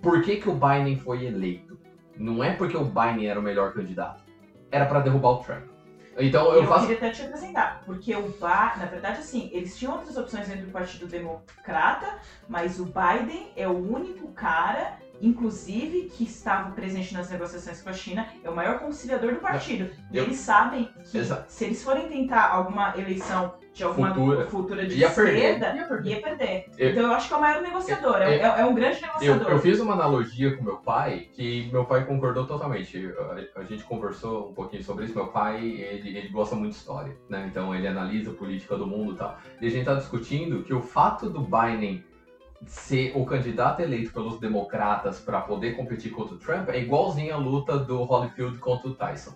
Por 0.00 0.22
que, 0.22 0.36
que 0.36 0.48
o 0.48 0.54
Biden 0.54 0.96
foi 0.96 1.26
eleito? 1.26 1.78
Não 2.16 2.42
é 2.42 2.54
porque 2.54 2.76
o 2.76 2.84
Biden 2.86 3.26
era 3.28 3.38
o 3.38 3.42
melhor 3.42 3.74
candidato. 3.74 4.24
Era 4.70 4.86
pra 4.86 5.00
derrubar 5.00 5.32
o 5.32 5.36
Trump. 5.44 5.75
Então 6.18 6.52
eu 6.52 6.62
Eu, 6.62 6.66
faço 6.66 6.86
queria 6.86 6.96
até 6.96 7.10
te 7.10 7.22
apresentar, 7.22 7.82
porque 7.84 8.14
o 8.14 8.28
Ba, 8.38 8.74
na 8.76 8.86
verdade, 8.86 9.20
assim, 9.20 9.50
eles 9.52 9.76
tinham 9.76 9.92
outras 9.94 10.16
opções 10.16 10.48
dentro 10.48 10.66
do 10.66 10.72
Partido 10.72 11.06
Democrata, 11.06 12.16
mas 12.48 12.78
o 12.80 12.86
Biden 12.86 13.52
é 13.56 13.68
o 13.68 13.72
único 13.72 14.30
cara, 14.32 14.98
inclusive, 15.20 16.10
que 16.16 16.24
estava 16.24 16.70
presente 16.70 17.12
nas 17.14 17.30
negociações 17.30 17.82
com 17.82 17.90
a 17.90 17.92
China, 17.92 18.26
é 18.42 18.50
o 18.50 18.54
maior 18.54 18.78
conciliador 18.78 19.34
do 19.34 19.40
partido. 19.40 19.90
E 20.12 20.16
Eu- 20.18 20.24
eles 20.24 20.36
sabem 20.38 20.88
que 21.10 21.18
Exato. 21.18 21.44
se 21.48 21.64
eles 21.64 21.82
forem 21.82 22.08
tentar 22.08 22.50
alguma 22.50 22.94
eleição 22.96 23.54
de 23.74 23.84
alguma 23.84 24.14
Futura. 24.14 24.46
futura 24.46 24.86
de 24.86 24.96
ia 24.96 25.10
perder. 25.10 25.34
esquerda, 25.36 25.76
Ia 25.76 25.84
perder. 25.86 26.10
ia 26.10 26.22
perder. 26.22 26.64
Eu- 26.78 26.90
Então 26.92 27.02
eu 27.02 27.12
acho 27.12 27.28
que 27.28 27.34
é 27.34 27.36
o 27.36 27.40
maior 27.42 27.60
negociador, 27.60 28.16
é, 28.22 28.26
Eu- 28.38 28.46
é- 28.54 28.60
é 28.62 28.64
um 28.64 28.74
grande 28.74 28.96
Eu, 28.96 29.06
negociador. 29.06 29.50
eu 29.52 29.58
fiz 29.60 29.80
uma 29.80 29.92
analogia 29.92 30.56
com 30.56 30.64
meu 30.64 30.76
pai, 30.78 31.28
que 31.34 31.68
meu 31.70 31.84
pai 31.84 32.06
concordou 32.06 32.46
totalmente. 32.46 33.06
A, 33.54 33.60
a 33.60 33.64
gente 33.64 33.84
conversou 33.84 34.48
um 34.48 34.54
pouquinho 34.54 34.82
sobre 34.82 35.04
isso. 35.04 35.14
Meu 35.14 35.26
pai, 35.26 35.58
ele, 35.62 36.16
ele 36.16 36.28
gosta 36.30 36.56
muito 36.56 36.72
de 36.72 36.78
história, 36.78 37.14
né? 37.28 37.46
Então 37.50 37.74
ele 37.74 37.86
analisa 37.86 38.30
a 38.30 38.34
política 38.34 38.78
do 38.78 38.86
mundo 38.86 39.12
e 39.12 39.16
tal. 39.16 39.38
E 39.60 39.66
a 39.66 39.70
gente 39.70 39.84
tá 39.84 39.94
discutindo 39.94 40.62
que 40.62 40.72
o 40.72 40.80
fato 40.80 41.28
do 41.28 41.40
Biden 41.42 42.02
ser 42.66 43.12
o 43.14 43.24
candidato 43.24 43.80
eleito 43.80 44.12
pelos 44.12 44.38
democratas 44.40 45.20
para 45.20 45.40
poder 45.40 45.76
competir 45.76 46.10
contra 46.12 46.34
o 46.34 46.38
Trump 46.38 46.68
é 46.70 46.78
igualzinho 46.80 47.34
a 47.34 47.38
luta 47.38 47.78
do 47.78 48.02
Holyfield 48.02 48.58
contra 48.58 48.88
o 48.88 48.94
Tyson. 48.94 49.34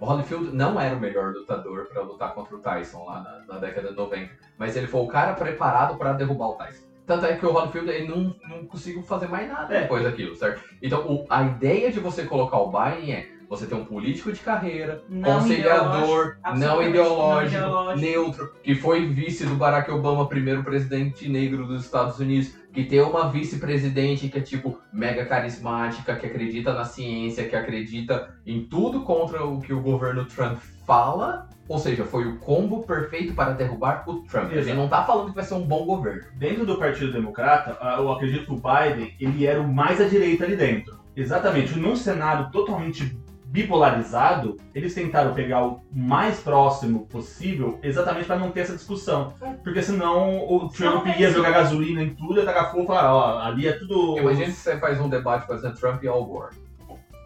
O 0.00 0.06
Holyfield 0.06 0.54
não 0.54 0.80
era 0.80 0.94
o 0.96 1.00
melhor 1.00 1.32
lutador 1.34 1.86
para 1.86 2.02
lutar 2.02 2.32
contra 2.34 2.56
o 2.56 2.60
Tyson 2.60 3.04
lá 3.04 3.20
na, 3.46 3.54
na 3.54 3.60
década 3.60 3.88
de 3.90 3.96
90, 3.96 4.30
mas 4.56 4.76
ele 4.76 4.86
foi 4.86 5.00
o 5.02 5.06
cara 5.08 5.34
preparado 5.34 5.96
para 5.98 6.12
derrubar 6.14 6.48
o 6.48 6.54
Tyson. 6.54 6.84
Tanto 7.06 7.26
é 7.26 7.36
que 7.36 7.44
o 7.44 7.52
Holyfield 7.52 7.90
ele 7.90 8.08
não, 8.08 8.34
não 8.48 8.64
conseguiu 8.66 9.02
fazer 9.02 9.26
mais 9.28 9.48
nada 9.48 9.74
É. 9.74 9.82
depois 9.82 10.04
daquilo, 10.04 10.34
certo? 10.36 10.62
Então 10.80 11.00
o- 11.06 11.26
a 11.28 11.42
ideia 11.42 11.90
de 11.90 11.98
você 12.00 12.24
colocar 12.24 12.58
o 12.58 12.70
Biden 12.70 13.12
é 13.12 13.28
você 13.50 13.66
ter 13.66 13.74
um 13.74 13.84
político 13.84 14.32
de 14.32 14.38
carreira, 14.38 15.02
Não 15.08 15.40
conciliador, 15.40 16.36
ideológico, 16.38 16.40
não 16.56 16.82
ideológico, 16.82 16.86
não 16.86 17.42
ideológico. 17.42 18.00
neutro, 18.00 18.52
que 18.62 18.76
foi 18.76 19.06
vice 19.06 19.44
do 19.44 19.56
Barack 19.56 19.90
Obama, 19.90 20.28
primeiro 20.28 20.62
presidente 20.62 21.28
negro 21.28 21.66
dos 21.66 21.84
Estados 21.84 22.20
Unidos, 22.20 22.54
que 22.72 22.84
tem 22.84 23.00
uma 23.00 23.28
vice-presidente 23.28 24.28
que 24.28 24.38
é 24.38 24.40
tipo 24.40 24.78
mega 24.92 25.26
carismática, 25.26 26.14
que 26.14 26.26
acredita 26.26 26.72
na 26.72 26.84
ciência, 26.84 27.48
que 27.48 27.56
acredita 27.56 28.32
em 28.46 28.64
tudo 28.66 29.00
contra 29.00 29.44
o 29.44 29.58
que 29.58 29.72
o 29.72 29.80
governo 29.82 30.24
Trump 30.26 30.58
fala. 30.86 31.48
Ou 31.68 31.78
seja, 31.78 32.04
foi 32.04 32.26
o 32.28 32.38
combo 32.38 32.84
perfeito 32.84 33.34
para 33.34 33.52
derrubar 33.52 34.04
o 34.08 34.22
Trump. 34.22 34.46
A 34.46 34.48
gente 34.54 34.58
Exato. 34.58 34.76
não 34.76 34.88
tá 34.88 35.04
falando 35.04 35.28
que 35.30 35.34
vai 35.34 35.44
ser 35.44 35.54
um 35.54 35.66
bom 35.66 35.84
governo. 35.84 36.22
Dentro 36.36 36.64
do 36.64 36.76
Partido 36.78 37.12
Democrata, 37.12 37.76
ah, 37.80 37.96
eu 37.98 38.10
acredito 38.12 38.46
que 38.46 38.52
o 38.52 38.56
Biden 38.56 39.12
ele 39.20 39.46
era 39.46 39.60
o 39.60 39.72
mais 39.72 40.00
à 40.00 40.04
direita 40.04 40.44
ali 40.44 40.56
dentro. 40.56 41.00
Exatamente. 41.16 41.76
Num 41.78 41.96
cenário 41.96 42.50
totalmente 42.50 43.16
bipolarizado, 43.50 44.56
eles 44.72 44.94
tentaram 44.94 45.34
pegar 45.34 45.66
o 45.66 45.80
mais 45.92 46.38
próximo 46.38 47.06
possível 47.06 47.80
exatamente 47.82 48.26
para 48.26 48.38
não 48.38 48.52
ter 48.52 48.60
essa 48.60 48.76
discussão. 48.76 49.34
Porque 49.64 49.82
senão 49.82 50.46
o 50.46 50.68
Trump 50.68 51.06
ia 51.18 51.30
jogar 51.30 51.50
gasolina 51.50 52.00
em 52.00 52.14
tudo, 52.14 52.38
ia 52.38 52.44
tacar 52.44 52.70
fogo 52.70 52.84
e 52.84 52.86
falar, 52.86 53.12
ó, 53.12 53.38
ali 53.40 53.66
é 53.66 53.72
tudo... 53.72 54.16
Imagina 54.18 54.46
se 54.46 54.52
você 54.52 54.78
faz 54.78 55.00
um 55.00 55.08
debate, 55.08 55.46
por 55.46 55.56
exemplo, 55.56 55.78
Trump 55.78 56.02
e 56.04 56.08
Al 56.08 56.24
Gore. 56.24 56.54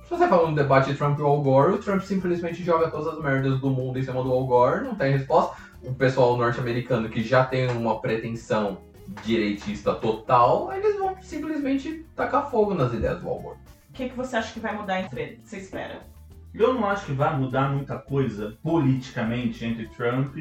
Se 0.05 0.11
você 0.11 0.27
faz 0.27 0.49
um 0.49 0.55
debate 0.55 0.93
de 0.93 0.97
Trump 0.97 1.19
e 1.19 1.23
Al 1.23 1.43
Gore, 1.43 1.75
o 1.75 1.79
Trump 1.79 2.01
simplesmente 2.01 2.65
joga 2.65 2.91
todas 2.91 3.15
as 3.15 3.23
merdas 3.23 3.61
do 3.61 3.69
mundo 3.69 3.99
em 3.99 4.03
cima 4.03 4.23
do 4.23 4.33
Al 4.33 4.47
Gore, 4.47 4.85
não 4.85 4.95
tem 4.95 5.13
resposta. 5.13 5.57
O 5.83 5.93
pessoal 5.93 6.39
norte-americano 6.39 7.11
que 7.11 7.23
já 7.23 7.45
tem 7.45 7.69
uma 7.71 8.01
pretensão 8.01 8.79
direitista 9.23 9.93
total, 9.95 10.73
eles 10.73 10.99
vão 10.99 11.15
simplesmente 11.21 12.07
tacar 12.17 12.51
fogo 12.51 12.73
nas 12.73 12.95
ideias 12.95 13.21
do 13.21 13.29
Al 13.29 13.41
Gore. 13.41 13.59
O 13.91 13.93
que, 13.93 14.09
que 14.09 14.17
você 14.17 14.37
acha 14.37 14.53
que 14.53 14.61
vai 14.61 14.75
mudar 14.75 15.01
entre 15.01 15.23
eles? 15.23 15.41
Você 15.45 15.59
espera? 15.59 16.14
Eu 16.55 16.73
não 16.75 16.87
acho 16.87 17.07
que 17.07 17.13
vai 17.13 17.37
mudar 17.37 17.69
muita 17.73 17.99
coisa 17.99 18.57
politicamente 18.63 19.65
entre 19.65 19.89
Trump 19.89 20.37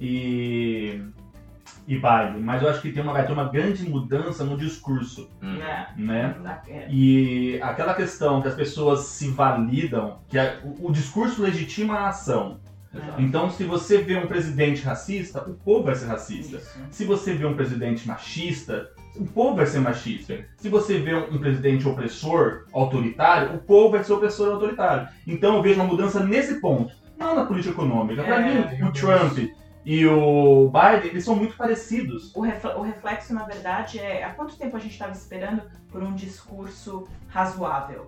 e, 0.00 1.02
e 1.86 1.94
Biden, 1.94 2.40
mas 2.42 2.62
eu 2.62 2.68
acho 2.70 2.80
que 2.80 2.90
tem 2.92 3.02
uma, 3.02 3.12
vai 3.12 3.26
ter 3.26 3.32
uma 3.32 3.44
grande 3.48 3.88
mudança 3.88 4.44
no 4.44 4.56
discurso, 4.56 5.28
Hum. 5.42 5.60
É. 5.60 5.88
né? 5.96 6.36
É. 6.68 6.88
E 6.90 7.60
aquela 7.62 7.94
questão 7.94 8.40
que 8.40 8.48
as 8.48 8.54
pessoas 8.54 9.00
se 9.00 9.28
validam, 9.28 10.20
que 10.28 10.38
a- 10.38 10.58
o, 10.64 10.88
o 10.88 10.92
discurso 10.92 11.42
legitima 11.42 11.94
a 11.94 12.08
ação. 12.08 12.60
Então, 13.18 13.50
se 13.50 13.64
você 13.64 13.98
vê 13.98 14.16
um 14.16 14.26
presidente 14.26 14.82
racista, 14.82 15.42
o 15.42 15.54
povo 15.54 15.84
vai 15.84 15.94
ser 15.94 16.06
racista. 16.06 16.56
Isso. 16.56 16.78
Se 16.90 17.04
você 17.04 17.34
vê 17.34 17.44
um 17.46 17.54
presidente 17.54 18.06
machista, 18.08 18.90
o 19.16 19.24
povo 19.26 19.56
vai 19.56 19.66
ser 19.66 19.80
machista. 19.80 20.44
Se 20.56 20.68
você 20.68 20.98
vê 20.98 21.14
um, 21.14 21.34
um 21.34 21.38
presidente 21.38 21.86
opressor, 21.86 22.64
autoritário, 22.72 23.54
o 23.56 23.58
povo 23.58 23.90
vai 23.90 24.04
ser 24.04 24.12
opressor 24.14 24.48
e 24.48 24.52
autoritário. 24.52 25.08
Então 25.26 25.56
eu 25.56 25.62
vejo 25.62 25.80
uma 25.80 25.86
mudança 25.88 26.24
nesse 26.24 26.60
ponto, 26.60 26.92
não 27.18 27.34
na 27.34 27.44
política 27.44 27.74
econômica. 27.74 28.22
Para 28.22 28.40
É, 28.46 28.76
mim, 28.76 28.82
o 28.84 28.92
Trump 28.92 29.38
e 29.90 30.06
o 30.06 30.70
Biden, 30.70 31.10
eles 31.10 31.24
são 31.24 31.34
muito 31.34 31.56
parecidos. 31.56 32.30
O, 32.36 32.42
refle- 32.42 32.74
o 32.74 32.82
reflexo, 32.82 33.32
na 33.32 33.44
verdade, 33.44 33.98
é 33.98 34.22
há 34.22 34.34
quanto 34.34 34.56
tempo 34.56 34.76
a 34.76 34.80
gente 34.80 34.92
estava 34.92 35.12
esperando 35.12 35.62
por 35.90 36.02
um 36.02 36.14
discurso 36.14 37.08
razoável, 37.28 38.06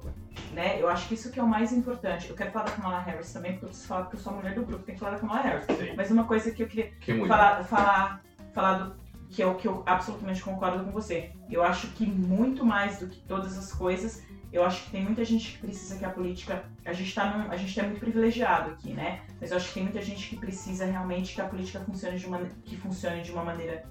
né? 0.53 0.77
Eu 0.79 0.89
acho 0.91 1.09
que 1.09 1.15
isso 1.15 1.31
que 1.31 1.41
é 1.41 1.43
o 1.43 1.49
mais 1.49 1.73
importante. 1.73 2.29
Eu 2.29 2.37
quero 2.37 2.51
falar 2.51 2.67
da 2.67 2.73
Kamala 2.73 3.01
Harris 3.01 3.33
também, 3.33 3.53
porque 3.53 3.65
eu 3.65 3.69
preciso 3.71 3.89
falar 3.89 4.03
porque 4.03 4.17
eu 4.17 4.21
sou 4.21 4.33
a 4.33 4.37
mulher 4.37 4.55
do 4.55 4.63
grupo, 4.63 4.85
tem 4.85 4.95
que 4.95 5.01
falar 5.01 5.13
da 5.13 5.19
Kamala 5.19 5.41
Harris. 5.41 5.65
Sim. 5.65 5.95
Mas 5.97 6.11
uma 6.11 6.25
coisa 6.25 6.51
que 6.51 6.63
eu 6.63 6.67
queria 6.69 6.91
Que 7.01 7.27
falar, 7.27 7.65
falar, 7.65 8.23
falar 8.53 8.73
do, 8.75 8.95
que 9.31 9.43
é 9.43 9.47
o 9.47 9.55
que 9.55 9.67
eu 9.67 9.83
absolutamente 9.87 10.43
concordo 10.43 10.85
com 10.85 10.91
você. 10.91 11.31
Eu 11.49 11.63
acho 11.63 11.87
que 11.89 12.05
muito 12.05 12.65
mais 12.65 12.99
do 12.99 13.07
que 13.07 13.21
todas 13.21 13.57
as 13.57 13.73
coisas, 13.73 14.23
eu 14.53 14.65
acho 14.65 14.85
que 14.85 14.91
tem 14.91 15.03
muita 15.03 15.25
gente 15.25 15.53
que 15.53 15.59
precisa 15.59 15.97
que 15.97 16.05
a 16.05 16.11
política. 16.11 16.65
A 16.85 16.93
gente 16.93 17.15
tá 17.15 17.37
num, 17.37 17.51
a 17.51 17.57
gente 17.57 17.79
é 17.79 17.83
muito 17.85 18.01
privilegiado 18.01 18.73
aqui, 18.73 18.93
né? 18.93 19.21
Mas 19.41 19.51
eu 19.51 19.57
acho 19.57 19.69
que 19.69 19.75
tem 19.75 19.85
muita 19.85 20.03
gente 20.03 20.29
que 20.29 20.37
precisa 20.37 20.85
realmente 20.85 21.35
que 21.35 21.41
a 21.41 21.47
política 21.47 21.81
funcione 21.81 22.19
de 22.19 22.27
uma, 22.27 22.39
que 22.65 22.77
funcione 22.77 23.23
de 23.23 23.31
uma 23.31 23.45
maneira 23.45 23.85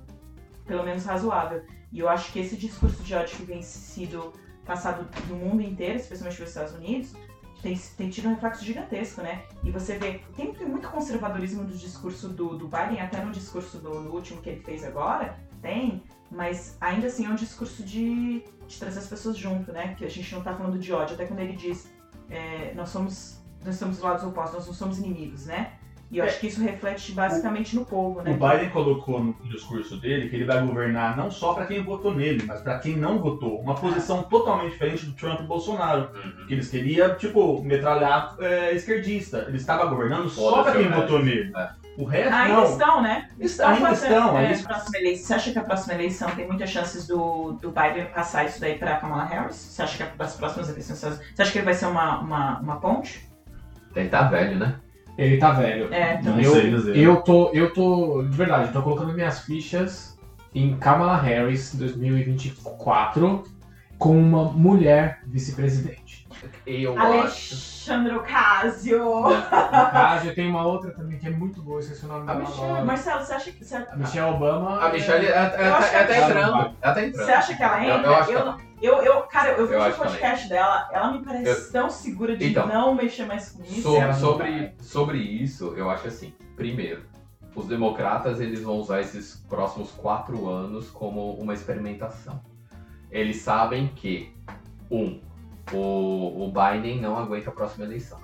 pelo 0.66 0.84
menos 0.84 1.06
razoável. 1.06 1.64
E 1.92 2.00
eu 2.00 2.10
acho 2.10 2.32
que 2.32 2.40
esse 2.40 2.58
discurso 2.58 3.02
de 3.04 3.16
ódio 3.16 3.38
que 3.38 3.44
vem 3.44 3.62
sido 3.62 4.34
passado 4.66 5.08
no 5.28 5.36
mundo 5.36 5.62
inteiro, 5.62 5.98
especialmente 5.98 6.40
nos 6.40 6.50
Estados 6.50 6.74
Unidos, 6.74 7.14
tem, 7.62 7.76
tem 7.98 8.10
tido 8.10 8.28
um 8.28 8.36
reflexo 8.36 8.64
gigantesco, 8.64 9.22
né? 9.22 9.44
E 9.64 9.72
você 9.72 9.98
vê, 9.98 10.22
tem, 10.36 10.54
tem 10.54 10.68
muito 10.68 10.88
conservadorismo 10.90 11.64
do 11.64 11.76
discurso 11.76 12.30
do, 12.30 12.58
do 12.58 12.68
Biden, 12.68 13.02
até 13.02 13.24
no 13.24 13.32
discurso 13.32 13.80
do 13.80 14.02
no 14.02 14.12
último 14.12 14.42
que 14.42 14.50
ele 14.50 14.62
fez 14.62 14.84
agora, 14.84 15.38
tem, 15.62 16.04
mas 16.32 16.78
ainda 16.80 17.08
assim 17.08 17.26
é 17.26 17.30
um 17.30 17.36
discurso 17.36 17.84
de, 17.84 18.44
de 18.68 18.80
trazer 18.80 19.00
as 19.00 19.08
pessoas 19.08 19.38
junto, 19.38 19.72
né? 19.72 19.96
Que 19.98 20.06
a 20.06 20.10
gente 20.10 20.34
não 20.34 20.42
tá 20.42 20.54
falando 20.54 20.78
de 20.78 20.92
ódio, 20.94 21.16
até 21.16 21.26
quando 21.26 21.40
ele 21.40 21.54
diz, 21.54 21.92
é, 22.30 22.74
nós 22.76 22.90
somos, 22.90 23.42
nós 23.66 23.74
estamos 23.76 23.98
do 23.98 24.04
lados 24.04 24.24
opostos, 24.24 24.56
nós 24.56 24.68
não 24.68 24.74
somos 24.74 25.00
inimigos, 25.00 25.46
né? 25.46 25.74
E 26.12 26.18
eu 26.18 26.26
acho 26.26 26.40
que 26.40 26.48
isso 26.48 26.60
reflete 26.62 27.12
basicamente 27.12 27.76
no 27.76 27.86
povo, 27.86 28.22
né? 28.24 28.32
O 28.32 28.34
Biden 28.34 28.72
colocou 28.72 29.24
no 29.24 29.36
discurso 29.44 29.96
dele 29.98 30.28
que 30.28 30.36
ele 30.36 30.46
vai 30.46 30.66
governar 30.66 31.16
não 31.16 31.30
só 31.30 31.54
para 31.54 31.68
quem 31.68 31.84
votou 31.84 32.16
nele, 32.16 32.44
mas 32.48 32.62
para 32.62 32.80
quem 32.80 32.98
não 32.98 33.20
votou. 33.20 33.60
Uma 33.60 33.76
posição 33.76 34.24
totalmente 34.24 34.72
diferente 34.72 35.06
do 35.06 35.12
Trump 35.14 35.40
e 35.42 35.44
Bolsonaro. 35.44 36.10
Uhum. 36.16 36.48
Que 36.48 36.54
eles 36.56 36.68
queriam, 36.68 37.16
tipo, 37.16 37.62
metralhar 37.64 38.36
é, 38.40 38.74
esquerdista. 38.74 39.46
Ele 39.48 39.58
estava 39.58 39.86
governando 39.86 40.28
só 40.30 40.64
para 40.64 40.72
quem 40.74 40.88
o 40.88 40.96
votou 40.96 41.24
nele. 41.24 41.52
É. 41.56 41.70
O 42.00 42.06
resto, 42.06 42.34
Ainda 42.34 42.54
não. 42.56 42.64
estão, 42.64 43.02
né? 43.02 43.28
Está- 43.40 43.70
ainda 43.72 43.88
fazendo- 43.90 44.14
estão, 44.14 44.38
é, 44.40 44.46
é 44.46 44.52
isso. 44.54 44.64
próxima 44.64 44.98
eleição. 45.00 45.26
Você 45.28 45.34
acha 45.34 45.52
que 45.52 45.60
a 45.60 45.64
próxima 45.64 45.94
eleição 45.96 46.30
tem 46.32 46.48
muitas 46.48 46.70
chances 46.70 47.06
do, 47.06 47.52
do 47.62 47.72
Biden 47.72 48.06
passar 48.16 48.46
isso 48.46 48.62
daí 48.62 48.78
pra 48.78 48.96
Kamala 48.96 49.26
Harris? 49.26 49.56
Você 49.58 49.82
acha 49.82 49.98
que 49.98 50.24
as 50.24 50.36
próximas 50.36 50.70
eleições. 50.70 50.98
Você 50.98 51.42
acha 51.42 51.52
que 51.52 51.58
ele 51.58 51.66
vai 51.66 51.74
ser 51.74 51.88
uma, 51.88 52.20
uma, 52.20 52.60
uma 52.60 52.76
ponte? 52.80 53.30
Ele 53.94 54.08
tá 54.08 54.24
velho, 54.24 54.58
né? 54.58 54.76
Ele 55.18 55.36
tá 55.38 55.52
velho. 55.52 55.94
É, 55.94 56.22
Não 56.22 56.40
eu, 56.40 56.54
sei 56.54 56.70
dizer. 56.70 56.98
eu 56.98 57.18
tô, 57.18 57.50
eu 57.52 57.74
tô, 57.74 58.24
de 58.24 58.38
verdade, 58.38 58.68
eu 58.68 58.72
tô 58.74 58.82
colocando 58.82 59.12
minhas 59.12 59.42
fichas 59.42 60.18
em 60.56 60.78
Kamala 60.78 61.18
Harris 61.18 61.76
2024 61.76 63.44
com 63.98 64.18
uma 64.18 64.46
mulher 64.46 65.20
vice-presidente. 65.28 66.09
Eu 66.66 66.98
acho. 66.98 67.02
Alexandre 67.08 68.16
Ocasio. 68.16 69.02
Eu 70.26 70.36
tenho 70.36 70.50
uma 70.50 70.66
outra 70.66 70.92
também 70.92 71.18
que 71.18 71.28
é 71.28 71.32
muito 71.32 71.62
boa, 71.62 71.80
esqueci 71.80 72.06
o 72.06 72.08
nome 72.08 72.26
dela 72.26 72.40
Michelle. 72.40 72.64
agora. 72.66 72.86
Marcelo, 72.86 73.26
você 73.26 73.34
acha 73.34 73.52
que. 73.52 73.64
Você, 73.66 73.76
A 73.76 73.96
Michelle 73.96 74.34
Obama. 74.34 74.80
A 74.86 74.90
Michelle 74.92 75.26
é, 75.26 75.30
é, 75.32 75.68
Eu 75.68 75.76
acho 75.76 75.90
que 75.90 75.96
é, 75.96 76.04
tá 76.04 76.14
ela 76.16 76.30
entrando. 76.30 76.52
vai. 76.52 76.74
Ela 76.82 76.94
tá 76.94 77.06
entrando. 77.06 77.26
você 77.26 77.32
acha 77.32 77.56
que 77.56 77.64
ela 77.64 77.86
Eu- 77.86 77.96
entra? 77.96 78.08
eu 78.08 78.16
acho 78.16 78.28
que 78.28 78.34
eu, 78.34 78.40
ela- 78.40 78.58
eu, 78.82 78.94
eu- 79.04 79.22
cara, 79.24 79.50
eu 79.52 79.68
vi 79.68 79.74
Eu 79.74 79.80
o 79.80 79.84
acho 79.84 79.96
que 79.96 80.02
ela 80.02 80.12
podcast 80.12 80.50
dela, 80.50 80.90
ela 80.92 81.12
me 81.12 81.24
parece 81.26 81.50
Eu- 81.50 81.72
tão 81.72 81.90
segura 81.90 82.38
de 82.38 82.50
Então. 82.50 82.68
não 82.68 82.94
mexer 82.96 83.26
mais 83.26 83.52
com 83.52 83.64
isso. 83.64 83.96
Ela 83.96 84.14
sobre, 84.14 84.52
vai. 84.52 84.74
sobre 84.80 85.18
isso, 85.18 85.74
eu 85.76 85.90
acho 85.90 86.08
assim. 86.08 86.34
Primeiro, 86.56 87.04
os 87.56 87.66
democratas 87.68 88.40
eles 88.40 88.62
vão 88.62 88.76
usar 88.76 89.02
esses 89.02 89.36
próximos 89.50 89.92
quatro 89.92 90.48
anos 90.50 90.90
como 90.90 91.34
uma 91.34 91.54
experimentação. 91.54 92.42
Eles 93.12 93.38
sabem 93.42 93.88
que, 93.96 94.32
um, 94.92 95.20
o, 95.74 96.46
o 96.46 96.52
Biden 96.52 97.00
não 97.00 97.18
aguenta 97.18 97.50
a 97.50 97.54
próxima 97.54 97.86
eleição. 97.86 98.20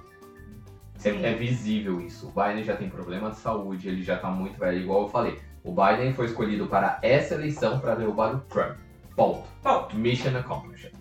É, 1.03 1.09
é 1.09 1.33
visível 1.33 2.01
isso. 2.01 2.27
O 2.27 2.31
Biden 2.31 2.63
já 2.63 2.75
tem 2.75 2.89
problema 2.89 3.29
de 3.29 3.37
saúde, 3.37 3.87
ele 3.87 4.01
já 4.01 4.17
tá 4.17 4.29
muito 4.29 4.57
velho, 4.57 4.79
igual 4.79 5.03
eu 5.03 5.09
falei. 5.09 5.39
O 5.63 5.71
Biden 5.71 6.13
foi 6.13 6.25
escolhido 6.27 6.67
para 6.67 6.99
essa 7.01 7.33
eleição 7.33 7.79
para 7.79 7.95
derrubar 7.95 8.35
o 8.35 8.39
Trump. 8.41 8.77
Ponto. 9.15 9.47
Ponto. 9.61 9.95
Mission 9.95 10.37
accomplished. 10.37 10.93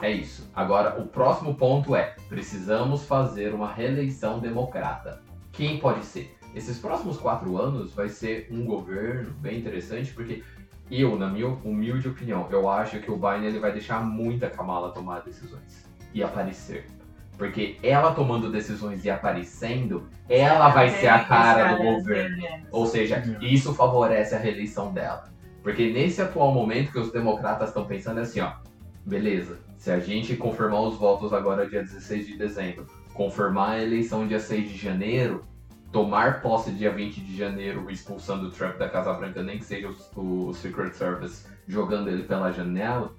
É 0.00 0.10
isso. 0.10 0.48
Agora, 0.54 1.00
o 1.00 1.06
próximo 1.06 1.54
ponto 1.54 1.94
é: 1.94 2.14
precisamos 2.28 3.04
fazer 3.04 3.52
uma 3.52 3.72
reeleição 3.72 4.38
democrata. 4.38 5.22
Quem 5.52 5.78
pode 5.78 6.04
ser? 6.04 6.36
Esses 6.54 6.78
próximos 6.78 7.18
quatro 7.18 7.58
anos 7.58 7.92
vai 7.92 8.08
ser 8.08 8.48
um 8.50 8.64
governo 8.64 9.32
bem 9.40 9.58
interessante, 9.58 10.12
porque 10.12 10.42
eu, 10.90 11.18
na 11.18 11.28
minha 11.28 11.48
humilde 11.48 12.08
opinião, 12.08 12.46
eu 12.50 12.68
acho 12.68 12.98
que 13.00 13.10
o 13.10 13.16
Biden 13.16 13.44
ele 13.44 13.58
vai 13.58 13.72
deixar 13.72 14.02
muita 14.02 14.48
Kamala 14.48 14.92
tomar 14.92 15.20
decisões 15.20 15.86
e 16.14 16.22
aparecer. 16.22 16.86
Porque 17.36 17.78
ela 17.82 18.12
tomando 18.12 18.50
decisões 18.50 19.04
e 19.04 19.10
aparecendo, 19.10 20.08
ela 20.28 20.70
vai 20.70 20.88
ser 20.90 21.08
a 21.08 21.24
cara 21.24 21.74
do 21.74 21.82
governo. 21.82 22.36
Ou 22.72 22.86
seja, 22.86 23.22
isso 23.40 23.74
favorece 23.74 24.34
a 24.34 24.38
reeleição 24.38 24.92
dela. 24.92 25.28
Porque 25.62 25.92
nesse 25.92 26.20
atual 26.20 26.52
momento 26.52 26.90
que 26.90 26.98
os 26.98 27.12
democratas 27.12 27.68
estão 27.68 27.84
pensando 27.84 28.18
é 28.18 28.22
assim, 28.22 28.40
ó, 28.40 28.54
beleza, 29.04 29.58
se 29.76 29.90
a 29.90 30.00
gente 30.00 30.34
confirmar 30.34 30.80
os 30.82 30.96
votos 30.96 31.32
agora 31.32 31.68
dia 31.68 31.82
16 31.82 32.26
de 32.26 32.36
dezembro, 32.36 32.86
confirmar 33.14 33.72
a 33.72 33.82
eleição 33.82 34.26
dia 34.26 34.40
6 34.40 34.70
de 34.70 34.76
janeiro, 34.76 35.42
tomar 35.92 36.42
posse 36.42 36.70
dia 36.70 36.90
20 36.90 37.20
de 37.20 37.36
janeiro 37.36 37.90
expulsando 37.90 38.48
o 38.48 38.50
Trump 38.50 38.76
da 38.76 38.88
Casa 38.88 39.12
Branca, 39.14 39.42
nem 39.42 39.58
que 39.58 39.64
seja 39.64 39.88
o, 40.16 40.48
o 40.48 40.54
Secret 40.54 40.92
Service 40.92 41.46
jogando 41.66 42.08
ele 42.08 42.24
pela 42.24 42.52
janela, 42.52 43.14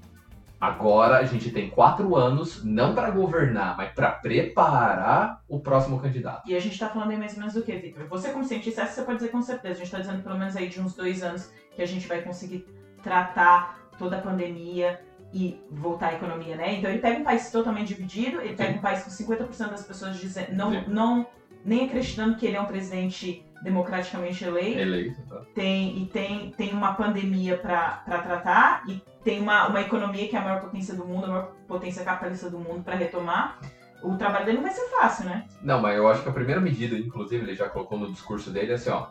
agora 0.60 1.18
a 1.18 1.24
gente 1.24 1.52
tem 1.52 1.70
quatro 1.70 2.16
anos, 2.16 2.64
não 2.64 2.94
para 2.94 3.12
governar, 3.12 3.78
mas 3.78 3.92
para 3.94 4.12
preparar 4.12 5.42
o 5.48 5.60
próximo 5.60 6.00
candidato. 6.00 6.50
E 6.50 6.56
a 6.56 6.60
gente 6.60 6.78
tá 6.78 6.90
falando 6.90 7.12
aí 7.12 7.18
mais 7.18 7.34
ou 7.34 7.40
menos 7.40 7.54
do 7.54 7.62
que, 7.64 7.76
Victor? 7.76 8.08
Você, 8.08 8.32
como 8.32 8.44
cientista, 8.44 8.82
essa 8.82 8.96
você 8.96 9.04
pode 9.04 9.20
dizer 9.20 9.32
com 9.32 9.42
certeza. 9.42 9.76
A 9.76 9.84
gente 9.84 9.92
tá 9.92 10.00
dizendo 10.00 10.24
pelo 10.24 10.38
menos 10.38 10.56
aí 10.56 10.68
de 10.68 10.82
uns 10.82 10.94
dois 10.94 11.24
anos 11.24 11.52
que 11.76 11.82
a 11.82 11.86
gente 11.86 12.08
vai 12.08 12.22
conseguir 12.22 12.66
tratar 13.02 13.80
toda 13.98 14.18
a 14.18 14.22
pandemia 14.22 15.00
e 15.32 15.62
voltar 15.70 16.08
à 16.08 16.14
economia, 16.16 16.56
né? 16.56 16.76
Então 16.76 16.90
ele 16.90 17.00
pega 17.00 17.20
um 17.20 17.24
país 17.24 17.52
totalmente 17.52 17.90
dividido, 17.90 18.42
ele 18.42 18.56
pega 18.56 18.78
um 18.78 18.82
país 18.82 19.04
com 19.04 19.12
50% 19.12 19.70
das 19.70 19.86
pessoas 19.86 20.18
dizendo, 20.18 20.54
não, 20.56 20.72
Sim. 20.72 20.84
não, 20.88 21.28
nem 21.64 21.86
acreditando 21.86 22.36
que 22.36 22.46
ele 22.46 22.56
é 22.56 22.62
um 22.62 22.66
presidente 22.66 23.46
democraticamente 23.62 24.44
eleito, 24.46 24.80
Eleito, 24.80 25.22
tá? 25.28 25.42
tem, 25.54 26.02
e 26.02 26.06
tem, 26.08 26.52
tem 26.52 26.74
uma 26.74 26.94
pandemia 26.94 27.58
para 27.58 28.02
tratar 28.06 28.84
e 28.88 29.02
tem 29.24 29.42
uma, 29.42 29.68
uma 29.68 29.82
economia 29.82 30.28
que 30.28 30.36
é 30.36 30.40
a 30.40 30.44
maior 30.44 30.62
potência 30.62 30.96
do 30.96 31.06
mundo, 31.06 31.26
a 31.26 31.28
maior 31.28 31.52
potência 31.68 32.04
capitalista 32.04 32.50
do 32.50 32.58
mundo 32.58 32.84
para 32.84 32.96
retomar. 32.96 33.60
O 34.02 34.16
trabalho 34.16 34.46
dele 34.46 34.58
não 34.60 34.64
vai 34.64 34.72
ser 34.72 34.88
fácil, 34.90 35.26
né? 35.26 35.46
Não, 35.62 35.82
mas 35.82 35.98
eu 35.98 36.08
acho 36.08 36.24
que 36.24 36.30
a 36.30 36.34
primeira 36.34 36.62
medida, 36.62 36.98
inclusive, 36.98 37.44
ele 37.44 37.56
já 37.56 37.68
colocou 37.68 38.00
no 38.00 38.10
discurso 38.10 38.50
dele, 38.50 38.72
é 38.72 38.76
assim, 38.76 38.90
ó. 38.90 39.08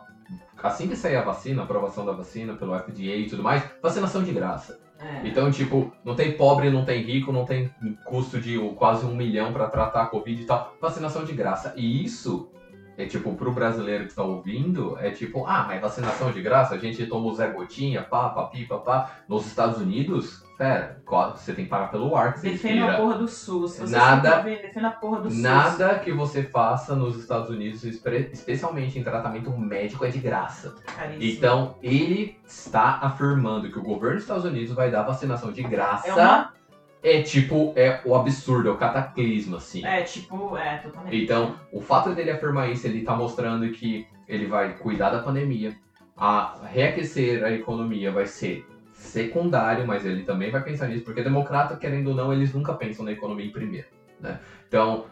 Assim 0.61 0.87
que 0.87 0.95
sair 0.95 1.15
a 1.15 1.21
vacina, 1.21 1.61
a 1.61 1.65
aprovação 1.65 2.05
da 2.05 2.11
vacina 2.11 2.55
pelo 2.55 2.77
FDA 2.77 3.15
e 3.15 3.29
tudo 3.29 3.43
mais, 3.43 3.63
vacinação 3.83 4.23
de 4.23 4.33
graça. 4.33 4.79
É. 5.01 5.27
Então, 5.27 5.51
tipo, 5.51 5.91
não 6.03 6.15
tem 6.15 6.33
pobre, 6.33 6.69
não 6.69 6.85
tem 6.85 7.01
rico, 7.01 7.31
não 7.31 7.45
tem 7.45 7.71
custo 8.03 8.39
de 8.39 8.57
quase 8.75 9.05
um 9.05 9.15
milhão 9.15 9.53
pra 9.53 9.67
tratar 9.67 10.03
a 10.03 10.07
Covid 10.07 10.41
e 10.41 10.45
tal. 10.45 10.75
Vacinação 10.81 11.23
de 11.23 11.33
graça. 11.33 11.73
E 11.75 12.03
isso 12.03 12.51
é 12.97 13.05
tipo, 13.05 13.33
pro 13.33 13.53
brasileiro 13.53 14.07
que 14.07 14.13
tá 14.13 14.23
ouvindo, 14.23 14.97
é 14.99 15.09
tipo, 15.09 15.45
ah, 15.45 15.63
mas 15.65 15.79
vacinação 15.79 16.33
de 16.33 16.41
graça, 16.41 16.75
a 16.75 16.77
gente 16.77 17.05
toma 17.05 17.27
o 17.27 17.33
Zé 17.33 17.49
Gotinha, 17.49 18.01
pá, 18.03 18.27
papi, 18.29 18.65
papá. 18.65 19.19
Nos 19.27 19.45
Estados 19.45 19.79
Unidos, 19.79 20.43
pera, 20.59 21.01
co- 21.05 21.31
você 21.31 21.53
tem 21.53 21.63
que 21.63 21.69
pagar 21.71 21.89
pelo 21.89 22.15
ar 22.15 22.33
que 22.33 22.41
você 22.41 22.49
Defenda 22.51 22.91
a 22.91 22.97
porra 22.97 23.17
do 23.17 23.27
SUS. 23.29 23.79
Nada- 23.89 24.41
defenda 24.41 24.87
a 24.89 24.91
porra 24.91 25.21
do 25.21 25.31
SUS. 25.31 25.39
Nada 25.41 25.99
que 25.99 26.11
você 26.11 26.43
faça 26.43 26.95
nos 26.95 27.17
Estados 27.17 27.49
Unidos, 27.49 27.83
espe- 27.85 28.29
especialmente 28.33 28.99
em 28.99 29.03
tratamento 29.03 29.49
médico, 29.57 30.03
é 30.05 30.09
de 30.09 30.19
graça. 30.19 30.75
Caríssimo. 30.85 31.23
Então, 31.23 31.75
ele 31.81 32.37
está 32.45 32.99
afirmando 33.01 33.71
que 33.71 33.79
o 33.79 33.81
governo 33.81 34.15
dos 34.17 34.23
Estados 34.25 34.43
Unidos 34.45 34.73
vai 34.75 34.91
dar 34.91 35.03
vacinação 35.03 35.51
de 35.51 35.63
graça. 35.63 36.09
É 36.09 36.13
uma- 36.13 36.53
É 37.01 37.21
tipo, 37.21 37.71
é 37.77 38.01
o 38.03 38.13
absurdo, 38.13 38.67
é 38.67 38.71
o 38.73 38.77
cataclismo, 38.77 39.55
assim. 39.55 39.85
É, 39.85 40.01
tipo, 40.01 40.57
é, 40.57 40.79
totalmente. 40.79 41.15
Então, 41.23 41.55
o 41.71 41.79
fato 41.79 42.13
dele 42.13 42.29
afirmar 42.31 42.69
isso, 42.69 42.85
ele 42.85 43.03
tá 43.05 43.15
mostrando 43.15 43.69
que 43.71 44.05
ele 44.27 44.45
vai 44.47 44.73
cuidar 44.73 45.09
da 45.09 45.19
pandemia, 45.19 45.73
a 46.17 46.55
reaquecer 46.69 47.41
a 47.45 47.51
economia 47.53 48.11
vai 48.11 48.25
ser 48.25 48.65
secundário, 48.99 49.87
mas 49.87 50.05
ele 50.05 50.23
também 50.23 50.51
vai 50.51 50.61
pensar 50.61 50.87
nisso, 50.87 51.03
porque 51.03 51.23
democrata, 51.23 51.75
querendo 51.75 52.09
ou 52.09 52.15
não, 52.15 52.33
eles 52.33 52.53
nunca 52.53 52.73
pensam 52.73 53.05
na 53.05 53.11
economia 53.11 53.45
em 53.45 53.51
primeiro, 53.51 53.87
né? 54.19 54.39
Então, 54.67 55.05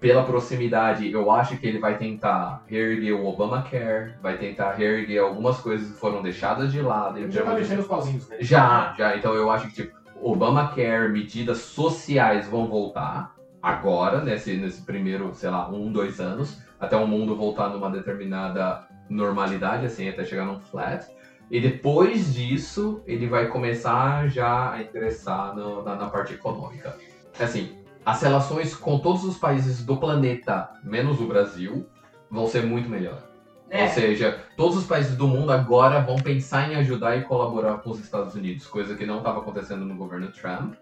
pela 0.00 0.24
proximidade, 0.24 1.10
eu 1.10 1.30
acho 1.30 1.58
que 1.58 1.66
ele 1.66 1.78
vai 1.78 1.98
tentar 1.98 2.62
reerguer 2.66 3.14
o 3.14 3.26
Obamacare, 3.26 4.14
vai 4.22 4.38
tentar 4.38 4.72
reerguer 4.72 5.22
algumas 5.22 5.60
coisas 5.60 5.90
que 5.90 5.98
foram 5.98 6.22
deixadas 6.22 6.72
de 6.72 6.80
lado. 6.80 7.18
Ele 7.18 7.30
já 7.30 7.42
tá 7.42 7.52
mexendo 7.52 7.80
os 7.80 7.86
pauzinhos, 7.86 8.28
né? 8.28 8.36
Já, 8.40 8.94
já. 8.96 9.16
Então 9.16 9.34
eu 9.34 9.50
acho 9.50 9.68
que, 9.68 9.74
tipo, 9.74 9.96
Obamacare, 10.20 11.08
medidas 11.10 11.58
sociais 11.58 12.48
vão 12.48 12.66
voltar 12.66 13.34
agora, 13.62 14.22
nesse, 14.22 14.56
nesse 14.56 14.82
primeiro, 14.82 15.34
sei 15.34 15.50
lá, 15.50 15.68
um, 15.68 15.92
dois 15.92 16.20
anos, 16.20 16.62
até 16.80 16.96
o 16.96 17.06
mundo 17.06 17.36
voltar 17.36 17.68
numa 17.68 17.90
determinada 17.90 18.86
normalidade, 19.08 19.86
assim, 19.86 20.08
até 20.08 20.24
chegar 20.24 20.44
num 20.44 20.60
flat. 20.60 21.06
E 21.50 21.60
depois 21.60 22.34
disso, 22.34 23.02
ele 23.06 23.26
vai 23.26 23.46
começar 23.48 24.28
já 24.28 24.72
a 24.72 24.82
ingressar 24.82 25.54
no- 25.54 25.82
na, 25.82 25.96
na 25.96 26.08
parte 26.08 26.34
econômica. 26.34 26.96
Assim, 27.40 27.78
as 28.04 28.20
relações 28.22 28.74
com 28.74 28.98
todos 28.98 29.24
os 29.24 29.38
países 29.38 29.84
do 29.84 29.96
planeta, 29.96 30.68
menos 30.84 31.20
o 31.20 31.26
Brasil, 31.26 31.86
vão 32.30 32.46
ser 32.46 32.64
muito 32.64 32.88
melhor. 32.88 33.22
É, 33.70 33.84
Ou 33.84 33.88
seja, 33.90 34.38
todos 34.56 34.76
os 34.78 34.84
países 34.86 35.16
do 35.16 35.28
mundo 35.28 35.52
agora 35.52 36.00
vão 36.00 36.16
pensar 36.16 36.70
em 36.70 36.76
ajudar 36.76 37.16
e 37.16 37.22
colaborar 37.24 37.78
com 37.78 37.90
os 37.90 38.00
Estados 38.00 38.34
Unidos, 38.34 38.66
coisa 38.66 38.94
que 38.94 39.04
não 39.04 39.18
estava 39.18 39.40
acontecendo 39.40 39.84
no 39.84 39.94
governo 39.94 40.28
Trump. 40.32 40.74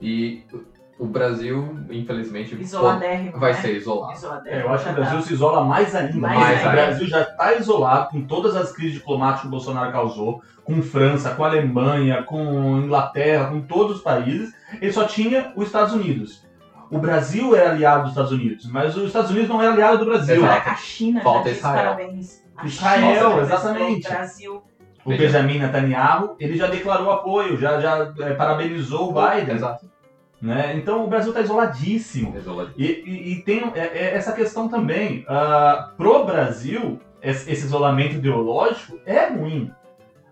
E 0.00 0.44
o 1.00 1.06
Brasil, 1.06 1.78
infelizmente, 1.90 2.54
isoladérrimo, 2.60 3.38
vai 3.38 3.54
né? 3.54 3.60
ser 3.62 3.74
isolado. 3.74 4.20
É, 4.44 4.60
eu 4.60 4.68
acho 4.68 4.84
que 4.84 4.90
o. 4.90 4.94
Brasil 4.94 5.22
se 5.22 5.32
isola 5.32 5.64
mais 5.64 5.94
ainda. 5.94 6.18
Mais 6.18 6.38
mas 6.38 6.58
ainda. 6.58 6.68
O 6.68 6.72
Brasil 6.72 7.06
já 7.06 7.22
está 7.22 7.54
isolado 7.54 8.10
com 8.10 8.22
todas 8.26 8.54
as 8.54 8.70
crises 8.70 8.98
diplomáticas 8.98 9.40
que 9.40 9.46
o 9.46 9.50
Bolsonaro 9.50 9.90
causou, 9.90 10.42
com 10.62 10.82
França, 10.82 11.30
com 11.30 11.42
Alemanha, 11.42 12.22
com 12.24 12.76
Inglaterra, 12.76 13.46
com 13.46 13.62
todos 13.62 13.96
os 13.96 14.02
países. 14.02 14.52
Ele 14.78 14.92
só 14.92 15.04
tinha 15.04 15.54
os 15.56 15.68
Estados 15.68 15.94
Unidos. 15.94 16.46
O 16.90 16.98
Brasil 16.98 17.56
é 17.56 17.66
aliado 17.66 18.02
dos 18.02 18.10
Estados 18.10 18.32
Unidos, 18.32 18.66
mas 18.70 18.94
os 18.94 19.06
Estados 19.06 19.30
Unidos 19.30 19.48
não 19.48 19.62
é 19.62 19.68
aliado 19.68 19.98
do 20.00 20.04
Brasil. 20.04 20.36
Exato. 20.36 20.68
A 20.68 20.74
China 20.76 21.22
Falta 21.22 21.38
já 21.38 21.44
disse 21.44 21.58
Israel. 21.60 21.76
parabéns. 21.76 22.44
A 22.58 22.66
Israel, 22.66 23.40
exatamente. 23.40 24.06
O 24.06 24.10
Brasil. 24.10 24.62
O 25.02 25.08
Benjamin 25.08 25.60
Netanyahu, 25.60 26.36
ele 26.38 26.58
já 26.58 26.66
declarou 26.66 27.10
apoio, 27.10 27.56
já, 27.56 27.80
já 27.80 28.12
é, 28.20 28.34
parabenizou 28.34 29.08
o 29.08 29.14
Biden. 29.14 29.54
Exato. 29.54 29.88
Né? 30.40 30.74
Então 30.76 31.04
o 31.04 31.08
Brasil 31.08 31.30
está 31.30 31.42
isoladíssimo. 31.42 32.32
E, 32.78 32.84
e- 32.86 33.32
e 33.32 33.42
tem 33.42 33.62
é, 33.74 33.80
é, 33.80 34.14
essa 34.14 34.32
questão 34.32 34.68
também. 34.68 35.24
ah, 35.28 35.90
pro 35.96 36.24
Brasil, 36.24 36.98
esse 37.22 37.50
isolamento 37.50 38.16
ideológico 38.16 38.98
é 39.04 39.26
ruim. 39.28 39.70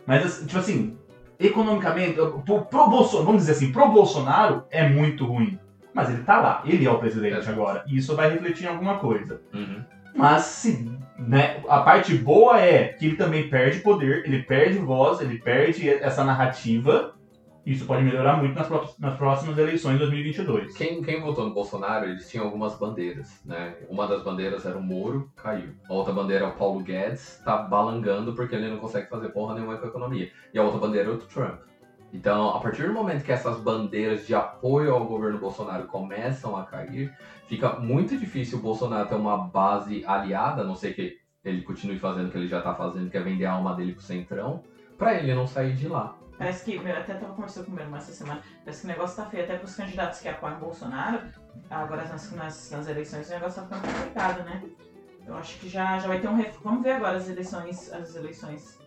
Mas, 0.06 0.24
assim, 0.24 0.46
tipo 0.46 0.58
assim, 0.58 0.96
economicamente, 1.38 2.14
pro, 2.14 2.62
pro 2.64 2.88
Bolsonaro, 2.88 3.26
vamos 3.26 3.42
dizer 3.42 3.52
assim, 3.52 3.70
pro 3.70 3.88
Bolsonaro 3.88 4.64
é 4.70 4.88
muito 4.88 5.26
ruim. 5.26 5.58
Mas 5.92 6.08
ele 6.10 6.22
tá 6.22 6.40
lá, 6.40 6.62
ele 6.64 6.86
é 6.86 6.90
o 6.90 6.98
presidente 6.98 7.36
Exato. 7.38 7.50
agora. 7.50 7.84
E 7.86 7.96
isso 7.98 8.16
vai 8.16 8.30
refletir 8.30 8.64
em 8.64 8.68
alguma 8.68 8.98
coisa. 8.98 9.40
Uhum. 9.52 9.82
Mas 10.14 10.42
se, 10.44 10.90
né, 11.18 11.60
a 11.68 11.80
parte 11.80 12.14
boa 12.14 12.58
é 12.60 12.88
que 12.88 13.06
ele 13.06 13.16
também 13.16 13.48
perde 13.48 13.80
poder, 13.80 14.22
ele 14.24 14.42
perde 14.42 14.78
voz, 14.78 15.20
ele 15.20 15.38
perde 15.38 15.88
essa 15.88 16.24
narrativa. 16.24 17.14
Isso 17.68 17.84
pode 17.84 18.02
melhorar 18.02 18.38
muito 18.38 18.54
nas, 18.54 18.66
pró- 18.66 18.94
nas 18.98 19.14
próximas 19.18 19.58
eleições 19.58 19.92
de 19.94 19.98
2022. 19.98 20.74
Quem, 20.74 21.02
quem 21.02 21.20
votou 21.20 21.46
no 21.46 21.52
Bolsonaro, 21.52 22.06
eles 22.06 22.26
tinham 22.30 22.46
algumas 22.46 22.74
bandeiras, 22.78 23.42
né? 23.44 23.74
Uma 23.90 24.06
das 24.06 24.22
bandeiras 24.22 24.64
era 24.64 24.78
o 24.78 24.82
Moro, 24.82 25.30
caiu. 25.36 25.74
A 25.86 25.92
outra 25.92 26.14
bandeira 26.14 26.46
é 26.46 26.48
o 26.48 26.52
Paulo 26.52 26.80
Guedes, 26.80 27.42
tá 27.44 27.58
balangando 27.58 28.32
porque 28.34 28.54
ele 28.54 28.70
não 28.70 28.78
consegue 28.78 29.10
fazer 29.10 29.28
porra 29.28 29.54
nenhuma 29.54 29.76
com 29.76 29.84
a 29.84 29.88
economia. 29.88 30.30
E 30.54 30.58
a 30.58 30.62
outra 30.62 30.80
bandeira 30.80 31.10
é 31.10 31.12
o 31.12 31.18
Trump. 31.18 31.60
Então, 32.10 32.56
a 32.56 32.58
partir 32.58 32.86
do 32.86 32.94
momento 32.94 33.22
que 33.22 33.32
essas 33.32 33.60
bandeiras 33.60 34.26
de 34.26 34.34
apoio 34.34 34.94
ao 34.94 35.04
governo 35.04 35.38
Bolsonaro 35.38 35.84
começam 35.88 36.56
a 36.56 36.64
cair, 36.64 37.12
fica 37.48 37.74
muito 37.78 38.16
difícil 38.16 38.58
o 38.60 38.62
Bolsonaro 38.62 39.06
ter 39.06 39.14
uma 39.14 39.36
base 39.36 40.02
aliada, 40.06 40.62
a 40.62 40.64
não 40.64 40.74
sei 40.74 40.94
que 40.94 41.18
ele 41.44 41.60
continue 41.60 41.98
fazendo 41.98 42.28
o 42.28 42.30
que 42.30 42.38
ele 42.38 42.48
já 42.48 42.62
tá 42.62 42.74
fazendo, 42.74 43.10
que 43.10 43.16
é 43.18 43.20
vender 43.20 43.44
a 43.44 43.52
alma 43.52 43.74
dele 43.74 43.92
pro 43.92 44.02
Centrão, 44.02 44.62
pra 44.96 45.14
ele 45.18 45.34
não 45.34 45.46
sair 45.46 45.74
de 45.74 45.86
lá. 45.86 46.14
Parece 46.38 46.64
que, 46.64 46.76
eu 46.76 46.96
até 46.96 47.14
tava 47.14 47.34
conversando 47.34 47.66
com 47.66 47.72
o 47.72 47.74
meu 47.74 47.84
irmão 47.84 47.98
essa 47.98 48.12
semana, 48.12 48.40
parece 48.64 48.80
que 48.82 48.86
o 48.86 48.90
negócio 48.90 49.16
tá 49.16 49.28
feio 49.28 49.42
até 49.42 49.56
pros 49.56 49.74
candidatos 49.74 50.20
que 50.20 50.28
apoiam 50.28 50.56
o 50.56 50.60
Bolsonaro, 50.60 51.20
agora 51.68 52.04
nas, 52.04 52.30
nas, 52.32 52.70
nas 52.70 52.88
eleições 52.88 53.28
o 53.28 53.32
negócio 53.32 53.62
tá 53.62 53.76
ficando 53.76 53.92
complicado, 53.92 54.44
né? 54.44 54.62
Eu 55.26 55.36
acho 55.36 55.58
que 55.58 55.68
já, 55.68 55.98
já 55.98 56.06
vai 56.06 56.20
ter 56.20 56.28
um 56.28 56.36
ref... 56.36 56.56
Vamos 56.62 56.82
ver 56.82 56.92
agora 56.92 57.16
as 57.18 57.28
eleições, 57.28 57.92
as 57.92 58.14
eleições. 58.14 58.78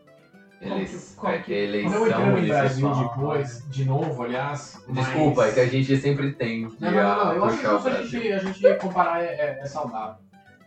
Como 0.59 0.75
Ele, 0.75 0.85
que- 0.85 0.99
como 1.15 1.33
é, 1.33 1.39
que- 1.39 1.53
eleição 1.53 1.91
Quando 1.91 2.01
eu 2.01 2.07
entrando 2.07 2.37
em 2.37 2.47
Brasil 2.47 2.93
depois, 2.95 3.65
de 3.69 3.85
novo, 3.85 4.23
aliás. 4.23 4.83
mas- 4.87 5.05
Desculpa, 5.05 5.45
é 5.45 5.51
que 5.51 5.59
a 5.59 5.67
gente 5.67 5.97
sempre 5.97 6.31
tem 6.33 6.69
que 6.69 6.81
Não, 6.83 6.91
não, 6.91 7.03
não, 7.03 7.25
não. 7.25 7.33
Eu 7.33 7.43
acho 7.45 7.59
que 7.59 7.67
a 7.67 8.01
gente, 8.03 8.31
a 8.31 8.39
gente 8.39 8.75
comparar 8.75 9.23
é, 9.23 9.25
é- 9.27 9.59
é 9.61 9.65
saudável. 9.65 10.15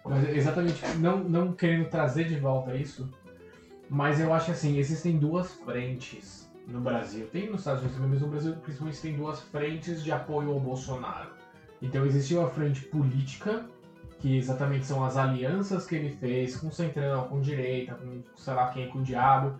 Mas 0.05 0.29
exatamente, 0.37 0.87
não, 0.99 1.17
não 1.19 1.53
querendo 1.53 1.89
trazer 1.89 2.25
de 2.25 2.37
volta 2.37 2.75
isso, 2.75 3.09
mas 3.89 4.21
eu 4.21 4.35
acho 4.35 4.51
assim, 4.51 4.77
existem 4.79 5.17
duas 5.17 5.53
frentes 5.55 6.44
no 6.67 6.81
Brasil. 6.81 7.27
Tem 7.31 7.49
nos 7.51 7.61
Estados 7.61 7.81
Unidos 7.81 7.97
também, 7.97 8.11
mas 8.13 8.21
no 8.23 8.29
Brasil 8.29 8.55
principalmente 8.63 9.01
tem 9.01 9.17
duas 9.17 9.41
frentes 9.41 10.03
de 10.03 10.11
apoio 10.13 10.51
ao 10.51 10.61
Bolsonaro. 10.61 11.31
Então 11.83 12.05
existiu 12.07 12.43
a 12.45 12.49
frente 12.49 12.81
política, 12.83 13.67
que 14.21 14.37
exatamente 14.39 14.87
são 14.87 15.05
as 15.05 15.17
alianças 15.17 15.87
que 15.87 15.95
ele 15.95 16.11
fez 16.17 16.57
com 16.57 16.69
o 16.69 16.73
Centrão, 16.73 17.25
com 17.29 17.41
direita, 17.41 17.95
com 17.95 18.23
sei 18.37 18.55
lá 18.55 18.69
quem, 18.69 18.89
com 18.89 19.01
o 19.01 19.03
diabo, 19.03 19.55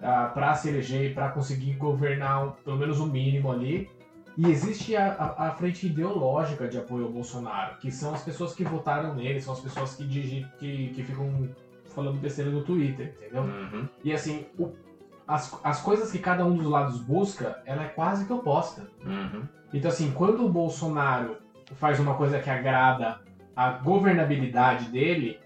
ah, 0.00 0.30
para 0.32 0.54
se 0.54 0.68
eleger, 0.68 1.12
para 1.14 1.30
conseguir 1.30 1.72
governar 1.72 2.52
pelo 2.64 2.76
menos 2.76 3.00
o 3.00 3.06
mínimo 3.06 3.50
ali. 3.50 3.90
E 4.36 4.48
existe 4.48 4.94
a, 4.94 5.14
a- 5.14 5.48
a 5.48 5.50
frente 5.56 5.88
ideológica 5.88 6.68
de 6.68 6.78
apoio 6.78 7.06
ao 7.06 7.10
Bolsonaro, 7.10 7.76
que 7.78 7.90
são 7.90 8.14
as 8.14 8.22
pessoas 8.22 8.54
que 8.54 8.62
votaram 8.62 9.12
nele, 9.16 9.40
são 9.40 9.52
as 9.52 9.58
pessoas 9.58 9.96
que, 9.96 10.06
digi- 10.06 10.46
que, 10.60 10.90
que 10.90 11.02
ficam 11.02 11.48
falando 11.86 12.20
besteira 12.20 12.48
no 12.48 12.62
Twitter, 12.62 13.16
entendeu? 13.20 13.42
Uhum. 13.42 13.88
E 14.04 14.12
assim, 14.12 14.46
o- 14.56 14.72
as, 15.28 15.54
as 15.62 15.80
coisas 15.82 16.10
que 16.10 16.18
cada 16.18 16.44
um 16.44 16.56
dos 16.56 16.66
lados 16.66 16.98
busca, 16.98 17.62
ela 17.66 17.84
é 17.84 17.88
quase 17.88 18.24
que 18.24 18.32
oposta. 18.32 18.88
Uhum. 19.04 19.42
Então 19.72 19.90
assim, 19.90 20.10
quando 20.10 20.44
o 20.44 20.48
Bolsonaro 20.48 21.36
faz 21.76 22.00
uma 22.00 22.14
coisa 22.14 22.38
que 22.40 22.48
agrada 22.48 23.20
a 23.54 23.70
governabilidade 23.72 24.86
dele, 24.86 25.38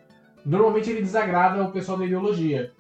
normalmente 0.47 0.89
ele 0.89 1.01
desagrada 1.03 1.63
o 1.65 1.73
pessoal 1.73 1.99
da 1.99 2.07
ideologia. 2.07 2.73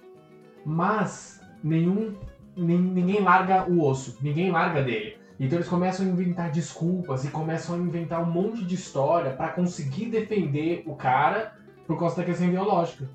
Mas 0.64 1.40
nenhum 1.62 2.14
nin- 2.56 2.78
ninguém 2.92 3.20
larga 3.20 3.68
o 3.68 3.84
osso, 3.84 4.16
ninguém 4.22 4.50
larga 4.50 4.82
dele. 4.82 5.18
Então 5.40 5.58
eles 5.58 5.68
começam 5.68 6.06
a 6.06 6.08
inventar 6.08 6.50
desculpas 6.50 7.24
e 7.24 7.28
começam 7.30 7.74
a 7.74 7.78
inventar 7.78 8.22
um 8.22 8.30
monte 8.30 8.64
de 8.64 8.76
história 8.76 9.32
pra 9.32 9.48
conseguir 9.48 10.06
defender 10.06 10.84
o 10.86 10.94
cara 10.94 11.54
por 11.86 11.98
causa 11.98 12.18
da 12.18 12.24
questão 12.24 12.46
ideológica. 12.46 13.08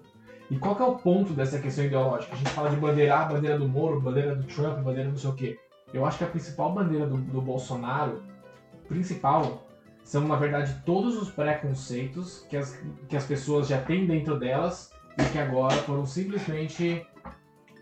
E 0.49 0.57
qual 0.57 0.75
que 0.75 0.81
é 0.81 0.85
o 0.85 0.95
ponto 0.95 1.33
dessa 1.33 1.59
questão 1.59 1.83
ideológica? 1.85 2.33
A 2.33 2.37
gente 2.37 2.49
fala 2.51 2.69
de 2.69 2.77
bandeira, 2.77 3.17
bandeira 3.25 3.57
do 3.57 3.67
Moro, 3.67 3.99
bandeira 3.99 4.35
do 4.35 4.43
Trump, 4.43 4.79
bandeira 4.79 5.09
não 5.09 5.17
sei 5.17 5.29
o 5.29 5.33
quê. 5.33 5.59
Eu 5.93 6.05
acho 6.05 6.17
que 6.17 6.23
a 6.23 6.27
principal 6.27 6.71
bandeira 6.73 7.05
do, 7.05 7.17
do 7.17 7.41
Bolsonaro, 7.41 8.23
principal, 8.87 9.63
são 10.03 10.25
na 10.25 10.35
verdade 10.37 10.73
todos 10.85 11.21
os 11.21 11.29
preconceitos 11.29 12.45
que 12.49 12.55
as, 12.55 12.79
que 13.09 13.17
as 13.17 13.25
pessoas 13.25 13.67
já 13.67 13.81
têm 13.81 14.05
dentro 14.05 14.39
delas 14.39 14.89
e 15.17 15.23
que 15.31 15.37
agora 15.37 15.75
foram 15.75 16.05
simplesmente 16.05 17.05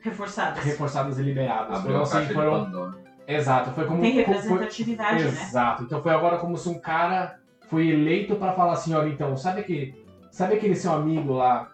Reforçadas. 0.02 0.64
reforçadas 0.64 1.20
e 1.20 1.24
liberadas. 1.24 1.80
Abriu 1.80 1.98
a 2.00 2.02
assim, 2.04 2.26
foram-. 2.34 2.94
Exato, 3.28 3.72
foi 3.72 3.86
como 3.86 4.02
Tem 4.02 4.14
foi- 4.14 4.24
representatividade, 4.24 5.24
né? 5.24 5.30
Exato. 5.30 5.84
Então 5.84 6.02
foi 6.02 6.14
agora 6.14 6.38
como 6.38 6.58
se 6.58 6.70
um 6.70 6.80
cara 6.80 7.40
foi 7.70 7.90
eleito 7.90 8.36
pra 8.36 8.54
falar 8.54 8.74
assim, 8.74 8.94
olha, 8.94 9.10
então, 9.10 9.36
sabe 9.36 9.62
aquele, 9.62 10.06
sabe 10.32 10.56
aquele 10.56 10.76
seu 10.76 10.94
amigo 10.94 11.34
lá 11.34 11.72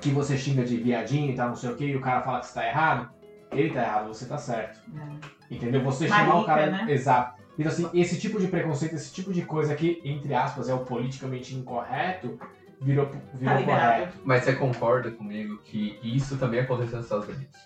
que 0.00 0.10
você 0.10 0.36
xinga 0.36 0.64
de 0.64 0.76
viadinho 0.76 1.32
e 1.32 1.34
tal, 1.34 1.48
não 1.48 1.56
sei 1.56 1.70
o 1.70 1.76
que, 1.76 1.84
e 1.84 1.96
o 1.96 2.00
cara 2.00 2.20
fala 2.22 2.40
que 2.40 2.46
você 2.46 2.54
tá 2.54 2.66
errado? 2.66 3.10
Ele 3.52 3.70
tá 3.70 3.82
errado, 3.82 4.08
você 4.08 4.26
tá 4.26 4.38
certo. 4.38 4.80
É. 4.96 5.54
Entendeu? 5.54 5.82
Você 5.82 6.06
Marica, 6.06 6.26
chamar 6.30 6.40
o 6.42 6.44
cara. 6.46 6.66
né? 6.70 6.86
Exato. 6.88 7.40
Então, 7.58 7.70
assim, 7.72 7.90
esse 7.92 8.18
tipo 8.18 8.38
de 8.40 8.46
preconceito, 8.46 8.94
esse 8.94 9.12
tipo 9.12 9.32
de 9.32 9.42
coisa 9.42 9.74
que, 9.74 10.00
entre 10.04 10.32
aspas, 10.32 10.68
é 10.68 10.74
o 10.74 10.78
politicamente 10.78 11.54
incorreto, 11.54 12.38
virou, 12.80 13.10
virou 13.34 13.56
Tá 13.56 13.62
correto. 13.64 14.18
Mas 14.24 14.44
você 14.44 14.54
concorda 14.54 15.10
comigo 15.10 15.58
que 15.64 15.98
isso 16.02 16.36
também 16.38 16.60
aconteceu 16.60 16.96
nos 16.96 17.06
Estados 17.06 17.28
Unidos? 17.28 17.58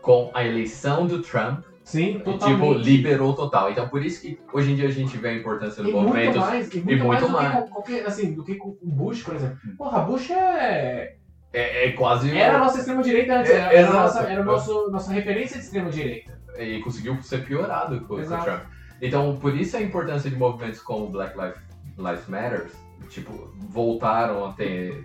Com 0.00 0.30
a 0.34 0.42
eleição 0.44 1.06
do 1.06 1.20
Trump, 1.22 1.62
Sim, 1.84 2.14
tipo, 2.14 2.32
totalmente. 2.32 2.82
liberou 2.82 3.34
total. 3.34 3.70
Então 3.70 3.88
por 3.88 4.02
isso 4.04 4.22
que 4.22 4.40
hoje 4.52 4.72
em 4.72 4.76
dia 4.76 4.88
a 4.88 4.90
gente 4.90 5.16
vê 5.18 5.28
a 5.28 5.34
importância 5.34 5.82
do 5.82 5.90
E 5.90 5.92
muito 5.92 6.06
movimento. 6.08 6.38
mais, 6.38 6.72
e 6.72 6.80
muito, 6.80 7.04
muito 7.04 7.06
mais, 7.06 7.20
do 7.22 7.28
mais. 7.30 7.64
que 7.64 7.70
qualquer, 7.70 8.06
assim, 8.06 8.32
do 8.32 8.42
que 8.42 8.54
com 8.54 8.70
o 8.70 8.78
Bush, 8.82 9.22
por 9.22 9.34
exemplo. 9.36 9.58
Porra, 9.76 10.00
Bush 10.00 10.30
é. 10.30 11.16
É, 11.52 11.88
é 11.88 11.92
quase. 11.92 12.36
Era 12.36 12.56
a 12.56 12.58
nossa 12.58 12.78
extrema-direita 12.78 13.38
antes, 13.38 13.50
É, 13.50 13.54
era, 13.54 13.64
era, 13.64 13.78
a 13.78 13.80
exato. 13.80 13.96
nossa, 13.96 14.20
era 14.20 14.44
nosso, 14.44 14.90
nossa 14.90 15.12
referência 15.12 15.58
de 15.58 15.64
extrema-direita. 15.64 16.38
E 16.58 16.80
conseguiu 16.80 17.20
ser 17.22 17.44
piorado 17.44 18.00
com, 18.02 18.06
com 18.06 18.14
o. 18.14 18.42
Trump. 18.44 18.62
Então 19.02 19.36
por 19.36 19.56
isso 19.56 19.76
a 19.76 19.80
importância 19.80 20.30
de 20.30 20.36
movimentos 20.36 20.80
como 20.80 21.08
Black 21.08 21.36
Lives, 21.36 21.60
Lives 21.96 22.28
Matter, 22.28 22.70
tipo, 23.08 23.32
voltaram 23.56 24.46
a 24.46 24.52
ter. 24.52 25.04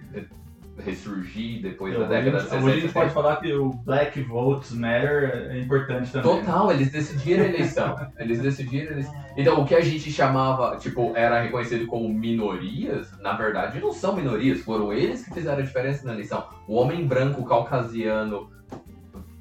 Ressurgir 0.78 1.62
depois 1.62 1.98
da 1.98 2.06
década 2.06 2.38
de 2.38 2.44
60. 2.44 2.66
hoje 2.66 2.78
a 2.78 2.82
gente 2.82 2.94
pode 2.94 3.14
falar 3.14 3.38
que 3.38 3.54
o 3.54 3.70
Black 3.70 4.22
Votes 4.24 4.72
Matter 4.72 5.50
é 5.52 5.60
importante 5.60 6.12
também. 6.12 6.40
Total, 6.40 6.72
eles 6.72 6.92
decidiram 6.92 7.44
a 7.44 7.48
eleição. 7.48 7.96
Eles 8.18 8.42
decidiram. 8.42 9.00
Então, 9.38 9.62
o 9.62 9.66
que 9.66 9.76
a 9.76 9.82
gente 9.82 10.12
chamava, 10.12 10.78
tipo, 10.78 11.14
era 11.16 11.42
reconhecido 11.42 11.86
como 11.88 12.08
minorias, 12.10 13.12
na 13.20 13.34
verdade 13.34 13.80
não 13.80 13.92
são 13.92 14.16
minorias, 14.16 14.62
foram 14.62 14.92
eles 14.92 15.24
que 15.24 15.34
fizeram 15.34 15.60
a 15.60 15.66
diferença 15.66 16.06
na 16.06 16.14
eleição. 16.14 16.46
O 16.68 16.76
homem 16.76 17.06
branco 17.06 17.44
caucasiano 17.46 18.50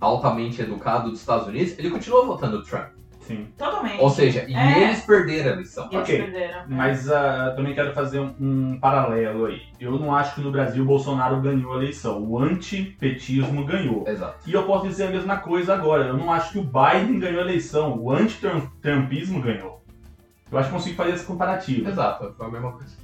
altamente 0.00 0.60
educado 0.60 1.10
dos 1.10 1.20
Estados 1.20 1.46
Unidos, 1.46 1.78
ele 1.78 1.90
continua 1.90 2.24
votando 2.26 2.62
Trump. 2.62 2.88
Sim. 3.26 3.48
Totalmente. 3.56 4.00
Ou 4.00 4.10
seja, 4.10 4.44
e 4.46 4.54
É. 4.54 4.84
eles 4.84 5.00
perderam 5.04 5.50
a 5.50 5.52
eleição. 5.54 5.88
Eles 5.90 6.02
Ok. 6.02 6.22
perderam. 6.22 6.62
Mas 6.68 7.10
ah, 7.10 7.52
também 7.56 7.74
quero 7.74 7.92
fazer 7.94 8.20
um, 8.20 8.34
um 8.38 8.78
paralelo 8.78 9.46
aí. 9.46 9.62
Eu 9.80 9.92
não 9.98 10.14
acho 10.14 10.34
que 10.34 10.40
no 10.42 10.50
Brasil 10.52 10.82
o 10.82 10.86
Bolsonaro 10.86 11.40
ganhou 11.40 11.72
a 11.72 11.76
eleição. 11.76 12.22
O 12.22 12.38
antipetismo 12.38 13.64
ganhou. 13.64 14.04
Exato. 14.06 14.38
E 14.46 14.52
eu 14.52 14.64
posso 14.64 14.86
dizer 14.86 15.04
a 15.08 15.10
mesma 15.10 15.38
coisa 15.38 15.72
agora. 15.74 16.04
Eu 16.08 16.16
não 16.18 16.30
acho 16.32 16.52
que 16.52 16.58
o 16.58 16.64
Biden 16.64 17.18
ganhou 17.18 17.40
a 17.40 17.44
eleição. 17.44 17.98
O 17.98 18.10
antitrumpismo 18.12 19.40
ganhou. 19.40 19.82
Eu 20.52 20.58
acho 20.58 20.68
que 20.68 20.74
consigo 20.74 20.96
fazer 20.96 21.14
esse 21.14 21.24
comparativo. 21.24 21.88
Exato, 21.88 22.32
foi 22.36 22.46
a 22.46 22.50
mesma 22.50 22.72
coisa. 22.72 22.96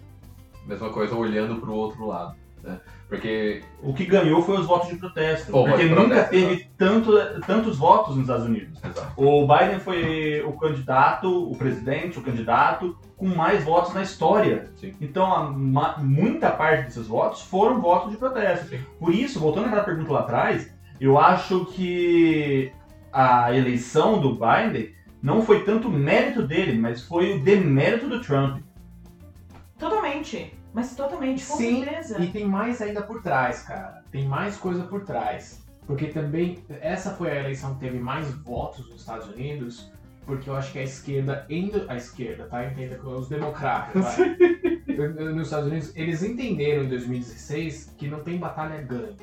Mesma 0.66 0.91
coisa 0.91 1.14
olhando 1.16 1.57
pro 1.57 1.73
outro 1.73 2.07
lado. 2.07 2.37
Né? 2.62 2.78
Porque 3.08 3.62
O 3.82 3.92
que 3.92 4.04
ganhou 4.04 4.40
foi 4.42 4.58
os 4.61 4.66
votos 4.66 4.88
de 4.88 4.96
protesto. 4.96 5.50
Pô, 5.50 5.64
porque 5.64 5.82
de 5.88 5.88
nunca 5.94 6.22
protesto, 6.24 6.30
teve 6.30 6.70
tanto, 6.78 7.12
tantos 7.46 7.76
votos 7.76 8.14
nos 8.14 8.20
Estados 8.24 8.46
Unidos. 8.46 8.78
Exato. 8.84 9.12
O 9.16 9.46
Biden 9.48 9.80
foi 9.80 10.42
o 10.46 10.52
candidato, 10.52 11.50
o 11.50 11.56
presidente, 11.56 12.18
o 12.18 12.22
candidato 12.22 12.96
com 13.16 13.26
mais 13.26 13.64
votos 13.64 13.92
na 13.92 14.02
história. 14.02 14.70
Sim. 14.76 14.94
Então, 15.00 15.32
a 15.34 15.50
ma- 15.50 15.96
muita 15.98 16.50
parte 16.50 16.84
desses 16.84 17.06
votos 17.08 17.42
foram 17.42 17.80
votos 17.80 18.12
de 18.12 18.16
protesto. 18.16 18.68
Sim. 18.68 18.78
Por 18.98 19.12
isso, 19.12 19.40
voltando 19.40 19.66
àquela 19.66 19.82
pergunta 19.82 20.12
lá 20.12 20.20
atrás, 20.20 20.72
eu 21.00 21.18
acho 21.18 21.64
que 21.66 22.70
a 23.12 23.52
eleição 23.56 24.20
do 24.20 24.34
Biden 24.38 24.94
não 25.20 25.42
foi 25.42 25.64
tanto 25.64 25.90
mérito 25.90 26.42
dele, 26.46 26.78
mas 26.78 27.02
foi 27.02 27.32
o 27.36 27.42
demérito 27.42 28.08
do 28.08 28.20
Trump. 28.20 28.62
Totalmente. 29.78 30.54
Mas 30.73 30.95
totalmente, 30.95 31.45
com 31.45 31.57
Sim, 31.57 31.85
certeza. 31.85 32.21
E 32.21 32.31
tem 32.31 32.47
mais 32.47 32.81
ainda 32.81 33.03
por 33.03 33.23
trás, 33.23 33.62
cara. 33.62 34.05
Tem 34.11 34.27
mais 34.27 34.57
coisa 34.57 34.85
por 34.85 35.05
trás. 35.05 35.62
Porque 35.87 36.07
também, 36.07 36.59
essa 36.81 37.11
foi 37.11 37.31
a 37.31 37.41
eleição 37.41 37.75
que 37.75 37.81
teve 37.81 37.99
mais 37.99 38.31
votos 38.33 38.89
nos 38.89 39.01
Estados 39.01 39.29
Unidos, 39.29 39.91
porque 40.25 40.49
eu 40.49 40.55
acho 40.55 40.71
que 40.71 40.79
a 40.79 40.85
esquerda, 40.85 41.45
indo, 41.51 41.85
a 41.89 41.97
esquerda, 41.97 42.47
tá? 42.47 42.64
Entenda 42.64 42.97
que 42.97 43.07
os 43.07 43.29
democratas, 43.29 44.16
vai. 44.16 44.37
nos 45.35 45.47
Estados 45.49 45.68
Unidos, 45.68 45.93
eles 45.97 46.23
entenderam 46.23 46.85
em 46.85 46.89
2016 46.89 47.95
que 47.99 48.07
não 48.07 48.21
tem 48.21 48.39
batalha 48.39 48.81
ganha, 48.83 49.16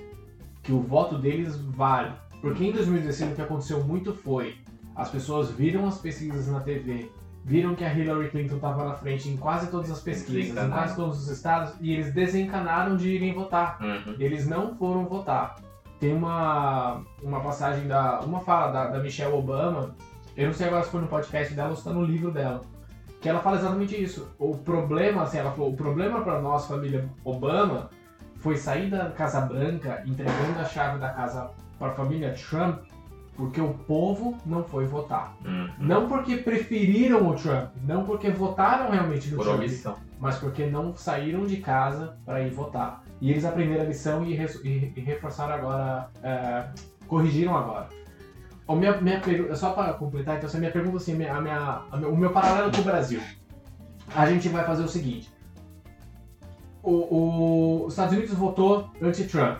que 0.61 0.73
o 0.73 0.81
voto 0.81 1.17
deles 1.17 1.55
vale. 1.55 2.13
Porque 2.41 2.65
em 2.65 2.73
2016 2.73 3.31
o 3.31 3.35
que 3.35 3.41
aconteceu 3.41 3.83
muito 3.83 4.13
foi, 4.13 4.57
as 4.95 5.09
pessoas 5.09 5.49
viram 5.49 5.87
as 5.87 5.99
pesquisas 5.99 6.47
na 6.47 6.59
TV, 6.59 7.09
viram 7.47 7.73
que 7.75 7.85
a 7.85 7.93
Hillary 7.93 8.29
Clinton 8.29 8.57
estava 8.57 8.83
na 8.83 8.93
frente 8.93 9.29
em 9.29 9.37
quase 9.37 9.71
todas 9.71 9.89
as 9.89 10.01
pesquisas, 10.01 10.61
em 10.61 10.69
quase 10.69 10.97
todos 10.97 11.17
os 11.17 11.29
estados, 11.29 11.73
e 11.79 11.93
eles 11.93 12.13
desencanaram 12.13 12.97
de 12.97 13.07
irem 13.07 13.33
votar. 13.33 13.81
Uhum. 13.81 14.15
Eles 14.19 14.45
não 14.45 14.75
foram 14.75 15.05
votar. 15.05 15.55
Tem 15.97 16.13
uma, 16.13 17.03
uma 17.23 17.39
passagem 17.39 17.87
da. 17.87 18.19
Uma 18.19 18.41
fala 18.41 18.69
da, 18.69 18.87
da 18.89 18.99
Michelle 18.99 19.33
Obama, 19.33 19.95
eu 20.35 20.47
não 20.47 20.53
sei 20.53 20.67
agora 20.67 20.83
se 20.83 20.91
foi 20.91 20.99
no 20.99 21.07
podcast 21.07 21.53
dela 21.53 21.69
ou 21.69 21.75
se 21.75 21.81
está 21.81 21.93
no 21.93 22.03
livro 22.03 22.31
dela, 22.31 22.61
que 23.21 23.29
ela 23.29 23.39
fala 23.39 23.55
exatamente 23.55 23.95
isso. 23.95 24.27
O 24.37 24.57
problema, 24.57 25.23
assim, 25.23 25.37
ela 25.37 25.51
falou, 25.51 25.71
o 25.71 25.75
problema 25.77 26.21
para 26.21 26.41
nós, 26.41 26.67
família 26.67 27.09
Obama, 27.23 27.89
foi 28.35 28.57
sair 28.57 28.89
da 28.89 29.09
Casa 29.11 29.39
Branca 29.39 30.03
entregando 30.05 30.59
a 30.59 30.65
chave 30.65 30.99
da 30.99 31.09
casa 31.09 31.49
para 31.79 31.87
a 31.87 31.95
família 31.95 32.33
Trump, 32.33 32.79
porque 33.37 33.61
o 33.61 33.73
povo 33.73 34.35
não 34.45 34.63
foi 34.63 34.85
votar. 34.87 35.37
Uhum. 35.45 35.69
Não 35.77 36.07
porque 36.09 36.37
preferiram 36.37 37.27
o 37.29 37.35
Trump, 37.35 37.69
não 37.83 38.03
porque 38.03 38.31
votaram 38.31 38.89
realmente 38.89 39.29
no 39.29 39.37
Por 39.37 39.43
Trump, 39.45 39.59
omissão. 39.59 39.95
mas 40.19 40.37
porque 40.37 40.65
não 40.65 40.95
saíram 40.95 41.45
de 41.45 41.57
casa 41.57 42.17
para 42.25 42.41
ir 42.41 42.49
votar. 42.49 43.03
E 43.21 43.29
eles 43.29 43.45
aprenderam 43.45 43.83
a 43.83 43.85
lição 43.87 44.25
e, 44.25 44.33
e- 44.33 44.93
e 44.95 44.99
reforçaram 45.01 45.53
agora, 45.53 46.09
é, 46.23 46.67
corrigiram 47.07 47.55
agora. 47.55 47.87
O 48.67 48.75
minha, 48.75 48.99
minha 48.99 49.21
só 49.55 49.69
para 49.71 49.93
completar, 49.93 50.35
então, 50.37 50.49
essa 50.49 50.57
minha 50.57 50.71
pergunta, 50.71 50.97
assim, 50.97 51.13
a 51.13 51.15
minha, 51.15 51.33
a 51.35 51.41
minha- 51.41 51.81
a 51.91 51.97
minha- 51.97 52.09
o 52.09 52.17
meu 52.17 52.31
paralelo 52.31 52.71
com 52.71 52.81
o 52.81 52.83
Brasil. 52.83 53.21
A 54.15 54.25
gente 54.29 54.49
vai 54.49 54.65
fazer 54.65 54.83
o 54.83 54.87
seguinte. 54.87 55.31
O, 56.81 56.91
o- 56.91 57.85
os 57.85 57.93
Estados 57.93 58.13
Unidos 58.15 58.33
votou 58.35 58.89
anti-Trump. 59.01 59.59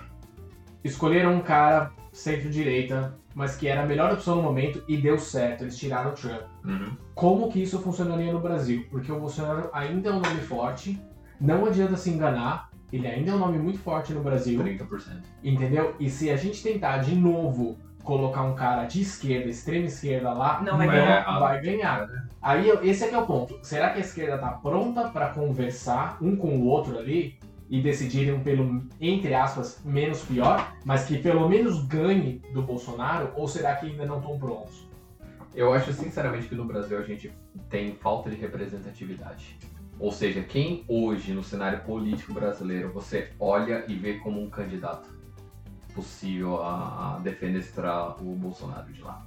Escolheram 0.84 1.36
um 1.36 1.41
cara 1.41 1.91
centro-direita, 2.18 3.15
mas 3.36 3.55
que 3.55 3.68
era 3.68 3.84
a 3.84 3.86
melhor 3.86 4.11
opção 4.11 4.36
no 4.38 4.41
momento 4.43 4.84
e 4.88 4.97
deu 4.97 5.18
certo. 5.20 5.63
Eles 5.63 5.78
tiraram 5.78 6.11
o 6.11 6.13
Trump 6.13 6.41
Uhum. 6.65 6.91
como 7.13 7.49
que 7.49 7.61
isso 7.61 7.80
funcionaria 7.80 8.32
no 8.34 8.39
Brasil, 8.39 8.86
porque 8.89 9.11
o 9.11 9.20
Bolsonaro 9.20 9.70
ainda 9.72 10.09
é 10.09 10.11
um 10.11 10.20
nome 10.20 10.41
forte, 10.41 10.99
não 11.39 11.65
adianta 11.65 11.95
se 11.95 12.09
enganar, 12.09 12.70
ele 12.91 13.07
ainda 13.07 13.32
é 13.32 13.36
um 13.36 13.39
nome 13.39 13.57
muito 13.57 13.80
forte 13.80 14.13
no 14.13 14.22
Brasil, 14.22 14.59
30%. 14.59 15.22
entendeu? 15.43 15.95
E 15.99 16.09
se 16.09 16.30
a 16.30 16.36
gente 16.36 16.63
tentar 16.63 16.97
de 16.99 17.15
novo 17.15 17.78
colocar 18.03 18.43
um 18.43 18.55
cara 18.55 18.86
de 18.86 19.01
esquerda, 19.01 19.49
extrema 19.49 19.86
esquerda 19.86 20.32
lá, 20.32 20.61
Não 20.61 20.78
vai 20.78 20.88
ganhar. 20.88 21.39
vai 21.39 21.61
ganhar. 21.61 22.07
Aí 22.41 22.68
eu- 22.70 22.82
esse 22.84 23.03
é 23.03 23.07
que 23.09 23.15
é 23.15 23.18
o 23.18 23.26
ponto. 23.26 23.59
Será 23.61 23.89
que 23.89 23.97
a 23.97 24.01
esquerda 24.01 24.38
tá 24.38 24.47
pronta 24.51 25.09
para 25.09 25.28
conversar 25.30 26.18
um 26.22 26.36
com 26.38 26.57
o 26.57 26.65
outro 26.68 26.97
ali 26.97 27.38
e 27.70 27.82
decidirem 27.82 28.39
pelo 28.41 28.84
entre 28.99 29.34
aspas 29.34 29.82
menos 29.84 30.22
pior, 30.22 30.76
mas 30.86 31.05
que 31.05 31.18
pelo 31.18 31.47
menos 31.49 31.86
ganhe 31.86 32.41
do 32.53 32.61
Bolsonaro, 32.61 33.32
ou 33.36 33.47
será 33.47 33.76
que 33.76 33.88
ainda 33.88 34.05
não 34.05 34.18
estão 34.18 34.38
prontos? 34.39 34.88
Eu 35.53 35.74
acho 35.74 35.91
sinceramente 35.91 36.47
que 36.47 36.55
no 36.55 36.65
Brasil 36.65 36.97
a 36.97 37.03
gente 37.03 37.32
tem 37.70 37.95
falta 37.95 38.30
de 38.30 38.36
representatividade. 38.36 39.57
Ou 39.99 40.11
seja, 40.11 40.43
quem 40.43 40.86
hoje 40.88 41.34
no 41.34 41.43
cenário 41.43 41.80
político 41.80 42.34
brasileiro 42.34 42.91
você 42.93 43.32
olha 43.39 43.84
e 43.88 43.95
vê 43.95 44.20
como 44.20 44.41
um 44.41 44.49
candidato 44.49 45.09
possível 45.95 46.61
a 46.61 47.20
defenestrar 47.24 48.22
o 48.24 48.36
Bolsonaro 48.36 48.93
de 48.93 49.01
lá. 49.01 49.26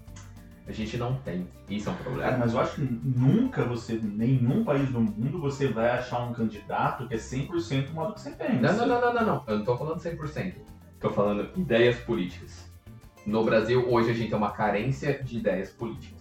A 0.66 0.72
gente 0.72 0.96
não 0.96 1.14
tem. 1.16 1.48
Isso 1.68 1.88
é 1.88 1.92
um 1.92 1.94
Cara, 1.96 2.04
problema. 2.10 2.38
mas 2.38 2.52
eu 2.54 2.60
acho 2.60 2.74
que 2.76 2.82
nunca 2.82 3.64
você, 3.64 3.94
em 3.94 4.02
nenhum 4.02 4.62
país 4.64 4.88
do 4.90 5.00
mundo, 5.00 5.40
você 5.40 5.66
vai 5.68 5.90
achar 5.90 6.20
um 6.20 6.32
candidato 6.32 7.08
que 7.08 7.14
é 7.14 7.16
100% 7.16 7.90
o 7.90 7.94
modo 7.94 8.14
que 8.14 8.20
você 8.20 8.30
pensa. 8.30 8.52
Não, 8.72 8.86
não, 8.86 9.00
não, 9.00 9.14
não, 9.14 9.26
não. 9.26 9.44
Eu 9.46 9.58
não 9.58 9.64
tô 9.64 9.76
falando 9.76 9.98
100%. 9.98 10.54
Tô 11.00 11.10
falando 11.10 11.48
ideias 11.56 11.96
políticas. 11.96 12.70
No 13.26 13.44
Brasil, 13.44 13.84
hoje 13.90 14.10
a 14.10 14.14
gente 14.14 14.28
tem 14.28 14.38
uma 14.38 14.52
carência 14.52 15.20
de 15.22 15.38
ideias 15.38 15.70
políticas. 15.70 16.20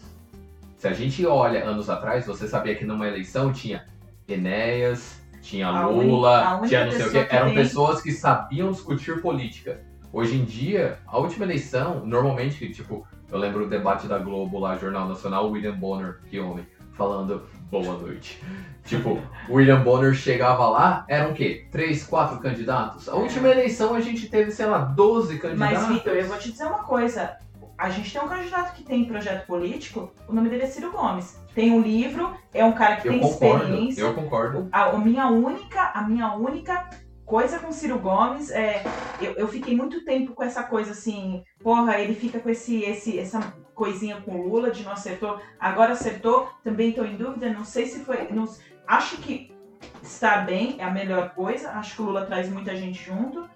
Se 0.78 0.88
a 0.88 0.94
gente 0.94 1.26
olha 1.26 1.64
anos 1.66 1.90
atrás, 1.90 2.26
você 2.26 2.48
sabia 2.48 2.74
que 2.76 2.86
numa 2.86 3.08
eleição 3.08 3.52
tinha 3.52 3.86
Enéas, 4.28 5.22
tinha 5.42 5.68
A 5.68 5.88
Lula, 5.88 6.62
tinha 6.68 6.86
não 6.86 6.92
sei 6.92 7.06
o 7.08 7.12
quê. 7.12 7.26
que 7.26 7.36
Eram 7.36 7.48
tem- 7.48 7.56
pessoas 7.56 8.02
que 8.02 8.12
sabiam 8.12 8.72
discutir 8.72 9.22
política. 9.22 9.82
Hoje 10.12 10.38
em 10.38 10.46
dia, 10.46 10.98
a 11.06 11.18
última 11.20 11.46
eleição, 11.46 12.06
normalmente, 12.06 12.68
tipo, 12.72 13.06
eu 13.32 13.38
lembro 13.38 13.66
o 13.66 13.70
debate 13.70 14.08
da 14.08 14.18
Globo 14.18 14.60
lá, 14.60 14.76
Jornal 14.78 15.08
Nacional, 15.08 15.50
William 15.50 15.76
Bonner, 15.76 16.20
que 16.30 16.40
homem, 16.40 16.66
falando 16.94 17.44
boa 17.70 17.98
noite. 17.98 18.42
Tipo, 18.90 19.22
William 19.48 19.84
Bonner 19.84 20.16
chegava 20.16 20.68
lá, 20.68 21.06
eram 21.08 21.30
o 21.30 21.34
quê? 21.36 21.68
Três, 21.72 22.04
quatro 22.04 22.40
candidatos? 22.40 23.08
A 23.08 23.14
última 23.14 23.48
eleição 23.48 23.94
a 23.94 24.02
gente 24.02 24.28
teve, 24.28 24.50
sei 24.50 24.66
lá, 24.66 24.80
12 24.80 25.38
candidatos. 25.38 25.78
Mas, 25.78 25.88
Vitor, 25.90 26.14
eu 26.14 26.26
vou 26.26 26.38
te 26.40 26.52
dizer 26.52 26.66
uma 26.66 26.80
coisa. 26.80 27.38
A 27.78 27.92
gente 27.92 28.12
tem 28.12 28.20
um 28.20 28.28
candidato 28.28 28.74
que 28.74 28.82
tem 28.82 29.06
projeto 29.06 29.46
político, 29.46 30.12
o 30.28 30.34
nome 30.34 30.50
dele 30.50 30.64
é 30.64 30.66
Ciro 30.66 30.92
Gomes. 30.92 31.40
Tem 31.54 31.72
um 31.72 31.82
livro, 31.82 32.34
é 32.52 32.66
um 32.66 32.72
cara 32.72 32.96
que 32.96 33.08
Eu 33.08 33.12
tem 33.12 33.22
concordo, 33.22 33.64
experiência. 33.66 34.02
eu 34.02 34.14
concordo. 34.16 34.68
A, 34.72 34.86
a 34.86 34.98
minha 34.98 35.28
única, 35.28 35.92
a 35.94 36.02
minha 36.02 36.34
única 36.34 36.90
coisa 37.30 37.60
com 37.60 37.72
Ciro 37.72 38.00
Gomes 38.00 38.50
é. 38.50 38.84
Eu, 39.22 39.34
eu 39.34 39.48
fiquei 39.48 39.76
muito 39.76 40.04
tempo 40.04 40.34
com 40.34 40.44
essa 40.44 40.64
coisa 40.64 40.92
assim, 40.92 41.44
porra, 41.62 42.00
ele 42.00 42.16
fica 42.16 42.40
com 42.40 42.50
esse, 42.50 42.82
esse, 42.84 43.20
essa 43.20 43.40
coisinha 43.76 44.20
com 44.22 44.32
o 44.40 44.48
Lula 44.48 44.72
de 44.72 44.84
não 44.84 44.92
acertou, 44.92 45.40
agora 45.60 45.94
acertou, 45.94 46.50
também 46.64 46.90
estou 46.90 47.06
em 47.06 47.16
dúvida, 47.16 47.54
não 47.54 47.64
sei 47.64 47.86
se 47.86 48.00
foi. 48.04 48.28
não- 48.32 48.50
acho 48.88 49.18
que 49.18 49.54
está 50.02 50.38
bem, 50.40 50.78
é 50.80 50.84
a 50.84 50.90
melhor 50.92 51.30
coisa, 51.36 51.70
acho 51.74 51.96
que 51.96 52.02
o 52.02 52.06
Lula 52.06 52.26
traz 52.26 52.50
muita 52.50 52.76
gente 52.76 53.02
junto. 53.04 53.48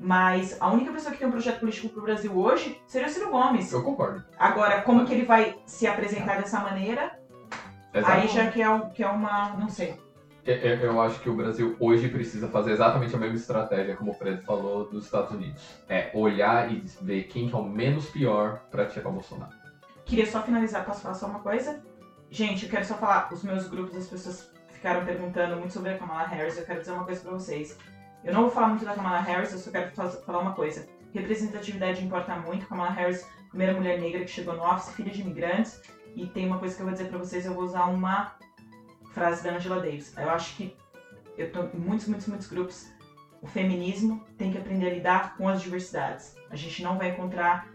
Mas 0.00 0.60
a 0.60 0.68
única 0.68 0.90
pessoa 0.92 1.12
que 1.12 1.18
tem 1.18 1.28
um 1.28 1.30
projeto 1.30 1.60
político 1.60 1.88
pro 1.88 2.02
Brasil 2.02 2.36
hoje 2.36 2.78
seria 2.86 3.06
o 3.06 3.10
Ciro 3.10 3.30
Gomes. 3.30 3.72
Eu 3.72 3.82
concordo. 3.84 4.24
Agora, 4.36 4.82
como 4.82 5.06
que 5.06 5.14
ele 5.14 5.24
vai 5.24 5.56
se 5.64 5.86
apresentar 5.86 6.36
dessa 6.38 6.58
maneira? 6.60 7.16
Aí 8.12 8.26
já 8.28 8.50
que 8.50 8.60
é, 8.60 8.78
que 8.92 9.02
é 9.04 9.08
uma. 9.08 9.50
não 9.50 9.68
sei. 9.68 9.94
Eu, 10.46 10.56
eu- 10.56 10.76
eu 10.80 11.00
acho 11.00 11.20
que 11.20 11.30
o 11.30 11.34
Brasil 11.34 11.74
hoje 11.80 12.08
precisa 12.08 12.48
fazer 12.48 12.72
exatamente 12.72 13.14
a 13.14 13.18
mesma 13.18 13.36
estratégia, 13.36 13.96
como 13.96 14.10
o 14.10 14.14
Fred 14.14 14.42
falou, 14.42 14.88
dos 14.90 15.04
Estados 15.06 15.30
Unidos. 15.30 15.62
É 15.88 16.10
olhar 16.14 16.70
e 16.70 16.84
ver 17.00 17.24
quem 17.24 17.48
que 17.48 17.54
é 17.54 17.58
o 17.58 17.64
menos 17.64 18.10
pior 18.10 18.60
pra 18.70 18.84
tirar 18.86 19.08
o 19.08 19.12
Bolsonaro. 19.12 19.52
Queria 20.04 20.26
só 20.26 20.42
finalizar, 20.42 20.84
posso 20.84 21.00
falar 21.00 21.14
só 21.14 21.26
uma 21.26 21.38
coisa? 21.40 21.82
Gente, 22.30 22.64
eu 22.64 22.70
quero 22.70 22.84
só 22.84 22.94
falar, 22.94 23.32
os 23.32 23.42
meus 23.42 23.68
grupos, 23.68 23.96
as 23.96 24.06
pessoas 24.06 24.50
ficaram 24.70 25.04
perguntando 25.06 25.56
muito 25.56 25.72
sobre 25.72 25.92
a 25.92 25.98
Kamala 25.98 26.26
Harris, 26.26 26.58
eu 26.58 26.66
quero 26.66 26.80
dizer 26.80 26.92
uma 26.92 27.04
coisa 27.04 27.22
pra 27.22 27.30
vocês. 27.32 27.78
Eu 28.22 28.34
não 28.34 28.42
vou 28.42 28.50
falar 28.50 28.68
muito 28.68 28.84
da 28.84 28.94
Kamala 28.94 29.20
Harris, 29.20 29.52
eu 29.52 29.58
só 29.58 29.70
quero 29.70 29.90
fa- 29.92 30.08
falar 30.10 30.40
uma 30.40 30.52
coisa. 30.52 30.86
Representatividade 31.14 32.04
importa 32.04 32.34
muito. 32.36 32.66
Kamala 32.66 32.90
Harris, 32.90 33.26
primeira 33.48 33.72
mulher 33.72 33.98
negra 33.98 34.20
que 34.20 34.30
chegou 34.30 34.54
no 34.54 34.62
office, 34.62 34.94
filha 34.94 35.10
de 35.10 35.22
imigrantes. 35.22 35.80
E 36.14 36.26
tem 36.26 36.46
uma 36.46 36.58
coisa 36.58 36.74
que 36.76 36.82
eu 36.82 36.86
vou 36.86 36.92
dizer 36.92 37.08
pra 37.08 37.18
vocês, 37.18 37.46
eu 37.46 37.54
vou 37.54 37.64
usar 37.64 37.84
uma 37.86 38.32
frase 39.14 39.42
da 39.44 39.54
Angela 39.54 39.76
Davis. 39.80 40.12
Eu 40.16 40.28
acho 40.30 40.56
que 40.56 40.76
eu 41.38 41.50
tô 41.52 41.62
em 41.62 41.78
muitos, 41.78 42.06
muitos, 42.08 42.26
muitos 42.26 42.46
grupos. 42.48 42.88
O 43.40 43.46
feminismo 43.46 44.22
tem 44.38 44.50
que 44.50 44.58
aprender 44.58 44.86
a 44.88 44.94
lidar 44.94 45.36
com 45.36 45.48
as 45.48 45.62
diversidades. 45.62 46.36
A 46.50 46.56
gente 46.56 46.82
não 46.82 46.96
vai 46.98 47.10
encontrar 47.10 47.68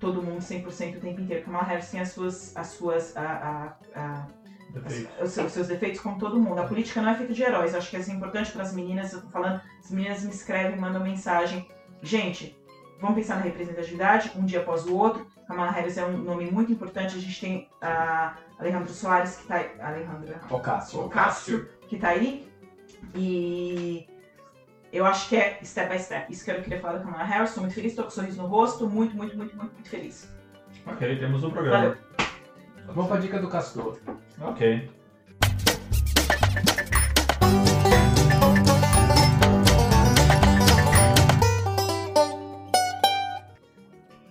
todo 0.00 0.22
mundo 0.22 0.40
100% 0.40 0.96
o 0.96 1.00
tempo 1.00 1.20
inteiro. 1.20 1.44
Kamala 1.44 1.64
Harris 1.64 1.90
tem 1.90 2.00
as 2.00 2.10
suas, 2.10 2.56
as 2.56 2.68
suas, 2.68 3.16
a- 3.16 3.74
a- 3.94 4.00
a- 4.00 4.26
Perfeito. 4.72 5.10
os 5.22 5.30
seus, 5.32 5.46
os 5.46 5.52
seus 5.52 5.68
defeitos 5.68 6.00
como 6.00 6.18
todo 6.18 6.38
mundo. 6.40 6.60
A 6.60 6.64
política 6.66 7.00
não 7.00 7.10
é 7.10 7.14
feita 7.14 7.32
de 7.32 7.42
heróis. 7.42 7.72
Eu 7.72 7.78
acho 7.78 7.90
que 7.90 7.96
é 7.96 8.00
importante 8.00 8.52
para 8.52 8.62
as 8.62 8.72
meninas. 8.74 9.12
Eu 9.12 9.22
tô 9.22 9.28
falando, 9.28 9.60
as 9.82 9.90
meninas 9.90 10.22
me 10.22 10.30
escrevem, 10.30 10.78
mandam 10.78 11.02
mensagem. 11.02 11.66
Gente, 12.02 12.56
vamos 13.00 13.16
pensar 13.16 13.36
na 13.36 13.42
representatividade, 13.42 14.30
um 14.36 14.44
dia 14.44 14.60
após 14.60 14.86
o 14.86 14.94
outro. 14.94 15.26
Kamala 15.48 15.70
Harris 15.70 15.96
é 15.96 16.04
um 16.04 16.18
nome 16.18 16.50
muito 16.50 16.70
importante. 16.70 17.16
A 17.16 17.20
gente 17.20 17.40
tem 17.40 17.68
a 17.80 18.36
Alejandro 18.58 18.92
Soares, 18.92 19.36
que 19.36 19.46
tá 19.46 19.56
aí. 19.56 19.70
Alejandra 19.80 20.40
Ocasio. 20.50 21.00
Ocasio, 21.04 21.68
que 21.88 21.98
tá 21.98 22.08
aí. 22.08 22.48
E 23.14 24.08
eu 24.92 25.04
acho 25.04 25.28
que 25.28 25.36
é 25.36 25.58
step 25.62 25.92
by 25.92 25.98
step. 25.98 26.32
Isso 26.32 26.44
que 26.44 26.50
eu 26.50 26.62
queria 26.62 26.80
falar 26.80 26.98
da 26.98 27.04
Kamala 27.04 27.24
Harris. 27.24 27.50
Estou 27.50 27.62
muito 27.62 27.74
feliz, 27.74 27.92
estou 27.92 28.04
com 28.04 28.10
um 28.10 28.14
sorriso 28.14 28.42
no 28.42 28.48
rosto. 28.48 28.88
Muito, 28.88 29.14
muito, 29.16 29.36
muito, 29.36 29.56
muito, 29.56 29.72
muito 29.74 29.88
feliz. 29.88 30.32
Ok, 30.86 31.18
temos 31.18 31.44
um 31.44 31.50
programa. 31.50 31.78
Valeu. 31.78 31.96
Vamos 32.86 33.08
pra 33.08 33.18
dica 33.18 33.38
do 33.38 33.48
Castor. 33.48 33.98
Ok. 34.40 34.90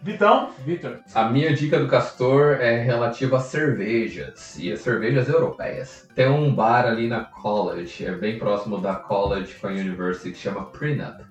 Vitão, 0.06 0.52
Vitor, 0.64 1.00
A 1.16 1.30
minha 1.30 1.52
dica 1.56 1.80
do 1.80 1.88
Castor 1.88 2.62
é 2.62 2.78
relativa 2.78 3.38
a 3.38 3.40
cervejas 3.40 4.56
e 4.60 4.72
as 4.72 4.82
cervejas 4.82 5.28
europeias. 5.28 6.08
Tem 6.14 6.30
um 6.30 6.54
bar 6.54 6.86
ali 6.86 7.08
na 7.08 7.26
College, 7.26 8.06
é 8.06 8.12
bem 8.12 8.38
próximo 8.38 8.78
da 8.78 8.94
College 8.94 9.56
com 9.56 9.66
a 9.66 9.72
University, 9.72 10.30
que 10.30 10.38
chama 10.38 10.66
Prenup. 10.66 11.24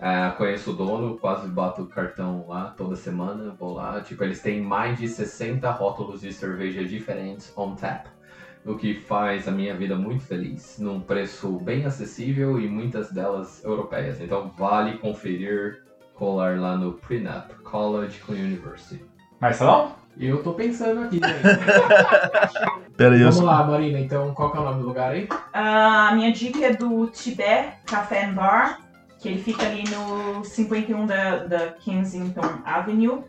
É, 0.00 0.30
conheço 0.36 0.72
o 0.72 0.74
dono, 0.74 1.16
quase 1.16 1.46
bato 1.46 1.82
o 1.82 1.86
cartão 1.86 2.44
lá 2.48 2.74
toda 2.76 2.96
semana, 2.96 3.54
vou 3.56 3.74
lá. 3.74 4.00
Tipo, 4.00 4.24
eles 4.24 4.42
têm 4.42 4.60
mais 4.60 4.98
de 4.98 5.06
60 5.06 5.70
rótulos 5.70 6.22
de 6.22 6.32
cerveja 6.32 6.84
diferentes 6.84 7.52
on 7.56 7.76
tap, 7.76 8.06
o 8.66 8.74
que 8.74 8.94
faz 8.94 9.46
a 9.46 9.52
minha 9.52 9.76
vida 9.76 9.94
muito 9.94 10.24
feliz, 10.24 10.76
num 10.76 11.00
preço 11.00 11.56
bem 11.60 11.84
acessível 11.84 12.58
e 12.58 12.66
muitas 12.66 13.12
delas 13.12 13.62
europeias. 13.62 14.20
Então 14.20 14.52
vale 14.58 14.98
conferir, 14.98 15.84
colar 16.14 16.58
lá 16.58 16.76
no 16.76 16.92
Prenup 16.92 17.54
College 17.62 18.20
com 18.20 18.32
University. 18.32 19.04
Marcelão? 19.40 19.92
Eu 20.18 20.42
tô 20.42 20.52
pensando 20.52 21.02
aqui, 21.04 21.16
gente. 21.16 21.24
Pera 22.96 23.14
aí, 23.14 23.20
Vamos 23.22 23.40
lá, 23.40 23.64
Marina, 23.64 23.98
então 23.98 24.34
qual 24.34 24.50
que 24.50 24.58
é 24.58 24.60
o 24.60 24.64
nome 24.64 24.80
do 24.82 24.88
lugar 24.88 25.12
aí? 25.12 25.26
Ah, 25.52 26.08
A 26.10 26.14
minha 26.14 26.30
dica 26.30 26.66
é 26.66 26.74
do 26.74 27.06
Tibet 27.06 27.78
Café 27.86 28.26
and 28.26 28.34
Bar, 28.34 28.80
que 29.18 29.28
ele 29.28 29.42
fica 29.42 29.64
ali 29.64 29.84
no 29.84 30.44
51 30.44 31.06
da, 31.06 31.38
da 31.38 31.66
Kensington 31.72 32.42
Avenue. 32.64 33.24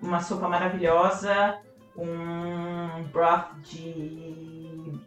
Uma 0.00 0.20
sopa 0.20 0.48
maravilhosa, 0.48 1.58
um 1.96 3.02
broth 3.12 3.48
de 3.62 4.61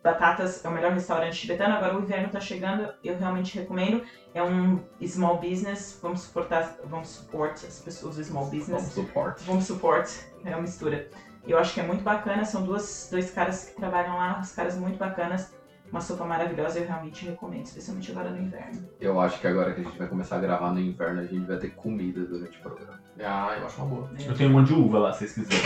batatas, 0.06 0.64
é 0.64 0.70
o 0.70 0.72
melhor 0.72 0.91
restaurante 0.91 1.41
tibetano. 1.41 1.76
Agora 1.76 1.97
o 1.97 2.01
inverno 2.01 2.30
tá 2.30 2.39
chegando, 2.39 2.93
eu 3.03 3.18
realmente 3.18 3.58
recomendo. 3.58 4.03
É 4.34 4.43
um 4.43 4.80
small 5.06 5.39
business, 5.39 5.99
vamos 6.01 6.22
suportar, 6.22 6.78
vamos 6.86 7.10
support 7.10 7.53
as 7.66 7.80
pessoas 7.80 8.16
do 8.18 8.24
small 8.24 8.45
Vamos 8.45 8.60
business. 8.60 8.84
suporte. 8.93 9.43
Vamos 9.45 9.66
support, 9.66 10.08
é 10.45 10.49
uma 10.51 10.62
mistura. 10.62 11.10
Eu 11.47 11.58
acho 11.58 11.74
que 11.74 11.80
é 11.80 11.84
muito 11.84 12.03
bacana, 12.03 12.45
são 12.45 12.64
duas, 12.64 13.08
dois 13.12 13.32
caras 13.32 13.66
que 13.66 13.76
trabalham 13.76 14.16
lá, 14.16 14.38
uns 14.39 14.51
caras 14.51 14.78
muito 14.78 14.97
bacanas. 14.97 15.53
Uma 15.91 16.01
sopa 16.01 16.26
maravilhosa, 16.26 16.80
eu 16.80 16.88
realmente 16.88 17.26
recomendo, 17.26 17.66
especialmente 17.66 18.12
agora 18.12 18.32
no 18.32 18.41
inverno. 18.41 18.89
Eu 18.99 19.22
acho 19.22 19.39
que 19.39 19.47
agora 19.47 19.72
que 19.72 19.82
a 19.82 19.84
gente 19.84 19.97
vai 19.97 20.08
começar 20.08 20.38
a 20.38 20.39
gravar 20.39 20.72
no 20.74 20.80
inverno, 20.80 21.22
a 21.22 21.26
gente 21.26 21.45
vai 21.45 21.58
ter 21.58 21.70
comida 21.76 22.22
durante 22.26 22.58
o 22.58 22.62
programa. 22.62 22.99
Ah, 23.20 23.56
eu 23.58 23.66
acho 23.66 23.82
uma 23.82 23.95
boa. 23.95 24.10
Eu 24.20 24.36
tenho 24.36 24.49
um 24.49 24.53
monte 24.53 24.68
de 24.68 24.74
uva 24.74 24.97
lá, 24.97 25.14
se 25.14 25.28
vocês 25.28 25.47
quiserem, 25.47 25.64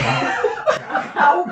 tá? 1.16 1.46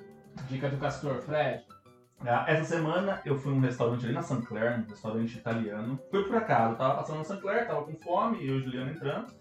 Dica 0.48 0.68
do 0.68 0.76
Castor, 0.78 1.20
Fred. 1.22 1.62
Ah, 2.26 2.44
Essa 2.48 2.64
semana 2.76 3.20
eu 3.24 3.36
fui 3.38 3.52
num 3.54 3.60
restaurante 3.60 4.04
ali 4.04 4.12
na 4.14 4.22
St. 4.22 4.42
Clair, 4.42 4.78
um 4.80 4.90
restaurante 4.90 5.38
italiano. 5.38 5.98
Foi 6.10 6.24
por 6.24 6.36
acaso, 6.36 6.76
tava 6.76 6.94
passando 6.96 7.18
na 7.18 7.24
St. 7.24 7.40
Clair, 7.40 7.66
tava 7.66 7.82
com 7.82 7.94
fome, 7.96 8.46
eu 8.46 8.56
e 8.56 8.58
o 8.58 8.62
Juliano 8.62 8.90
entrando. 8.90 9.32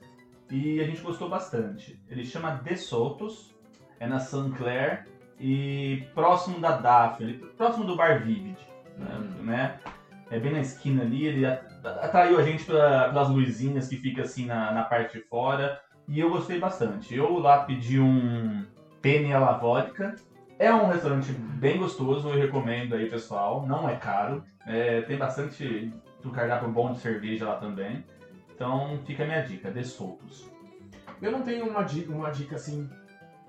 E 0.50 0.80
a 0.80 0.86
gente 0.86 1.02
gostou 1.02 1.30
bastante. 1.30 2.02
Ele 2.10 2.26
chama 2.26 2.52
De 2.64 2.76
Sotos, 2.78 3.54
é 4.00 4.08
na 4.08 4.20
St. 4.20 4.50
Clair 4.58 5.06
e 5.40 6.08
próximo 6.16 6.60
da 6.60 6.72
Daphne, 6.78 7.34
próximo 7.58 7.86
do 7.86 7.96
Bar 7.96 8.24
Vivid. 8.24 8.58
Né? 8.98 9.08
Hum. 9.18 9.44
né? 9.46 9.80
É 10.32 10.40
bem 10.40 10.54
na 10.54 10.60
esquina 10.60 11.02
ali, 11.02 11.26
ele 11.26 11.46
atraiu 11.46 12.38
a 12.40 12.44
gente 12.44 12.64
pela- 12.64 13.10
pelas 13.10 13.30
luzinhas 13.30 13.88
que 13.88 13.98
fica 13.98 14.22
assim 14.22 14.46
na, 14.46 14.72
na 14.72 14.84
parte 14.84 15.18
de 15.18 15.24
fora. 15.26 15.82
E 16.08 16.20
eu 16.20 16.30
gostei 16.30 16.60
bastante. 16.60 17.14
Eu 17.16 17.38
lá 17.40 17.64
pedi 17.64 18.00
um 18.00 18.66
penne 19.02 19.34
alla 19.34 19.54
vodka. 19.58 20.16
É 20.60 20.74
um 20.74 20.88
restaurante 20.88 21.32
bem 21.32 21.78
gostoso, 21.78 22.28
eu 22.28 22.38
recomendo 22.38 22.94
aí, 22.94 23.10
pessoal. 23.10 23.66
Não 23.66 23.90
é 23.90 23.96
caro. 23.96 24.44
É, 24.68 25.00
tem 25.04 25.18
bastante 25.18 25.90
do 26.22 26.32
cardápio 26.32 26.70
bom 26.70 26.92
de 26.92 27.00
cerveja 27.00 27.46
lá 27.46 27.56
também. 27.56 28.04
Então 28.54 29.00
fica 29.06 29.24
a 29.24 29.26
minha 29.26 29.42
dica, 29.42 29.72
dê 29.72 29.86
soltos. 29.86 30.50
Eu 31.22 31.32
não 31.32 31.44
tenho 31.44 31.66
uma 31.66 31.84
dica, 31.84 32.12
uma 32.12 32.30
dica 32.30 32.58
assim 32.58 32.90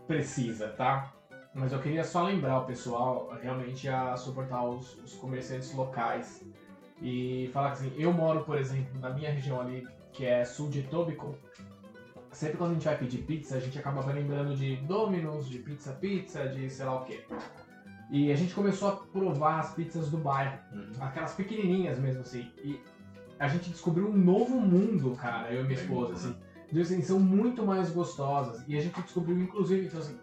precisa, 0.06 0.68
tá? 0.68 1.12
Mas 1.52 1.72
eu 1.72 1.80
queria 1.80 2.04
só 2.04 2.22
lembrar 2.22 2.60
o 2.60 2.64
pessoal 2.64 3.36
realmente 3.42 3.88
a 3.88 4.16
suportar 4.16 4.62
os, 4.64 4.96
os 5.00 5.14
comerciantes 5.14 5.74
locais 5.74 6.44
e 7.02 7.50
falar 7.52 7.72
que 7.72 7.78
assim, 7.78 7.92
eu 7.96 8.12
moro, 8.12 8.44
por 8.44 8.56
exemplo, 8.56 9.00
na 9.00 9.10
minha 9.10 9.32
região 9.32 9.60
ali, 9.60 9.84
que 10.12 10.24
é 10.24 10.44
sul 10.44 10.68
de 10.68 10.78
Etobicoke. 10.78 11.40
Sempre 12.32 12.58
quando 12.58 12.70
a 12.70 12.74
gente 12.74 12.84
vai 12.84 12.96
pedir 12.96 13.18
pizza, 13.18 13.56
a 13.56 13.60
gente 13.60 13.78
acaba 13.78 14.04
lembrando 14.12 14.54
de 14.54 14.76
Domino's, 14.76 15.48
de 15.48 15.58
Pizza 15.58 15.92
Pizza, 15.92 16.46
de 16.48 16.70
sei 16.70 16.86
lá 16.86 17.00
o 17.00 17.04
quê. 17.04 17.24
E 18.10 18.30
a 18.32 18.36
gente 18.36 18.54
começou 18.54 18.88
a 18.88 18.96
provar 18.96 19.60
as 19.60 19.74
pizzas 19.74 20.10
do 20.10 20.16
bairro, 20.18 20.58
Uhum. 20.72 20.90
aquelas 21.00 21.32
pequenininhas 21.34 21.98
mesmo 21.98 22.22
assim. 22.22 22.48
E 22.62 22.80
a 23.38 23.48
gente 23.48 23.70
descobriu 23.70 24.08
um 24.08 24.16
novo 24.16 24.60
mundo, 24.60 25.14
cara, 25.16 25.48
eu 25.52 25.60
e 25.60 25.64
minha 25.64 25.76
Bem 25.76 25.84
esposa, 25.84 26.10
bom, 26.10 26.16
assim. 26.16 26.36
De, 26.72 26.80
assim, 26.80 27.02
são 27.02 27.18
muito 27.18 27.64
mais 27.64 27.90
gostosas. 27.90 28.62
E 28.68 28.76
a 28.78 28.80
gente 28.80 29.00
descobriu, 29.02 29.36
inclusive, 29.38 29.86
então 29.86 29.98
assim, 29.98 30.16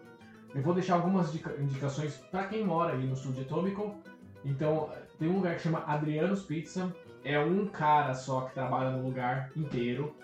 eu 0.54 0.62
vou 0.62 0.72
deixar 0.74 0.94
algumas 0.94 1.30
dica- 1.30 1.54
indicações 1.60 2.14
pra 2.30 2.44
quem 2.46 2.64
mora 2.64 2.92
ali 2.94 3.06
no 3.06 3.14
sul 3.16 3.32
de 3.32 3.42
Etobicoke. 3.42 3.98
Então, 4.44 4.88
tem 5.18 5.28
um 5.28 5.34
lugar 5.36 5.56
que 5.56 5.62
chama 5.62 5.82
Adriano's 5.86 6.42
Pizza. 6.42 6.94
É 7.22 7.38
um 7.38 7.66
cara 7.66 8.14
só 8.14 8.42
que 8.42 8.54
trabalha 8.54 8.90
no 8.92 9.02
lugar 9.04 9.50
inteiro. 9.56 10.14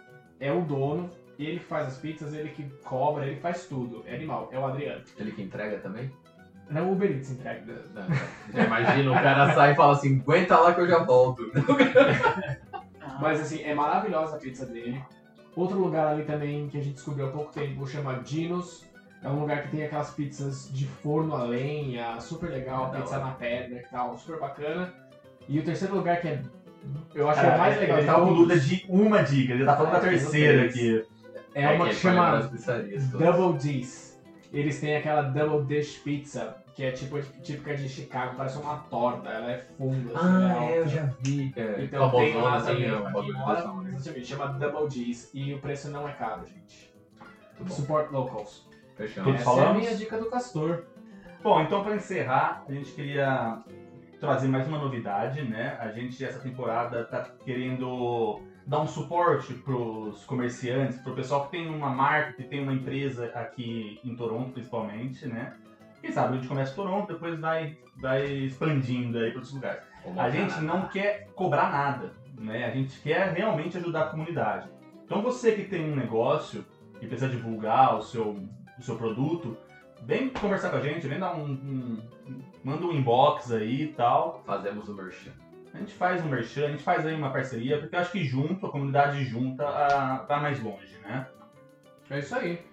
É 0.40 0.50
o 0.52 0.62
dono. 0.62 1.10
Ele 1.38 1.58
que 1.58 1.64
faz 1.64 1.88
as 1.88 1.96
pizzas, 1.98 2.32
ele 2.32 2.50
que 2.50 2.62
cobra, 2.84 3.26
ele 3.26 3.40
faz 3.40 3.66
tudo. 3.66 4.04
É 4.06 4.14
animal, 4.14 4.48
é 4.52 4.58
o 4.58 4.66
Adriano. 4.66 5.02
Ele 5.18 5.32
que 5.32 5.42
entrega 5.42 5.78
também? 5.78 6.10
Não, 6.70 6.88
o 6.88 6.92
Uber 6.92 7.10
Eats 7.10 7.30
entrega. 7.30 7.82
Já 8.54 8.64
imagina, 8.64 9.10
o 9.10 9.14
cara 9.14 9.52
sai 9.54 9.72
e 9.72 9.74
fala 9.74 9.92
assim, 9.92 10.20
aguenta 10.20 10.58
lá 10.58 10.72
que 10.72 10.80
eu 10.80 10.86
já 10.88 11.02
volto. 11.02 11.50
Mas 13.20 13.40
assim, 13.40 13.62
é 13.62 13.74
maravilhosa 13.74 14.36
a 14.36 14.38
pizza 14.38 14.64
dele. 14.66 15.02
Outro 15.56 15.78
lugar 15.78 16.08
ali 16.08 16.24
também 16.24 16.68
que 16.68 16.78
a 16.78 16.82
gente 16.82 16.94
descobriu 16.94 17.28
há 17.28 17.30
pouco 17.30 17.52
tempo 17.52 17.86
chama 17.86 18.14
Dinos. 18.24 18.84
É 19.22 19.28
um 19.28 19.40
lugar 19.40 19.62
que 19.62 19.70
tem 19.70 19.84
aquelas 19.84 20.10
pizzas 20.10 20.68
de 20.72 20.86
forno 20.86 21.34
a 21.34 21.44
lenha, 21.44 22.20
super 22.20 22.50
legal, 22.50 22.92
É 22.94 22.98
pizza 23.00 23.16
hora. 23.16 23.24
na 23.26 23.30
pedra 23.32 23.78
e 23.78 23.82
tal, 23.90 24.18
super 24.18 24.38
bacana. 24.38 24.92
E 25.48 25.58
o 25.58 25.62
terceiro 25.64 25.94
lugar 25.94 26.20
que 26.20 26.28
é. 26.28 26.42
Eu 27.14 27.30
acho 27.30 27.40
que 27.40 27.46
é 27.46 27.56
mais 27.56 27.80
legal 27.80 27.98
Ele 27.98 28.06
tá 28.06 28.14
com 28.14 28.34
dúvida 28.34 28.60
de 28.60 28.84
uma 28.88 29.22
dica, 29.22 29.54
ele 29.54 29.64
tá 29.64 29.76
falando 29.76 29.92
da 29.92 29.98
Ah, 29.98 30.00
tenho 30.02 30.12
terceira 30.18 30.64
aqui. 30.66 31.04
É 31.54 31.70
uma 31.70 31.88
que 31.88 31.94
chama. 31.94 32.50
Double 33.18 33.58
D's. 33.58 34.14
Eles 34.52 34.80
têm 34.80 34.96
aquela 34.96 35.22
Double 35.22 35.66
Dish 35.66 35.98
Pizza, 35.98 36.56
que 36.74 36.84
é 36.84 36.92
tipo 36.92 37.20
típica 37.42 37.74
de 37.76 37.88
Chicago, 37.88 38.36
parece 38.36 38.56
uma 38.58 38.76
torta, 38.78 39.28
ela 39.28 39.50
é 39.50 39.58
funda, 39.58 40.16
assim, 40.16 40.28
ela 40.28 40.64
é 40.64 40.78
alta. 40.78 41.16
vi. 41.20 41.52
É, 41.56 41.82
Então 41.82 42.10
tem 42.10 42.32
famosona, 42.32 42.44
lá 42.44 42.56
assim, 42.56 42.66
também, 42.66 42.84
é 42.84 42.96
bagulho 43.00 43.38
mora, 43.38 43.72
né? 43.82 44.24
chama 44.24 44.46
Double 44.46 44.88
D's 44.88 45.30
e 45.34 45.54
o 45.54 45.58
preço 45.58 45.90
não 45.90 46.08
é 46.08 46.12
caro, 46.12 46.46
gente. 46.46 46.94
Muito 47.58 47.68
bom. 47.68 47.74
Support 47.74 48.12
locals. 48.12 48.68
Fechamos. 48.96 49.34
Essa 49.34 49.44
falamos? 49.44 49.64
é 49.64 49.70
a 49.70 49.74
minha 49.74 49.96
dica 49.96 50.18
do 50.18 50.30
Castor. 50.30 50.84
Bom, 51.42 51.60
então 51.60 51.82
para 51.82 51.96
encerrar, 51.96 52.64
a 52.68 52.72
gente 52.72 52.92
queria 52.92 53.58
trazer 54.20 54.46
mais 54.46 54.66
uma 54.68 54.78
novidade, 54.78 55.42
né? 55.42 55.76
A 55.80 55.88
gente 55.88 56.24
essa 56.24 56.38
temporada 56.38 57.04
tá 57.04 57.28
querendo 57.44 58.40
dar 58.66 58.80
um 58.80 58.86
suporte 58.86 59.52
pros 59.54 60.24
comerciantes, 60.24 60.98
pro 60.98 61.14
pessoal 61.14 61.44
que 61.46 61.50
tem 61.52 61.68
uma 61.68 61.90
marca, 61.90 62.32
que 62.32 62.44
tem 62.44 62.62
uma 62.62 62.72
empresa 62.72 63.26
aqui 63.34 64.00
em 64.04 64.16
Toronto, 64.16 64.52
principalmente, 64.52 65.26
né? 65.26 65.54
Quem 66.00 66.12
sabe 66.12 66.34
a 66.34 66.36
gente 66.36 66.48
começa 66.48 66.72
em 66.72 66.74
Toronto, 66.76 67.12
depois 67.12 67.38
vai, 67.40 67.78
vai 67.96 68.24
expandindo 68.26 69.18
aí 69.18 69.30
para 69.30 69.36
outros 69.38 69.54
lugares. 69.54 69.82
Como 70.02 70.20
A 70.20 70.28
gente 70.30 70.54
Canadá. 70.54 70.78
não 70.80 70.88
quer 70.88 71.28
cobrar 71.34 71.70
nada, 71.70 72.12
né? 72.38 72.64
A 72.66 72.70
gente 72.70 72.98
quer 73.00 73.32
realmente 73.32 73.76
ajudar 73.78 74.02
a 74.04 74.06
comunidade. 74.08 74.68
Então 75.04 75.22
você 75.22 75.52
que 75.52 75.64
tem 75.64 75.90
um 75.92 75.96
negócio 75.96 76.64
e 77.00 77.06
precisa 77.06 77.28
divulgar 77.30 77.96
o 77.96 78.02
seu, 78.02 78.38
o 78.78 78.82
seu 78.82 78.96
produto, 78.96 79.56
vem 80.02 80.28
conversar 80.30 80.70
com 80.70 80.76
a 80.76 80.80
gente, 80.80 81.06
vem 81.06 81.18
dar 81.18 81.34
um, 81.34 81.44
um- 81.52 82.02
manda 82.62 82.84
um 82.86 82.92
inbox 82.92 83.50
aí 83.52 83.82
e 83.84 83.88
tal. 83.88 84.42
Fazemos 84.46 84.88
o 84.88 84.94
merchan. 84.94 85.32
A 85.74 85.78
gente 85.78 85.92
faz 85.92 86.24
um 86.24 86.28
merchan, 86.28 86.66
a 86.66 86.70
gente 86.70 86.82
faz 86.84 87.04
aí 87.04 87.14
uma 87.14 87.30
parceria, 87.30 87.78
porque 87.78 87.96
eu 87.96 88.00
acho 88.00 88.12
que 88.12 88.24
junto, 88.24 88.64
a 88.66 88.70
comunidade 88.70 89.24
junta, 89.24 89.66
a, 89.66 90.18
vai 90.26 90.40
mais 90.40 90.62
longe, 90.62 90.96
né? 91.02 91.26
É 92.08 92.18
isso 92.20 92.34
aí. 92.36 92.64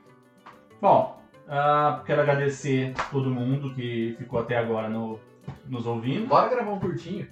Bom, 0.80 1.20
ah, 1.50 2.02
quero 2.06 2.22
agradecer 2.22 2.94
todo 3.12 3.30
mundo 3.32 3.74
que 3.74 4.16
ficou 4.20 4.40
até 4.40 4.58
agora 4.58 4.88
no- 4.88 5.20
nos 5.66 5.86
ouvindo. 5.88 6.28
Bora 6.28 6.48
gravar 6.50 6.72
um 6.72 6.80
curtinho. 6.80 7.28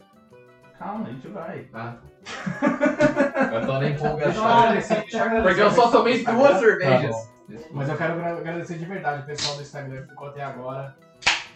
Calma, 0.79 1.05
a 1.07 1.11
gente 1.11 1.27
vai. 1.27 1.67
Ah. 1.73 1.95
eu 3.53 3.65
tô 3.67 3.73
eu 3.81 3.89
empolgação. 3.89 4.43
eu 4.43 4.49
agradecer 4.49 4.95
Porque 5.43 5.61
eu 5.61 5.71
só 5.71 5.91
tomei 5.91 6.15
Instagram. 6.15 6.39
duas 6.41 6.57
cervejas. 6.59 7.33
Mas 7.71 7.89
eu 7.89 7.97
quero 7.97 8.13
agra- 8.13 8.37
agradecer 8.37 8.77
de 8.77 8.85
verdade 8.85 9.21
o 9.23 9.25
pessoal 9.25 9.55
do 9.57 9.61
Instagram 9.61 10.01
que 10.03 10.09
ficou 10.09 10.27
até 10.29 10.41
agora. 10.43 10.95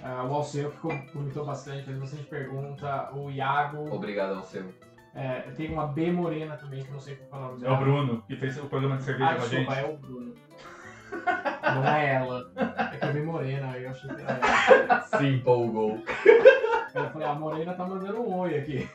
Ah, 0.03 0.25
o 0.25 0.33
Alceu 0.33 0.69
que 0.71 0.77
comentou 1.11 1.45
bastante, 1.45 1.83
fez 1.85 1.97
bastante 1.97 2.23
pergunta. 2.25 3.09
O 3.13 3.29
Iago. 3.31 3.93
Obrigado 3.95 4.33
ao 4.35 4.43
seu. 4.43 4.65
É, 5.15 5.41
tem 5.55 5.71
uma 5.71 5.87
B 5.87 6.11
Morena 6.11 6.57
também, 6.57 6.81
que 6.83 6.89
eu 6.89 6.93
não 6.93 6.99
sei 6.99 7.15
qual 7.15 7.41
é 7.41 7.45
o 7.45 7.47
nome 7.49 7.59
É 7.59 7.63
dela. 7.63 7.75
o 7.75 7.79
Bruno, 7.79 8.23
que 8.27 8.35
fez 8.35 8.57
o 8.57 8.65
programa 8.65 8.97
de 8.97 9.03
cerveja 9.03 9.31
Ah, 9.31 9.35
com 9.35 9.41
a 9.43 9.47
gente. 9.47 9.71
é 9.73 9.83
o 9.85 9.97
Bruno. 9.97 10.33
Não 11.75 11.85
é 11.87 12.15
ela. 12.15 12.51
É 12.91 12.97
que 12.97 13.05
eu 13.05 13.13
vi 13.13 13.21
Morena, 13.21 13.71
aí 13.71 13.83
eu 13.83 13.91
achei 13.91 14.09
que 14.09 14.21
era 14.21 14.39
ela. 14.89 15.01
Se 15.01 15.27
empolgou. 15.27 15.99
Eu 16.95 17.09
falei, 17.11 17.27
a 17.27 17.33
Morena 17.35 17.73
tá 17.75 17.85
mandando 17.85 18.21
um 18.21 18.35
oi 18.39 18.57
aqui. 18.57 18.89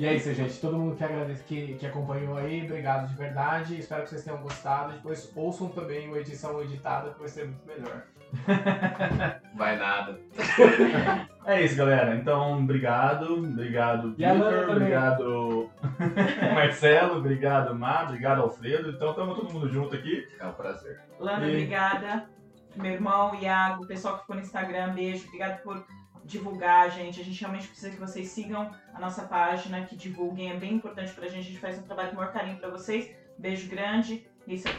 E 0.00 0.06
é 0.06 0.14
isso, 0.14 0.32
gente. 0.32 0.58
Todo 0.58 0.78
mundo 0.78 0.96
que 0.96 1.04
agradece 1.04 1.44
que, 1.44 1.74
que 1.74 1.86
acompanhou 1.86 2.38
aí, 2.38 2.64
obrigado 2.64 3.06
de 3.06 3.14
verdade. 3.14 3.78
Espero 3.78 4.02
que 4.02 4.08
vocês 4.08 4.24
tenham 4.24 4.40
gostado. 4.40 4.94
Depois 4.94 5.30
ouçam 5.36 5.68
também 5.68 6.08
o 6.08 6.16
edição 6.16 6.58
editada, 6.62 7.10
que 7.10 7.18
vai 7.18 7.28
ser 7.28 7.44
muito 7.44 7.66
melhor. 7.66 8.04
Vai 9.56 9.76
nada. 9.76 10.18
É 11.44 11.62
isso, 11.62 11.76
galera. 11.76 12.14
Então, 12.14 12.62
obrigado. 12.62 13.34
Obrigado, 13.34 14.08
a 14.08 14.12
também. 14.12 14.70
Obrigado, 14.70 15.70
Marcelo. 16.54 17.18
Obrigado, 17.18 17.74
Má. 17.74 18.04
Obrigado, 18.04 18.40
Alfredo. 18.40 18.90
Então, 18.90 19.10
estamos 19.10 19.36
todo 19.36 19.52
mundo 19.52 19.68
junto 19.68 19.94
aqui. 19.96 20.26
É 20.38 20.46
um 20.46 20.52
prazer. 20.52 21.00
Lana, 21.18 21.44
E- 21.46 21.50
obrigada. 21.50 22.26
Meu 22.76 22.92
irmão, 22.92 23.34
Iago, 23.34 23.84
o 23.84 23.86
pessoal 23.86 24.14
que 24.14 24.20
ficou 24.20 24.36
no 24.36 24.42
Instagram, 24.42 24.94
beijo. 24.94 25.26
Obrigado 25.26 25.60
por 25.62 25.84
divulgar, 26.24 26.90
gente. 26.90 27.20
A 27.20 27.24
gente 27.24 27.40
realmente 27.40 27.68
precisa 27.68 27.90
que 27.90 28.00
vocês 28.00 28.28
sigam 28.28 28.70
a 28.94 29.00
nossa 29.00 29.22
página, 29.22 29.84
que 29.84 29.96
divulguem. 29.96 30.50
É 30.50 30.56
bem 30.56 30.74
importante 30.74 31.12
pra 31.12 31.28
gente. 31.28 31.40
A 31.40 31.50
gente 31.50 31.58
faz 31.58 31.78
um 31.78 31.82
trabalho 31.82 32.10
com 32.10 32.16
o 32.16 32.18
maior 32.18 32.32
carinho 32.32 32.58
pra 32.58 32.68
vocês. 32.68 33.10
Beijo 33.38 33.68
grande. 33.68 34.26
Isso 34.46 34.68
aí. 34.68 34.74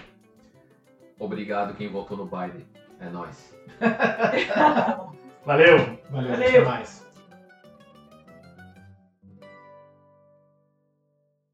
Obrigado 1.20 1.76
quem 1.76 1.88
votou 1.89 2.18
no 2.18 2.26
Biden. 2.26 2.66
É 3.00 3.10
nóis. 3.10 3.56
Valeu! 5.46 5.78
Valeu, 6.10 6.32
Valeu. 6.32 6.34
até 6.34 6.62
mais. 6.62 7.11